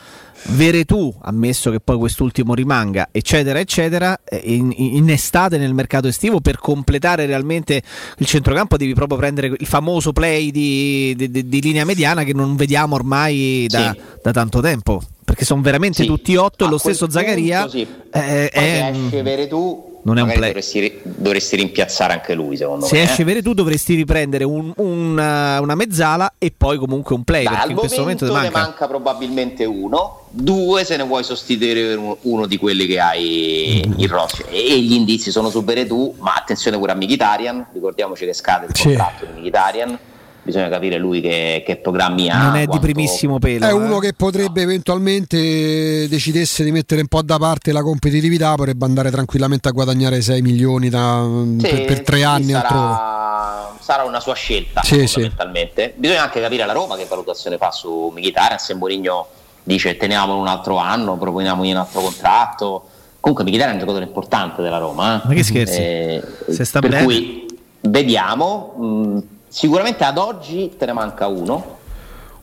Veretù, 0.46 1.14
ammesso 1.22 1.70
che 1.70 1.80
poi 1.80 1.96
quest'ultimo 1.96 2.54
rimanga, 2.54 3.08
eccetera, 3.10 3.58
eccetera, 3.58 4.20
eh, 4.24 4.42
in, 4.44 4.72
in, 4.76 5.08
estate 5.10 5.56
nel 5.56 5.72
mercato 5.72 6.08
estivo 6.08 6.40
per 6.40 6.58
completare 6.58 7.26
realmente 7.26 7.82
il 8.18 8.26
centrocampo 8.26 8.76
devi 8.76 8.94
proprio 8.94 9.18
prendere 9.18 9.54
il 9.58 9.66
famoso 9.66 10.12
play 10.12 10.50
di, 10.50 11.14
di, 11.16 11.48
di 11.48 11.60
linea 11.60 11.84
mediana 11.84 12.24
che 12.24 12.34
non 12.34 12.56
vediamo 12.56 12.94
ormai 12.94 13.66
da, 13.68 13.92
sì. 13.92 14.00
da 14.22 14.32
tanto 14.32 14.60
tempo 14.60 15.00
perché 15.24 15.44
sono 15.46 15.62
veramente 15.62 16.02
sì, 16.02 16.08
tutti 16.08 16.36
otto 16.36 16.66
e 16.66 16.68
lo 16.68 16.78
stesso 16.78 17.08
Zaccaria 17.08 17.66
sì. 17.68 17.86
eh, 18.10 18.48
è, 18.50 18.92
esce 18.92 19.22
Veretù 19.22 19.93
non 20.04 20.18
è 20.18 20.22
un 20.22 20.28
play. 20.32 20.48
Dovresti, 20.48 21.00
dovresti, 21.02 21.56
rimpiazzare 21.56 22.12
anche 22.12 22.34
lui, 22.34 22.56
secondo 22.56 22.84
Se 22.86 22.94
me. 22.94 23.00
Se 23.00 23.10
esce 23.10 23.22
eh? 23.22 23.24
Veretù 23.24 23.54
dovresti 23.54 23.94
riprendere 23.94 24.44
un, 24.44 24.72
una, 24.76 25.60
una, 25.60 25.74
mezzala 25.74 26.34
e 26.38 26.52
poi 26.56 26.78
comunque 26.78 27.14
un 27.14 27.24
play. 27.24 27.44
Dai, 27.44 27.54
perché 27.54 27.70
in 27.70 27.76
questo 27.76 28.00
momento, 28.00 28.26
momento 28.26 28.50
manca. 28.50 28.58
ne 28.58 28.64
manca 28.66 28.86
probabilmente 28.86 29.64
uno, 29.64 30.26
due 30.30 30.84
se 30.84 30.96
ne 30.96 31.04
vuoi 31.04 31.24
sostituire 31.24 31.98
uno, 32.20 32.46
di 32.46 32.56
quelli 32.58 32.86
che 32.86 33.00
hai 33.00 33.82
mm. 33.86 33.92
in 33.96 34.08
roster. 34.08 34.46
E 34.50 34.78
gli 34.80 34.92
indizi 34.92 35.30
sono 35.30 35.48
su 35.48 35.64
Veretù, 35.64 36.14
ma 36.18 36.34
attenzione 36.34 36.78
pure 36.78 36.92
a 36.92 36.94
Mkhitaryan, 36.94 37.66
ricordiamoci 37.72 38.26
che 38.26 38.34
scade 38.34 38.66
il 38.66 38.72
contratto 38.80 39.24
sì. 39.24 39.32
di 39.32 39.40
Mkhitaryan 39.40 39.98
bisogna 40.44 40.68
capire 40.68 40.98
lui 40.98 41.20
che, 41.20 41.62
che 41.66 41.76
programmi 41.76 42.28
ha. 42.28 42.36
Non 42.36 42.56
è 42.56 42.66
quanto... 42.66 42.86
di 42.86 42.92
primissimo 42.92 43.38
pelo. 43.38 43.64
È 43.64 43.70
eh? 43.70 43.72
uno 43.72 43.98
che 43.98 44.12
potrebbe 44.12 44.62
no. 44.62 44.70
eventualmente 44.70 46.06
decidesse 46.06 46.62
di 46.62 46.70
mettere 46.70 47.00
un 47.00 47.08
po' 47.08 47.22
da 47.22 47.38
parte 47.38 47.72
la 47.72 47.82
competitività, 47.82 48.54
potrebbe 48.54 48.84
andare 48.84 49.10
tranquillamente 49.10 49.68
a 49.68 49.72
guadagnare 49.72 50.20
6 50.20 50.42
milioni 50.42 50.90
da, 50.90 51.26
sì, 51.58 51.66
per, 51.66 51.84
per, 51.86 52.02
tre 52.02 52.22
anni 52.22 52.52
sarà, 52.52 53.74
sarà, 53.80 54.04
una 54.04 54.20
sua 54.20 54.34
scelta 54.34 54.82
sì, 54.82 55.06
fondamentalmente. 55.06 55.92
Sì. 55.94 56.00
Bisogna 56.00 56.22
anche 56.22 56.40
capire 56.40 56.66
la 56.66 56.72
Roma 56.72 56.96
che 56.96 57.06
valutazione 57.06 57.56
fa 57.56 57.70
su 57.70 58.12
Mkhitaryan, 58.14 58.58
se 58.58 58.74
Mourinho 58.74 59.26
dice 59.62 59.96
teniamolo 59.96 60.38
un 60.38 60.46
altro 60.46 60.76
anno, 60.76 61.16
proponiamogli 61.16 61.70
un 61.70 61.78
altro 61.78 62.02
contratto. 62.02 62.88
Comunque 63.18 63.44
Mkhitaryan 63.44 63.70
è 63.70 63.80
un 63.80 63.80
giocatore 63.80 64.04
importante 64.04 64.60
della 64.60 64.78
Roma. 64.78 65.22
Eh? 65.22 65.28
Ma 65.28 65.34
che 65.34 65.42
scherzi? 65.42 65.78
Eh, 65.78 66.22
se 66.50 66.64
sta 66.64 66.80
per 66.80 66.90
bene. 66.90 67.04
cui 67.04 67.46
vediamo. 67.80 68.74
Mh, 68.76 69.32
Sicuramente 69.54 70.02
ad 70.02 70.18
oggi 70.18 70.74
te 70.76 70.84
ne 70.84 70.92
manca 70.92 71.28
uno. 71.28 71.76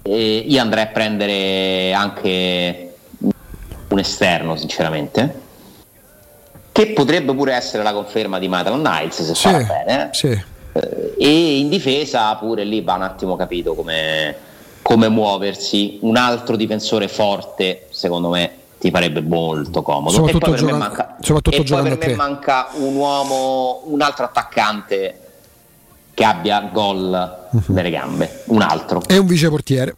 E 0.02 0.46
io 0.48 0.62
andrei 0.62 0.86
a 0.86 0.88
prendere 0.88 1.92
anche 1.92 2.96
un 3.90 4.00
esterno, 4.00 4.56
sinceramente. 4.56 5.40
Che 6.72 6.88
potrebbe 6.94 7.36
pure 7.36 7.54
essere 7.54 7.84
la 7.84 7.92
conferma 7.92 8.40
di 8.40 8.48
Maitland 8.48 8.88
Niles 8.88 9.24
se 9.24 9.36
sì, 9.36 9.42
farà 9.42 9.58
bene. 9.58 10.10
Sì. 10.14 10.30
Eh, 10.72 11.14
e 11.18 11.58
in 11.58 11.68
difesa 11.68 12.34
pure 12.36 12.64
lì 12.64 12.80
va 12.80 12.94
un 12.94 13.02
attimo 13.02 13.36
capito 13.36 13.76
come, 13.76 14.34
come 14.82 15.10
muoversi. 15.10 15.98
Un 16.04 16.16
altro 16.16 16.56
difensore 16.56 17.10
forte, 17.10 17.88
secondo 17.90 18.30
me, 18.30 18.52
ti 18.80 18.90
farebbe 18.90 19.20
molto 19.20 19.82
comodo. 19.82 20.12
Soprattutto 20.12 20.46
e 20.46 20.50
poi 20.50 20.52
per 20.52 20.60
giocando, 20.62 20.80
me 20.80 20.88
manca, 20.88 21.18
soprattutto 21.20 21.58
e 21.58 21.64
poi 21.64 21.98
per 21.98 22.08
me 22.08 22.16
manca 22.16 22.70
un 22.76 22.96
uomo, 22.96 23.82
un 23.88 24.00
altro 24.00 24.24
attaccante 24.24 25.21
che 26.14 26.24
abbia 26.24 26.70
gol 26.72 27.50
nelle 27.68 27.90
gambe, 27.90 28.44
un 28.48 28.62
altro. 28.62 29.02
E 29.08 29.18
un 29.18 29.26
viceportiere. 29.26 29.96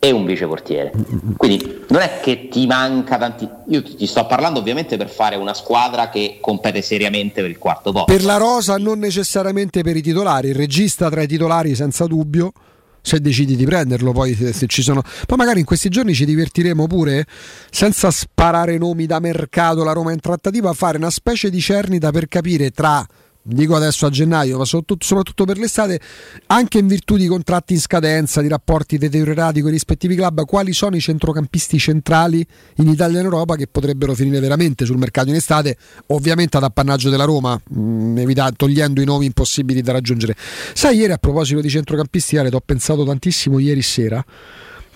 E 0.00 0.12
un 0.12 0.24
viceportiere. 0.24 0.92
Quindi 1.36 1.84
non 1.88 2.02
è 2.02 2.20
che 2.22 2.48
ti 2.48 2.66
manca 2.66 3.18
tanti. 3.18 3.48
Io 3.66 3.82
ti 3.82 4.06
sto 4.06 4.26
parlando 4.26 4.60
ovviamente 4.60 4.96
per 4.96 5.08
fare 5.08 5.34
una 5.34 5.54
squadra 5.54 6.08
che 6.08 6.38
compete 6.40 6.82
seriamente 6.82 7.40
per 7.40 7.50
il 7.50 7.58
quarto 7.58 7.90
posto. 7.90 8.12
Per 8.12 8.24
la 8.24 8.36
rosa, 8.36 8.76
non 8.76 9.00
necessariamente 9.00 9.82
per 9.82 9.96
i 9.96 10.02
titolari. 10.02 10.50
Il 10.50 10.54
regista 10.54 11.10
tra 11.10 11.22
i 11.22 11.26
titolari, 11.26 11.74
senza 11.74 12.06
dubbio 12.06 12.52
se 13.00 13.20
decidi 13.20 13.56
di 13.56 13.64
prenderlo 13.64 14.12
poi 14.12 14.34
se, 14.34 14.66
ci 14.66 14.82
sono 14.82 15.02
poi 15.26 15.36
magari 15.36 15.60
in 15.60 15.64
questi 15.64 15.88
giorni 15.88 16.14
ci 16.14 16.24
divertiremo 16.24 16.86
pure 16.86 17.26
senza 17.70 18.10
sparare 18.10 18.76
nomi 18.76 19.06
da 19.06 19.18
mercato 19.18 19.82
la 19.84 19.92
Roma 19.92 20.12
in 20.12 20.20
trattativa 20.20 20.70
a 20.70 20.74
fare 20.74 20.98
una 20.98 21.08
specie 21.08 21.48
di 21.48 21.60
cernita 21.60 22.10
per 22.10 22.28
capire 22.28 22.70
tra 22.70 23.06
dico 23.48 23.74
adesso 23.74 24.06
a 24.06 24.10
gennaio, 24.10 24.58
ma 24.58 24.64
soprattutto, 24.64 25.04
soprattutto, 25.04 25.44
per 25.44 25.58
l'estate, 25.58 26.00
anche 26.46 26.78
in 26.78 26.86
virtù 26.86 27.16
di 27.16 27.26
contratti 27.26 27.72
in 27.72 27.80
scadenza, 27.80 28.40
di 28.42 28.48
rapporti 28.48 28.98
deteriorati 28.98 29.60
con 29.60 29.70
i 29.70 29.72
rispettivi 29.72 30.14
club, 30.14 30.44
quali 30.44 30.72
sono 30.72 30.96
i 30.96 31.00
centrocampisti 31.00 31.78
centrali 31.78 32.46
in 32.76 32.88
Italia 32.88 33.16
e 33.16 33.20
in 33.20 33.26
Europa 33.26 33.56
che 33.56 33.66
potrebbero 33.66 34.14
finire 34.14 34.40
veramente 34.40 34.84
sul 34.84 34.98
mercato 34.98 35.30
in 35.30 35.36
estate, 35.36 35.76
ovviamente 36.08 36.56
ad 36.56 36.64
appannaggio 36.64 37.08
della 37.10 37.24
Roma, 37.24 37.58
mh, 37.68 37.80
mm, 37.80 38.18
evita- 38.18 38.52
togliendo 38.52 39.00
i 39.00 39.04
nomi 39.04 39.26
impossibili 39.26 39.80
da 39.80 39.92
raggiungere. 39.92 40.36
Sai, 40.74 40.98
ieri 40.98 41.12
a 41.12 41.18
proposito 41.18 41.60
di 41.60 41.68
centrocampisti, 41.68 42.36
Ale, 42.36 42.50
ho 42.52 42.62
pensato 42.64 43.04
tantissimo 43.04 43.58
ieri 43.58 43.82
sera 43.82 44.24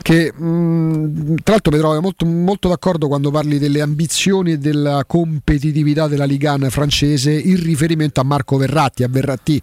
che 0.02 0.32
mh, 0.34 0.44
mm, 0.44 1.34
tra 1.42 1.52
l'altro 1.54 1.72
mi 1.72 1.78
trovo 1.78 2.00
molto, 2.00 2.26
molto, 2.26 2.68
d'accordo 2.68 3.08
quando 3.08 3.30
parli 3.30 3.58
delle 3.58 3.80
ambizioni 3.80 4.52
e 4.52 4.58
della 4.58 5.04
competitività 5.06 6.08
della 6.08 6.24
Ligan 6.24 6.68
francese 6.70 7.32
in 7.32 7.62
riferimento 7.62 8.20
a 8.20 8.24
Marco 8.24 8.56
Verratti, 8.56 9.02
a 9.02 9.08
Verratti. 9.08 9.62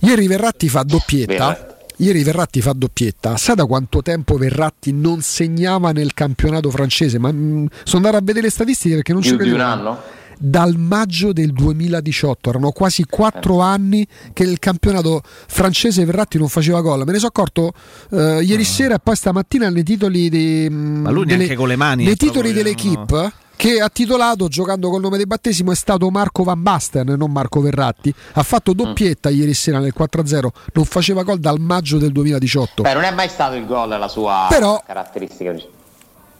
Ieri 0.00 0.26
Verratti 0.28 0.68
fa 0.68 0.82
doppietta. 0.82 1.76
Ieri 1.96 2.22
Verratti 2.22 2.60
fa 2.60 2.72
doppietta. 2.72 3.36
Sa 3.36 3.54
da 3.54 3.66
quanto 3.66 4.02
tempo 4.02 4.36
Verratti 4.36 4.92
non 4.92 5.20
segnava 5.20 5.90
nel 5.90 6.14
campionato 6.14 6.70
francese? 6.70 7.18
Ma 7.18 7.32
mh, 7.32 7.36
mm, 7.36 7.66
sono 7.82 8.06
andato 8.06 8.16
a 8.16 8.20
vedere 8.24 8.42
le 8.42 8.50
statistiche 8.50 8.94
perché 8.94 9.12
non 9.12 9.22
ci 9.22 9.30
credo. 9.30 9.44
Di 9.44 9.50
un 9.50 9.60
anno? 9.60 10.17
Dal 10.38 10.76
maggio 10.76 11.32
del 11.32 11.52
2018. 11.52 12.50
Erano 12.50 12.70
quasi 12.70 13.04
quattro 13.04 13.60
eh. 13.60 13.64
anni 13.64 14.06
che 14.32 14.44
nel 14.44 14.58
campionato 14.58 15.22
francese 15.24 16.04
Verratti 16.04 16.38
non 16.38 16.48
faceva 16.48 16.80
gol. 16.80 17.04
Me 17.04 17.12
ne 17.12 17.18
sono 17.18 17.28
accorto 17.28 17.72
uh, 18.10 18.40
ieri 18.40 18.62
uh. 18.62 18.64
sera 18.64 18.94
e 18.94 18.98
poi 19.00 19.16
stamattina 19.16 19.68
nei 19.68 19.82
titoli 19.82 20.28
di, 20.28 20.68
mm, 20.70 21.02
Ma 21.02 21.10
lui 21.10 21.26
delle, 21.26 21.54
con 21.54 21.68
le 21.68 21.76
mani. 21.76 22.04
Nei 22.04 22.16
titoli 22.16 22.52
dell'equipe. 22.52 23.16
No 23.16 23.32
che 23.58 23.80
ha 23.80 23.88
titolato 23.88 24.46
giocando 24.46 24.88
col 24.88 25.00
nome 25.00 25.16
del 25.16 25.26
battesimo 25.26 25.72
è 25.72 25.74
stato 25.74 26.08
Marco 26.10 26.44
Van 26.44 26.62
Basten, 26.62 27.08
non 27.18 27.32
Marco 27.32 27.60
Verratti. 27.60 28.14
Ha 28.34 28.42
fatto 28.44 28.72
doppietta 28.72 29.30
mm. 29.30 29.34
ieri 29.34 29.52
sera 29.52 29.80
nel 29.80 29.92
4-0, 29.98 30.48
non 30.74 30.84
faceva 30.84 31.24
gol 31.24 31.40
dal 31.40 31.58
maggio 31.58 31.98
del 31.98 32.12
2018. 32.12 32.82
Beh, 32.82 32.94
non 32.94 33.02
è 33.02 33.10
mai 33.10 33.28
stato 33.28 33.56
il 33.56 33.66
gol 33.66 33.88
la 33.88 34.06
sua 34.06 34.46
Però... 34.48 34.80
caratteristica. 34.86 35.56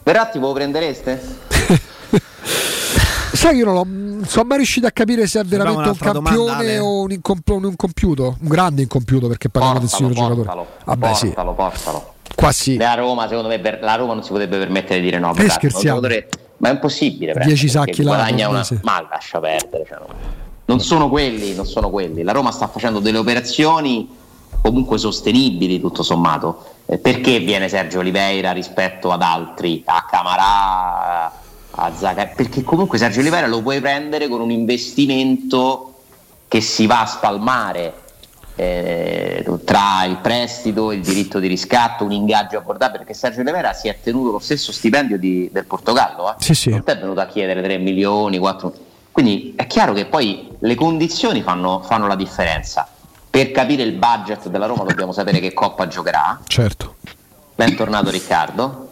Verratti 0.05 0.39
voi 0.39 0.49
lo 0.49 0.55
prendereste? 0.55 1.21
Sai 3.33 3.53
che 3.53 3.59
io 3.59 3.65
non 3.65 4.25
sono 4.27 4.45
mai 4.47 4.57
riuscito 4.59 4.87
a 4.87 4.91
capire 4.91 5.27
se 5.27 5.41
è 5.41 5.45
veramente 5.45 5.89
un 5.89 5.97
campione 5.97 6.77
domanda, 6.77 6.83
o 6.85 7.03
un, 7.03 7.11
incomp- 7.13 7.49
un 7.51 7.65
incompiuto, 7.65 8.37
un 8.41 8.49
grande 8.49 8.83
incompiuto 8.83 9.29
perché 9.29 9.49
parliamo 9.49 9.81
del 9.81 9.89
signor 9.89 10.13
portalo, 10.13 10.35
giocatore. 10.35 10.67
Vabbè, 10.85 11.09
portalo, 11.09 11.51
sì. 11.51 11.57
portalo. 11.57 12.13
Qua 12.35 12.53
sì. 12.53 12.77
La 12.77 12.95
Roma, 12.95 13.29
secondo 13.29 13.49
me, 13.49 13.59
per, 13.59 13.81
la 13.83 13.95
Roma 13.97 14.15
non 14.15 14.23
si 14.23 14.31
potrebbe 14.31 14.59
permettere 14.59 15.01
di 15.01 15.05
dire 15.07 15.19
no. 15.19 15.35
Eh, 15.35 15.49
scherziamo. 15.49 16.01
Ma 16.59 16.69
è 16.69 16.73
impossibile. 16.73 17.35
10 17.35 17.69
sacchi 17.69 18.03
là. 18.03 18.29
Una... 18.31 18.65
Sì. 18.65 18.79
Ma 18.83 19.07
lascia 19.09 19.39
perdere. 19.39 19.85
Cioè, 19.87 19.99
non 20.65 20.81
sono 20.81 21.09
quelli, 21.09 21.55
non 21.55 21.67
sono 21.67 21.91
quelli. 21.91 22.23
La 22.23 22.33
Roma 22.33 22.51
sta 22.51 22.69
facendo 22.69 22.99
delle 22.99 23.19
operazioni 23.19 24.09
comunque 24.61 24.99
sostenibili, 24.99 25.81
tutto 25.81 26.03
sommato. 26.03 26.75
Eh, 26.87 26.99
perché 26.99 27.39
viene 27.41 27.69
Sergio 27.69 28.01
Oliveira 28.01 28.53
rispetto 28.53 29.11
ad 29.11 29.23
altri? 29.23 29.83
A 29.87 30.05
Camarà 30.09 31.38
a 31.81 31.93
Zaga, 31.95 32.27
perché 32.27 32.63
comunque 32.63 32.99
Sergio 32.99 33.21
Oliveira 33.21 33.47
lo 33.47 33.63
puoi 33.63 33.81
prendere 33.81 34.29
con 34.29 34.41
un 34.41 34.51
investimento 34.51 35.95
che 36.49 36.61
si 36.61 36.87
va 36.87 37.03
a 37.03 37.07
spalmare 37.07 37.95
eh, 38.57 39.45
tra 39.65 40.05
il 40.05 40.17
prestito, 40.17 40.91
il 40.91 41.03
diritto 41.03 41.39
di 41.39 41.47
riscatto, 41.47 42.05
un 42.05 42.13
ingaggio 42.13 42.59
abbordabile, 42.59 42.99
perché 42.99 43.15
Sergio 43.15 43.41
Oliveira 43.41 43.73
si 43.73 43.89
è 43.89 43.99
tenuto 44.03 44.33
lo 44.33 44.39
stesso 44.41 44.73
stipendio 44.73 45.19
di, 45.19 45.49
del 45.53 45.65
Portogallo, 45.65 46.31
eh? 46.31 46.35
sì, 46.39 46.55
sì. 46.55 46.71
non 46.71 46.83
è 46.85 46.99
venuto 46.99 47.21
a 47.21 47.27
chiedere 47.27 47.63
3 47.63 47.79
milioni, 47.79 48.39
4 48.39 48.87
quindi 49.19 49.55
è 49.57 49.67
chiaro 49.67 49.95
che 49.95 50.07
poi 50.07 50.49
le 50.61 50.75
condizioni 50.77 51.43
fanno, 51.43 51.83
fanno 51.83 52.07
la 52.07 52.15
differenza. 52.15 52.87
Per 53.29 53.51
capire 53.51 53.83
il 53.83 53.95
budget 53.95 54.49
della 54.49 54.67
Roma 54.67 54.85
dobbiamo 54.85 55.11
sapere 55.11 55.41
che 55.41 55.53
Coppa 55.53 55.89
giocherà. 55.89 56.39
Certo. 56.47 56.95
Bentornato 57.57 58.11
Riccardo. 58.11 58.88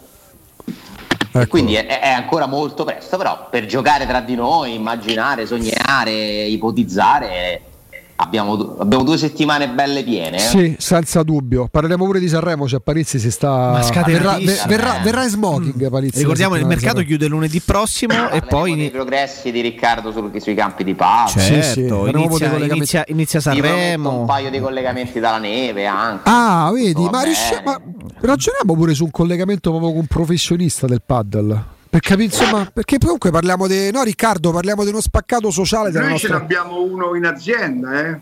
E 1.41 1.47
quindi 1.47 1.75
è, 1.75 1.87
è 1.87 2.09
ancora 2.11 2.47
molto 2.47 2.85
presto, 2.85 3.17
però 3.17 3.49
per 3.51 3.67
giocare 3.67 4.07
tra 4.07 4.21
di 4.21 4.35
noi, 4.35 4.75
immaginare, 4.75 5.47
sognare, 5.47 6.13
ipotizzare 6.45 7.75
Abbiamo, 8.19 8.77
abbiamo, 8.79 9.05
due 9.05 9.19
settimane 9.19 9.69
belle 9.69 10.03
piene. 10.03 10.39
Eh? 10.39 10.41
Sì, 10.41 10.77
senza 10.79 11.23
dubbio. 11.23 11.69
Parleremo 11.71 12.05
pure 12.05 12.19
di 12.19 12.29
Sanremo. 12.29 12.67
Cioè, 12.67 12.81
Parizzi 12.81 13.19
si 13.19 13.31
sta. 13.31 13.79
Verrà, 14.07 14.39
verrà, 14.67 15.01
verrà 15.03 15.25
in 15.25 15.29
smoking. 15.29 15.91
Parizzi, 15.91 16.19
Ricordiamo 16.21 16.55
che 16.55 16.61
il 16.61 16.67
mercato 16.67 17.03
chiude 17.03 17.29
lunedì 17.29 17.61
prossimo 17.61 18.31
e 18.31 18.41
poi. 18.41 18.85
i 18.85 18.91
progressi 18.91 19.53
di 19.53 19.61
Riccardo 19.61 20.13
su, 20.13 20.31
sui 20.39 20.55
campi 20.55 20.83
di 20.83 20.95
pace. 20.95 21.41
Certo, 21.41 21.63
sì, 21.63 21.73
sì. 21.73 22.17
Inizia, 22.17 22.57
inizia, 22.57 23.05
inizia, 23.09 23.41
Sanremo. 23.41 24.21
Un 24.21 24.27
paio 24.27 24.51
di 24.51 24.61
collegamenti 24.61 25.21
dalla 25.21 25.39
neve 25.39 25.85
anche. 25.87 26.23
Ah, 26.25 26.71
vedi, 26.73 27.07
ma, 27.11 27.23
riusci- 27.23 27.61
ma 27.65 27.79
ragioniamo 28.21 28.75
pure 28.75 28.95
su 28.95 29.05
un 29.05 29.11
collegamento 29.11 29.71
proprio 29.71 29.91
con 29.91 30.01
un 30.01 30.07
professionista 30.07 30.87
del 30.87 31.03
paddle. 31.05 31.75
Per 31.97 32.05
capire, 32.05 32.25
insomma, 32.25 32.71
perché 32.71 32.99
comunque 32.99 33.31
parliamo 33.31 33.67
di. 33.67 33.91
No, 33.91 34.03
Riccardo, 34.03 34.51
parliamo 34.51 34.85
di 34.85 34.91
uno 34.91 35.01
spaccato 35.01 35.51
sociale. 35.51 35.91
Noi 35.91 36.11
nostra... 36.11 36.29
ce 36.29 36.35
n'abbiamo 36.35 36.83
uno 36.83 37.15
in 37.15 37.25
azienda, 37.25 38.07
eh? 38.07 38.21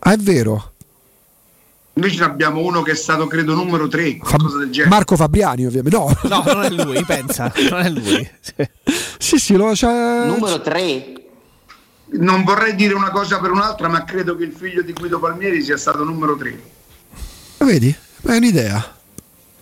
Ah, 0.00 0.12
è 0.14 0.16
vero. 0.16 0.72
Noi 1.92 2.10
ce 2.10 2.18
n'abbiamo 2.18 2.58
uno 2.58 2.82
che 2.82 2.90
è 2.90 2.94
stato, 2.96 3.28
credo, 3.28 3.54
numero 3.54 3.86
3, 3.86 4.16
qualcosa 4.16 4.58
del 4.58 4.70
genere. 4.70 4.90
Marco 4.90 5.14
Fabriani, 5.14 5.66
ovviamente. 5.66 5.96
No, 5.96 6.12
no 6.24 6.42
non 6.52 6.64
è 6.64 6.70
lui, 6.70 7.04
pensa. 7.04 7.52
Non 7.70 7.80
è 7.82 7.90
lui. 7.90 8.28
sì, 9.18 9.38
sì, 9.38 9.54
lo 9.54 9.70
c'è. 9.70 10.26
Numero 10.26 10.60
3. 10.60 11.12
Non 12.14 12.42
vorrei 12.42 12.74
dire 12.74 12.94
una 12.94 13.10
cosa 13.10 13.38
per 13.38 13.52
un'altra, 13.52 13.86
ma 13.86 14.02
credo 14.02 14.34
che 14.34 14.42
il 14.42 14.52
figlio 14.52 14.82
di 14.82 14.92
Guido 14.92 15.20
Palmieri 15.20 15.62
sia 15.62 15.76
stato 15.76 16.02
numero 16.02 16.36
3. 16.36 16.60
Vedi? 17.58 17.94
È 18.22 18.34
un'idea 18.34 19.00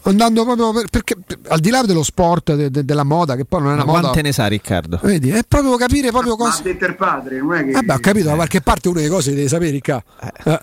andando 0.02 0.44
proprio 0.44 0.72
per, 0.72 0.86
perché 0.88 1.16
al 1.48 1.60
di 1.60 1.70
là 1.70 1.82
dello 1.82 2.02
sport, 2.02 2.54
de, 2.54 2.70
de, 2.70 2.84
della 2.84 3.04
moda, 3.04 3.36
che 3.36 3.44
poi 3.44 3.60
non 3.60 3.70
è 3.70 3.74
una 3.74 3.84
Ma 3.84 3.92
moda. 3.92 4.00
Quante 4.02 4.22
ne 4.22 4.32
sa 4.32 4.46
Riccardo? 4.46 5.00
Vedi, 5.02 5.30
è 5.30 5.42
proprio 5.46 5.76
capire 5.76 6.10
proprio 6.10 6.36
cosa. 6.36 6.62
Ma 6.64 6.94
padre, 6.94 7.40
non 7.40 7.54
è 7.54 7.64
che. 7.64 7.72
Vabbè, 7.72 7.94
ho 7.94 7.98
capito, 7.98 8.28
da 8.28 8.34
qualche 8.34 8.60
parte 8.60 8.88
una 8.88 9.00
delle 9.00 9.10
cose 9.12 9.34
devi 9.34 9.48
sapere, 9.48 9.70
Ricca. 9.70 10.02
Eh. 10.20 10.50
Eh. 10.50 10.60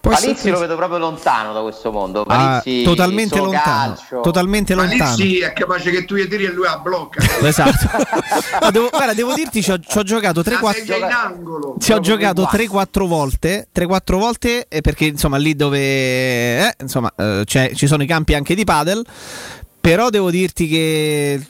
Palizzi 0.00 0.50
lo 0.50 0.58
vedo 0.58 0.76
proprio 0.76 0.98
lontano 0.98 1.52
da 1.52 1.60
questo 1.60 1.92
mondo. 1.92 2.24
Palizzi, 2.24 2.80
ah, 2.80 2.84
totalmente 2.88 3.36
lontano. 3.36 3.94
Calcio. 3.94 4.20
Totalmente 4.20 4.74
lontano. 4.74 5.14
Palizzi 5.16 5.40
è 5.40 5.52
capace 5.52 5.90
che 5.90 6.04
tu 6.04 6.16
gli 6.16 6.26
tiri 6.26 6.44
e 6.44 6.52
lui 6.52 6.64
la 6.64 6.78
blocca. 6.78 7.22
esatto. 7.46 7.88
devo, 8.72 8.88
guarda, 8.88 9.12
devo 9.12 9.34
dirti, 9.34 9.62
ci 9.62 9.70
ho, 9.70 9.78
ci 9.78 9.98
ho 9.98 10.02
giocato 10.02 10.40
3-4 10.40 10.96
in 10.96 11.02
angolo. 11.04 11.76
Ci 11.78 11.92
ho 11.92 12.00
giocato 12.00 12.48
3-4 12.50 13.06
volte. 13.06 13.68
3-4 13.74 14.18
volte 14.18 14.66
perché 14.80 15.04
insomma 15.06 15.36
lì 15.36 15.54
dove 15.54 15.78
eh, 15.78 16.74
insomma, 16.80 17.12
eh, 17.16 17.42
ci 17.44 17.86
sono 17.86 18.02
i 18.02 18.06
campi 18.06 18.34
anche 18.34 18.54
di 18.54 18.64
padel. 18.64 19.04
Però 19.80 20.10
devo 20.10 20.30
dirti 20.30 20.68
che 20.68 21.40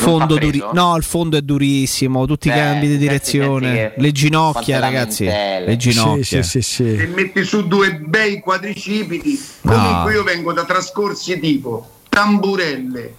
fondo 0.00 0.36
duri- 0.36 0.64
no, 0.72 0.96
il 0.96 1.04
fondo 1.04 1.36
è 1.36 1.42
durissimo, 1.42 2.26
tutti 2.26 2.48
i 2.48 2.50
cambi 2.50 2.88
di 2.88 2.96
direzione, 2.96 3.92
le 3.96 4.12
ginocchia, 4.12 4.80
ragazzi, 4.80 5.24
le 5.24 5.76
ginocchia. 5.76 6.42
Sì, 6.42 6.60
sì, 6.60 6.62
sì, 6.62 6.94
e 6.96 7.06
metti 7.06 7.44
su 7.44 7.68
due 7.68 7.94
bei 7.94 8.40
quadricipiti. 8.40 9.40
No. 9.62 9.72
Comunque 9.72 10.12
io 10.14 10.24
vengo 10.24 10.52
da 10.52 10.64
trascorsi 10.64 11.38
tipo 11.38 11.88
tamburelle, 12.08 13.14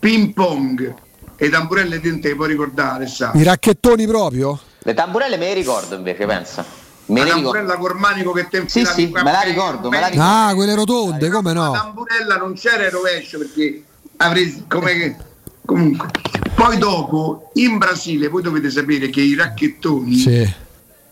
ping 0.00 0.32
pong 0.32 0.94
e 1.36 1.48
tamburelle 1.48 2.00
di 2.00 2.18
te 2.18 2.34
puoi 2.34 2.48
ricordare, 2.48 3.06
sa. 3.06 3.30
I 3.34 3.44
racchettoni 3.44 4.06
proprio? 4.06 4.58
Le 4.82 4.94
tamburelle 4.94 5.36
me 5.36 5.46
le 5.46 5.54
ricordo 5.54 5.94
invece, 5.94 6.26
pensa. 6.26 6.79
Me 7.10 7.24
la 7.24 7.34
tamburella 7.34 7.76
col 7.76 7.96
manico 7.98 8.32
che 8.32 8.48
te 8.48 8.64
Sì, 8.66 8.84
sì, 8.84 9.06
me 9.08 9.22
la 9.22 9.40
ricordo, 9.40 9.88
me 9.88 10.00
la 10.00 10.06
ricordo. 10.06 10.30
Ah, 10.30 10.54
quelle 10.54 10.74
rotonde, 10.74 11.28
come 11.28 11.52
no? 11.52 11.72
La 11.72 11.80
tamburella 11.80 12.36
non 12.36 12.54
c'era 12.54 12.84
il 12.84 12.90
rovescio 12.90 13.38
perché 13.38 13.84
avrei 14.16 14.64
come 14.68 14.92
che 14.94 15.16
comunque. 15.64 16.08
Poi 16.54 16.78
dopo 16.78 17.50
in 17.54 17.78
Brasile 17.78 18.28
voi 18.28 18.42
dovete 18.42 18.70
sapere 18.70 19.08
che 19.10 19.20
i 19.20 19.34
racchettoni 19.34 20.16
sì. 20.16 20.54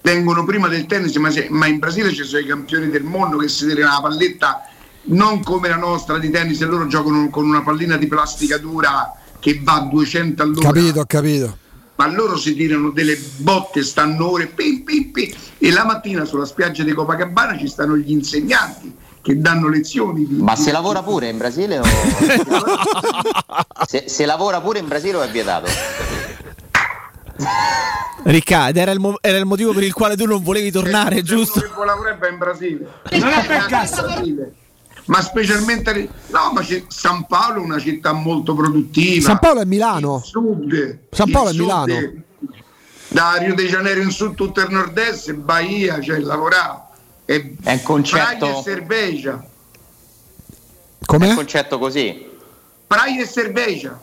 vengono 0.03 0.45
prima 0.45 0.69
del 0.69 0.87
tennis, 0.87 1.15
ma, 1.17 1.31
se, 1.31 1.47
ma, 1.51 1.67
in 1.67 1.79
Brasile 1.79 2.13
ci 2.13 2.23
sono 2.25 2.43
i 2.43 2.47
campioni 2.47 2.89
del 2.89 3.03
mondo 3.03 3.37
che 3.39 3.49
si 3.49 3.67
tirano 3.67 3.93
la 3.93 4.01
palletta 4.01 4.63
non 5.11 5.43
come 5.43 5.69
la 5.69 5.77
nostra 5.77 6.19
di 6.19 6.29
tennis 6.31 6.61
e 6.61 6.67
loro 6.67 6.87
giocano 6.87 7.31
con 7.31 7.47
una 7.47 7.63
pallina 7.63 7.97
di 7.97 8.07
plastica 8.07 8.59
dura 8.59 9.15
che 9.41 9.59
va 9.63 9.75
a 9.75 9.81
200 9.81 10.43
all'ora. 10.43 10.71
Capito, 10.71 11.01
ho 11.01 11.07
capito 11.07 11.59
ma 11.99 12.07
loro 12.07 12.37
si 12.37 12.55
tirano 12.55 12.91
delle 12.91 13.19
botte, 13.39 13.83
stanno 13.83 14.31
ore, 14.31 14.47
pim, 14.47 14.85
pim, 14.85 15.11
pim, 15.11 15.35
e 15.59 15.73
la 15.73 15.85
mattina 15.85 16.25
sulla 16.25 16.45
spiaggia 16.45 16.85
di 16.85 16.93
Copacabana 16.93 17.59
ci 17.59 17.67
stanno 17.67 17.97
gli 17.97 18.13
insegnanti 18.13 18.95
che 19.21 19.41
danno 19.41 19.69
lezioni. 19.69 20.25
Di, 20.25 20.37
ma 20.37 20.55
di 20.55 20.61
se 20.61 20.71
lavora 20.71 21.03
pure 21.03 21.29
in 21.29 21.39
Brasile 21.39 21.81
o... 21.81 21.85
se, 23.85 24.05
se 24.07 24.27
lavora 24.27 24.61
pure 24.61 24.79
in 24.79 24.87
Brasile 24.87 25.17
o 25.17 25.23
è 25.23 25.29
vietato? 25.29 25.67
Riccardo, 28.23 28.79
era, 28.79 28.93
era, 29.21 29.39
il 29.39 29.45
motivo 29.45 29.73
per 29.73 29.83
il 29.83 29.93
quale 29.93 30.17
tu 30.17 30.25
non 30.25 30.41
volevi 30.41 30.71
tornare, 30.71 31.17
se 31.17 31.23
giusto? 31.23 31.59
Che 31.59 31.85
lavorerebbe 31.85 32.29
in 32.29 32.39
Brasile. 32.39 32.89
Non 33.11 33.29
è 33.29 33.45
per 33.45 33.67
caso 33.67 34.07
ma 35.09 35.23
specialmente 35.23 36.09
no, 36.29 36.53
ma 36.53 36.63
San 36.89 37.25
Paolo 37.27 37.61
è 37.61 37.65
una 37.65 37.79
città 37.79 38.13
molto 38.13 38.55
produttiva. 38.55 39.27
San 39.27 39.39
Paolo 39.39 39.61
è 39.61 39.65
Milano. 39.65 40.17
Il 40.17 40.25
sud, 40.25 40.99
San 41.11 41.31
Paolo 41.31 41.51
è 41.51 41.53
Milano. 41.55 42.13
da 43.09 43.37
Rio 43.39 43.55
de 43.55 43.67
Janeiro 43.67 44.03
in 44.03 44.11
su 44.11 44.35
tutto 44.35 44.61
il 44.61 44.71
nord-est, 44.71 45.33
Bahia, 45.33 46.01
cioè 46.01 46.19
lavorare. 46.19 46.87
È, 47.25 47.33
è 47.63 47.73
un 47.73 47.83
concetto. 47.83 48.39
Praia 48.39 48.59
e 48.59 48.63
cerveja. 48.63 49.47
Com'è? 51.05 51.27
È 51.27 51.29
un 51.31 51.37
concetto 51.37 51.79
così. 51.79 52.27
Praia 52.87 53.23
e 53.23 53.29
cerveja. 53.29 54.01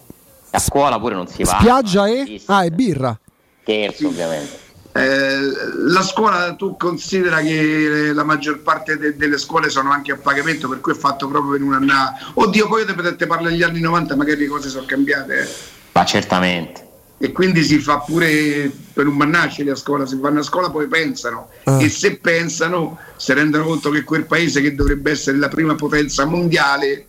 A 0.51 0.59
scuola 0.59 0.99
pure 0.99 1.15
non 1.15 1.27
si 1.27 1.43
va. 1.43 1.57
Spiaggia 1.59 2.07
e? 2.07 2.41
Ah, 2.45 2.65
e 2.65 2.71
birra. 2.71 3.19
Scherzo, 3.61 3.97
sì. 3.97 4.05
ovviamente. 4.05 4.64
Eh, 4.97 5.51
la 5.89 6.01
scuola 6.01 6.53
tu 6.53 6.77
considera 6.77 7.41
che 7.41 8.13
la 8.13 8.23
maggior 8.23 8.59
parte 8.59 8.97
de- 8.97 9.17
delle 9.17 9.37
scuole 9.37 9.69
sono 9.69 9.91
anche 9.91 10.13
a 10.13 10.15
pagamento 10.15 10.69
per 10.69 10.79
cui 10.79 10.93
è 10.93 10.95
fatto 10.95 11.27
proprio 11.27 11.55
in 11.55 11.63
un 11.63 11.73
anno 11.73 11.93
oddio 12.35 12.69
poi 12.69 12.85
te, 12.85 13.15
te 13.17 13.27
parlo 13.27 13.49
degli 13.49 13.61
anni 13.61 13.81
90 13.81 14.15
magari 14.15 14.39
le 14.39 14.47
cose 14.47 14.69
sono 14.69 14.85
cambiate 14.85 15.41
eh. 15.41 15.47
ma 15.91 16.05
certamente 16.05 16.87
e 17.17 17.33
quindi 17.33 17.61
si 17.65 17.77
fa 17.79 17.99
pure 17.99 18.71
per 18.93 19.07
un 19.07 19.17
mannacci 19.17 19.67
a 19.69 19.75
scuola 19.75 20.05
se 20.05 20.15
vanno 20.15 20.39
a 20.39 20.43
scuola 20.43 20.69
poi 20.69 20.87
pensano 20.87 21.49
ah. 21.65 21.81
e 21.81 21.89
se 21.89 22.15
pensano 22.15 22.97
si 23.17 23.33
rendono 23.33 23.65
conto 23.65 23.89
che 23.89 24.05
quel 24.05 24.25
paese 24.25 24.61
che 24.61 24.75
dovrebbe 24.75 25.11
essere 25.11 25.35
la 25.35 25.49
prima 25.49 25.75
potenza 25.75 26.23
mondiale 26.23 27.05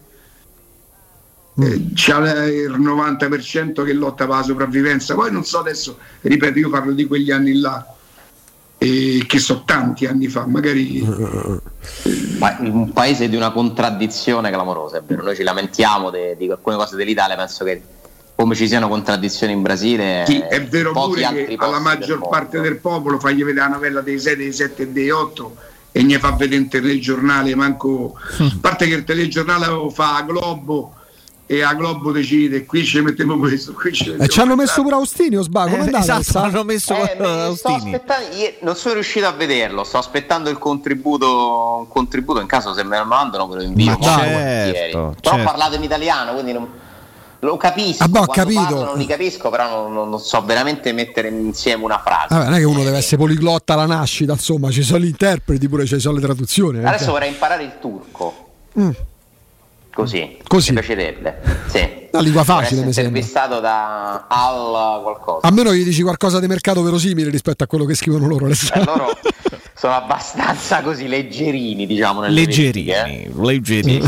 eh, 1.58 1.86
c'ha 1.94 2.44
il 2.44 2.78
90% 2.78 3.84
che 3.84 3.92
lotta 3.92 4.26
per 4.26 4.36
la 4.36 4.42
sopravvivenza. 4.42 5.14
Poi 5.14 5.32
non 5.32 5.44
so 5.44 5.60
adesso, 5.60 5.98
ripeto, 6.20 6.58
io 6.58 6.70
parlo 6.70 6.92
di 6.92 7.06
quegli 7.06 7.30
anni 7.30 7.58
là, 7.58 7.94
eh, 8.78 9.24
che 9.26 9.38
so 9.38 9.62
tanti 9.64 10.06
anni 10.06 10.28
fa, 10.28 10.46
magari. 10.46 11.02
Ma 12.38 12.56
un 12.60 12.92
paese 12.92 13.28
di 13.28 13.36
una 13.36 13.50
contraddizione 13.50 14.50
clamorosa, 14.50 14.98
è 14.98 15.02
vero. 15.02 15.22
Noi 15.22 15.34
ci 15.34 15.42
lamentiamo 15.42 16.10
di 16.10 16.50
alcune 16.50 16.76
cose 16.76 16.96
dell'Italia, 16.96 17.36
penso 17.36 17.64
che 17.64 17.82
come 18.34 18.54
ci 18.54 18.68
siano 18.68 18.88
contraddizioni 18.88 19.54
in 19.54 19.62
Brasile. 19.62 20.24
Sì, 20.26 20.38
è 20.38 20.62
vero 20.62 20.92
pure 20.92 21.22
che 21.32 21.54
alla 21.56 21.78
maggior 21.78 22.18
del 22.18 22.28
parte 22.28 22.60
del 22.60 22.76
popolo 22.76 23.18
fagli 23.18 23.42
vedere 23.42 23.66
la 23.66 23.74
novella 23.74 24.02
dei 24.02 24.20
6, 24.20 24.36
dei 24.36 24.52
7 24.52 24.82
e 24.82 24.88
dei 24.88 25.08
8 25.08 25.56
e 25.90 26.02
ne 26.02 26.18
fa 26.18 26.32
vedere 26.32 26.60
il 26.60 26.68
telegiornale, 26.68 27.54
manco. 27.54 28.14
A 28.38 28.56
parte 28.60 28.86
che 28.86 28.94
il 28.94 29.04
telegiornale 29.04 29.68
lo 29.68 29.88
fa 29.88 30.16
a 30.16 30.22
Globo 30.22 30.95
e 31.48 31.62
a 31.62 31.74
Globo 31.74 32.10
decide 32.10 32.66
qui 32.66 32.84
ci 32.84 33.00
mettiamo 33.00 33.38
questo 33.38 33.72
qui 33.72 33.92
ci, 33.92 34.02
mettiamo 34.08 34.24
e 34.24 34.28
ci 34.28 34.40
hanno 34.40 34.56
messo 34.56 34.82
pure 34.82 34.96
Austini 34.96 35.36
o 35.36 35.42
sbaglio 35.42 35.76
eh, 35.76 35.96
esatto, 35.96 36.38
hanno 36.38 36.64
messo 36.64 36.92
eh, 36.94 37.16
Austini 37.22 37.92
io 37.92 38.54
non 38.62 38.74
sono 38.74 38.94
riuscito 38.94 39.26
a 39.26 39.30
vederlo 39.30 39.84
sto 39.84 39.98
aspettando 39.98 40.50
il 40.50 40.58
contributo 40.58 41.78
un 41.78 41.88
contributo 41.88 42.40
in 42.40 42.48
caso 42.48 42.74
se 42.74 42.82
me 42.82 42.98
lo 42.98 43.04
mandano 43.04 43.46
ve 43.46 43.56
lo 43.56 43.62
invio 43.62 43.96
Ma 43.96 43.98
certo, 44.00 44.90
però 44.90 45.14
certo. 45.20 45.44
parlate 45.44 45.76
in 45.76 45.84
italiano 45.84 46.32
quindi 46.32 46.52
non, 46.52 46.68
lo 47.38 47.56
capisco 47.56 48.02
ah, 48.02 48.08
boh, 48.08 48.26
capito. 48.26 48.62
Parlo, 48.62 48.84
non 48.84 48.98
li 48.98 49.06
capisco 49.06 49.48
però 49.48 49.88
non, 49.88 50.10
non, 50.10 50.18
so 50.18 50.42
veramente 50.42 50.92
mettere 50.92 51.28
insieme 51.28 51.84
una 51.84 52.00
frase 52.04 52.34
Vabbè, 52.34 52.44
non 52.44 52.54
è 52.54 52.58
che 52.58 52.64
uno 52.64 52.82
deve 52.82 52.96
essere 52.96 53.18
poliglotta 53.18 53.74
alla 53.74 53.86
nascita 53.86 54.32
insomma 54.32 54.72
ci 54.72 54.82
sono 54.82 54.98
gli 54.98 55.06
interpreti 55.06 55.68
pure 55.68 55.86
ci 55.86 56.00
sono 56.00 56.16
le 56.16 56.22
traduzioni 56.22 56.84
adesso 56.84 57.10
eh. 57.10 57.12
vorrei 57.12 57.28
imparare 57.28 57.62
il 57.62 57.72
turco 57.78 58.48
mm. 58.80 58.90
Così, 59.96 60.36
Così. 60.46 60.72
mi 60.72 60.80
piacerebbe. 60.80 61.40
Sì. 61.68 62.04
Una 62.12 62.22
lingua 62.22 62.44
facile, 62.44 62.82
mi 62.82 62.92
sembra. 62.92 63.18
intervistato 63.18 63.60
da 63.60 64.26
Al 64.28 65.00
qualcosa. 65.02 65.46
A 65.46 65.50
meno 65.50 65.72
gli 65.72 65.84
dici 65.84 66.02
qualcosa 66.02 66.38
di 66.38 66.46
mercato 66.46 66.82
verosimile 66.82 67.30
rispetto 67.30 67.64
a 67.64 67.66
quello 67.66 67.86
che 67.86 67.94
scrivono 67.94 68.26
loro. 68.26 68.46
Eh, 68.46 68.84
loro 68.84 69.18
sono 69.78 69.94
abbastanza 69.94 70.80
così 70.80 71.06
leggerini, 71.06 71.86
diciamo. 71.86 72.26
Leggerini, 72.26 72.88
eh. 72.88 73.30
leggerini. 73.34 74.00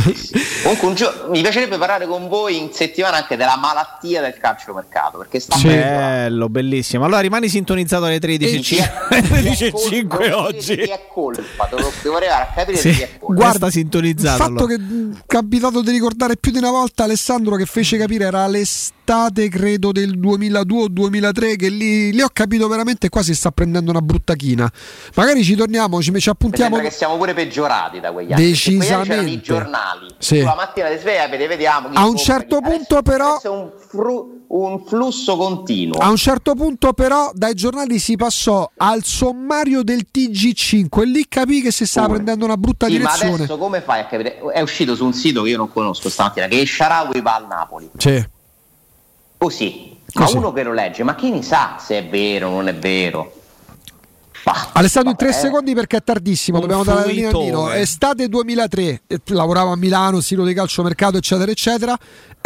Comunque, 0.62 0.95
gio- 0.95 1.26
mi 1.28 1.43
piacerebbe 1.43 1.76
parlare 1.76 2.07
con 2.07 2.28
voi 2.28 2.57
in 2.57 2.72
settimana 2.72 3.18
anche 3.18 3.36
della 3.36 3.57
malattia 3.57 4.22
del 4.22 4.39
calciomercato. 4.41 5.18
Perché 5.18 5.41
sta 5.41 5.57
sì. 5.57 5.68
bello, 5.68 6.49
bellissimo. 6.49 7.05
Allora 7.05 7.20
rimani 7.20 7.49
sintonizzato 7.49 8.07
alle 8.07 8.18
13 8.18 8.57
e 8.57 9.72
5 9.72 10.32
oggi. 10.32 10.76
Chi 10.76 10.91
è 10.91 11.01
colpa? 11.12 11.68
Devo 12.03 12.16
arrivare 12.16 12.43
a 12.45 12.53
capire 12.55 12.78
sì. 12.78 12.91
chi 12.91 13.03
è 13.03 13.11
colpa. 13.18 13.43
Guarda, 13.43 13.70
sintonizzato. 13.70 14.43
Il 14.43 14.49
fatto 14.49 14.64
allora. 14.64 14.76
che 14.76 14.82
è 14.82 15.22
capitato 15.26 15.78
di 15.83 15.91
ricordare 15.91 16.37
più 16.37 16.53
di 16.53 16.59
una 16.59 16.70
volta 16.70 17.05
Alessandro 17.05 17.57
che 17.57 17.66
fece 17.66 17.97
capire 17.97 18.24
era 18.24 18.45
l'estate, 19.09 19.49
credo, 19.49 19.91
del 19.93 20.19
2002 20.19 20.83
o 20.83 20.89
2003, 20.89 21.57
che 21.57 21.69
lì, 21.69 22.13
lì 22.13 22.21
ho 22.21 22.29
capito 22.31 22.69
veramente 22.69 23.09
qua 23.09 23.23
si 23.23 23.35
sta 23.35 23.51
prendendo 23.51 23.91
una 23.91 24.03
brutta 24.03 24.35
china. 24.35 24.71
Magari 25.15 25.43
ci 25.43 25.55
torniamo, 25.55 26.03
ci, 26.03 26.13
ci 26.19 26.29
appuntiamo. 26.29 26.77
Che 26.79 26.91
siamo 26.91 27.17
pure 27.17 27.33
peggiorati 27.33 28.01
da 28.01 28.13
quegli 28.13 28.33
anni. 28.33 28.49
Decisamente. 28.49 29.31
i 29.31 29.41
giornali. 29.41 30.15
Sì. 30.19 30.43
La 30.43 30.55
mattina 30.55 30.89
ti 30.89 30.99
sveglia 30.99 31.29
e 31.29 31.47
vediamo. 31.47 31.89
A 31.95 32.07
un 32.07 32.17
certo 32.17 32.61
punto, 32.61 33.03
però. 33.03 33.41
Un, 33.45 33.71
fru- 33.89 34.37
un 34.49 34.83
flusso 34.87 35.37
continuo. 35.37 35.99
A 35.99 36.09
un 36.09 36.17
certo 36.17 36.55
punto, 36.55 36.93
però, 36.93 37.31
dai 37.35 37.55
giornali 37.55 37.99
si 37.99 38.17
passò 38.17 38.71
al 38.77 39.05
sommario 39.05 39.83
del 39.83 40.07
TG5 40.13 41.01
e 41.01 41.05
lì 41.05 41.27
capì 41.29 41.61
che 41.63 41.71
si 41.71 41.87
stava 41.87 42.07
pure. 42.07 42.19
prendendo 42.19 42.45
una 42.47 42.57
brutta 42.57 42.87
sì, 42.87 42.93
direzione. 42.93 43.31
Ma 43.31 43.37
adesso 43.37 43.59
come 43.59 43.81
fai 43.81 44.01
a 44.01 44.07
capire? 44.07 44.39
È 44.39 44.61
uscito 44.61 44.95
su 44.95 45.05
un 45.05 45.13
sito 45.13 45.43
che 45.43 45.51
io 45.51 45.57
non 45.57 45.71
conosco 45.71 46.09
stamattina 46.09 46.47
che 46.47 46.65
Sharawi 46.65 47.21
va 47.21 47.35
al 47.37 47.47
Napoli. 47.47 47.91
Sì. 47.97 48.37
Così. 49.39 49.97
Così. 50.12 50.34
Ma 50.34 50.41
uno 50.41 50.53
che 50.53 50.62
lo 50.62 50.72
legge, 50.72 51.03
ma 51.05 51.14
chi 51.14 51.30
ne 51.30 51.43
sa 51.43 51.76
se 51.80 51.99
è 51.99 52.07
vero 52.07 52.49
o 52.49 52.51
non 52.51 52.68
è 52.68 52.74
vero? 52.74 53.32
Bah, 54.43 54.70
Alessandro, 54.72 55.11
in 55.11 55.16
tre 55.16 55.32
secondi 55.32 55.74
perché 55.74 55.99
è 55.99 56.03
tardissimo. 56.03 56.61
Dobbiamo 56.61 56.84
dare 56.84 57.01
la 57.01 57.07
linea 57.07 57.28
a 57.28 57.32
Nino. 57.32 57.70
Estate 57.70 58.28
2003, 58.28 59.03
lavoravo 59.26 59.72
a 59.72 59.76
Milano, 59.76 60.20
sito 60.20 60.45
di 60.45 60.55
calciomercato, 60.55 61.18
eccetera, 61.18 61.51
eccetera. 61.51 61.99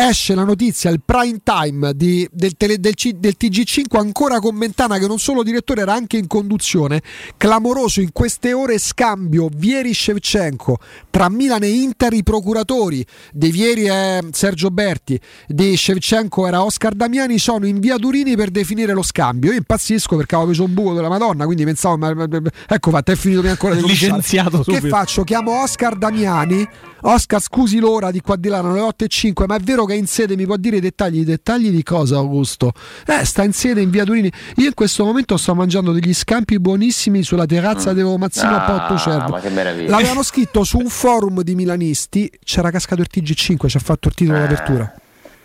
Esce 0.05 0.35
la 0.35 0.43
notizia, 0.43 0.91
il 0.91 1.01
prime 1.01 1.39
time 1.45 1.95
di, 1.95 2.29
del, 2.33 2.57
tele, 2.57 2.81
del, 2.81 2.95
del, 3.19 3.37
TG5, 3.39 3.97
ancora 3.97 4.41
con 4.41 4.57
Mentana, 4.57 4.99
che 4.99 5.07
non 5.07 5.21
solo 5.21 5.45
direttore 5.45 5.83
era 5.83 5.95
anche 5.95 6.17
in 6.17 6.27
conduzione. 6.27 7.01
Clamoroso 7.37 8.01
in 8.01 8.11
queste 8.11 8.53
ore 8.53 8.79
scambio 8.79 9.49
Vieri-Shevchenko 9.55 10.79
tra 11.09 11.29
Milan 11.29 11.63
e 11.63 11.69
Inter. 11.69 12.15
I 12.15 12.25
procuratori 12.25 13.07
di 13.33 13.53
Vieri 13.53 13.85
è 13.85 14.19
Sergio 14.33 14.71
Berti, 14.71 15.21
di 15.47 15.77
Shevchenko 15.77 16.49
era 16.49 16.65
Oscar 16.65 16.95
Damiani. 16.95 17.39
Sono 17.39 17.65
in 17.69 17.79
via 17.79 17.97
Durini 17.97 18.35
per 18.35 18.51
definire 18.51 18.95
lo 18.95 19.05
scambio. 19.05 19.53
Io 19.53 19.57
impazzisco 19.57 20.17
perché 20.17 20.35
avevo 20.35 20.51
preso 20.51 20.65
un 20.65 20.75
buco 20.75 20.95
della 20.95 21.09
Madonna, 21.09 21.45
quindi 21.45 21.63
pensavo 21.63 21.97
ma, 21.97 22.13
ma, 22.13 22.27
ma, 22.29 22.41
ecco 22.67 22.91
fatto, 22.91 23.13
è 23.13 23.15
finito 23.15 23.47
ancora 23.47 23.77
di 23.77 23.83
licenziato 23.87 24.65
Che 24.65 24.81
faccio? 24.81 25.23
Chiamo 25.23 25.63
Oscar 25.63 25.97
Damiani. 25.97 26.69
Oscar, 27.05 27.41
scusi 27.41 27.79
l'ora 27.79 28.11
di 28.13 28.21
qua 28.21 28.37
di 28.37 28.49
là, 28.49 28.59
alle 28.59 28.81
8 28.81 29.05
e 29.05 29.09
5, 29.09 29.47
ma 29.47 29.57
è 29.57 29.61
vero 29.61 29.85
che 29.85 29.92
è 29.93 29.97
in 29.97 30.07
sede, 30.07 30.37
mi 30.37 30.47
può 30.47 30.57
dire 30.57 30.77
i 30.77 30.81
dettagli? 30.81 31.21
I 31.21 31.25
dettagli 31.25 31.71
di 31.71 31.83
cosa, 31.83 32.17
Augusto? 32.17 32.73
Eh, 33.07 33.25
sta 33.25 33.45
in 33.45 33.53
sede 33.53 33.81
in 33.81 33.91
via 33.91 34.05
Durini. 34.05 34.31
Io 34.57 34.67
in 34.67 34.75
questo 34.75 35.05
momento 35.05 35.37
sto 35.37 35.55
mangiando 35.55 35.93
degli 35.93 36.15
scampi 36.15 36.59
buonissimi 36.59 37.23
sulla 37.23 37.47
terrazza 37.47 37.93
mm. 37.93 37.95
devo 37.95 38.17
Mazzino 38.19 38.55
ah, 38.57 38.65
a 38.65 38.71
Porto 38.71 38.99
Cervo. 38.99 39.39
L'avevano 39.87 40.23
scritto 40.23 40.65
su 40.65 40.79
un 40.79 40.89
forum 40.89 41.43
di 41.43 41.55
milanisti, 41.55 42.31
c'era 42.45 42.71
cascato 42.71 43.01
il 43.01 43.09
TG5, 43.13 43.69
ci 43.69 43.77
ha 43.77 43.81
fatto 43.81 44.09
il 44.09 44.15
titolo 44.15 44.39
eh. 44.39 44.41
d'apertura 44.41 44.95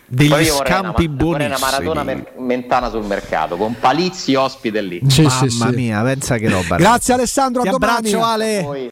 degli 0.10 0.46
scampi 0.46 1.06
una, 1.06 1.16
buonissimi. 1.16 1.46
una 1.46 1.58
maratona 1.60 2.04
mer- 2.04 2.34
mentana 2.38 2.90
sul 2.90 3.04
mercato 3.04 3.58
con 3.58 3.76
Palizzi 3.78 4.36
ospite 4.36 4.82
lì. 4.82 5.02
Sì, 5.08 5.24
Mamma 5.24 5.70
sì, 5.70 5.76
mia, 5.76 6.02
pensa 6.02 6.38
che 6.38 6.50
roba. 6.50 6.78
Grazie 6.78 7.14
Alessandro, 7.14 7.62
a 7.62 7.66
Ti 7.66 7.72
domani. 7.72 7.94
Abbraccio 7.94 8.24
Ale. 8.24 8.86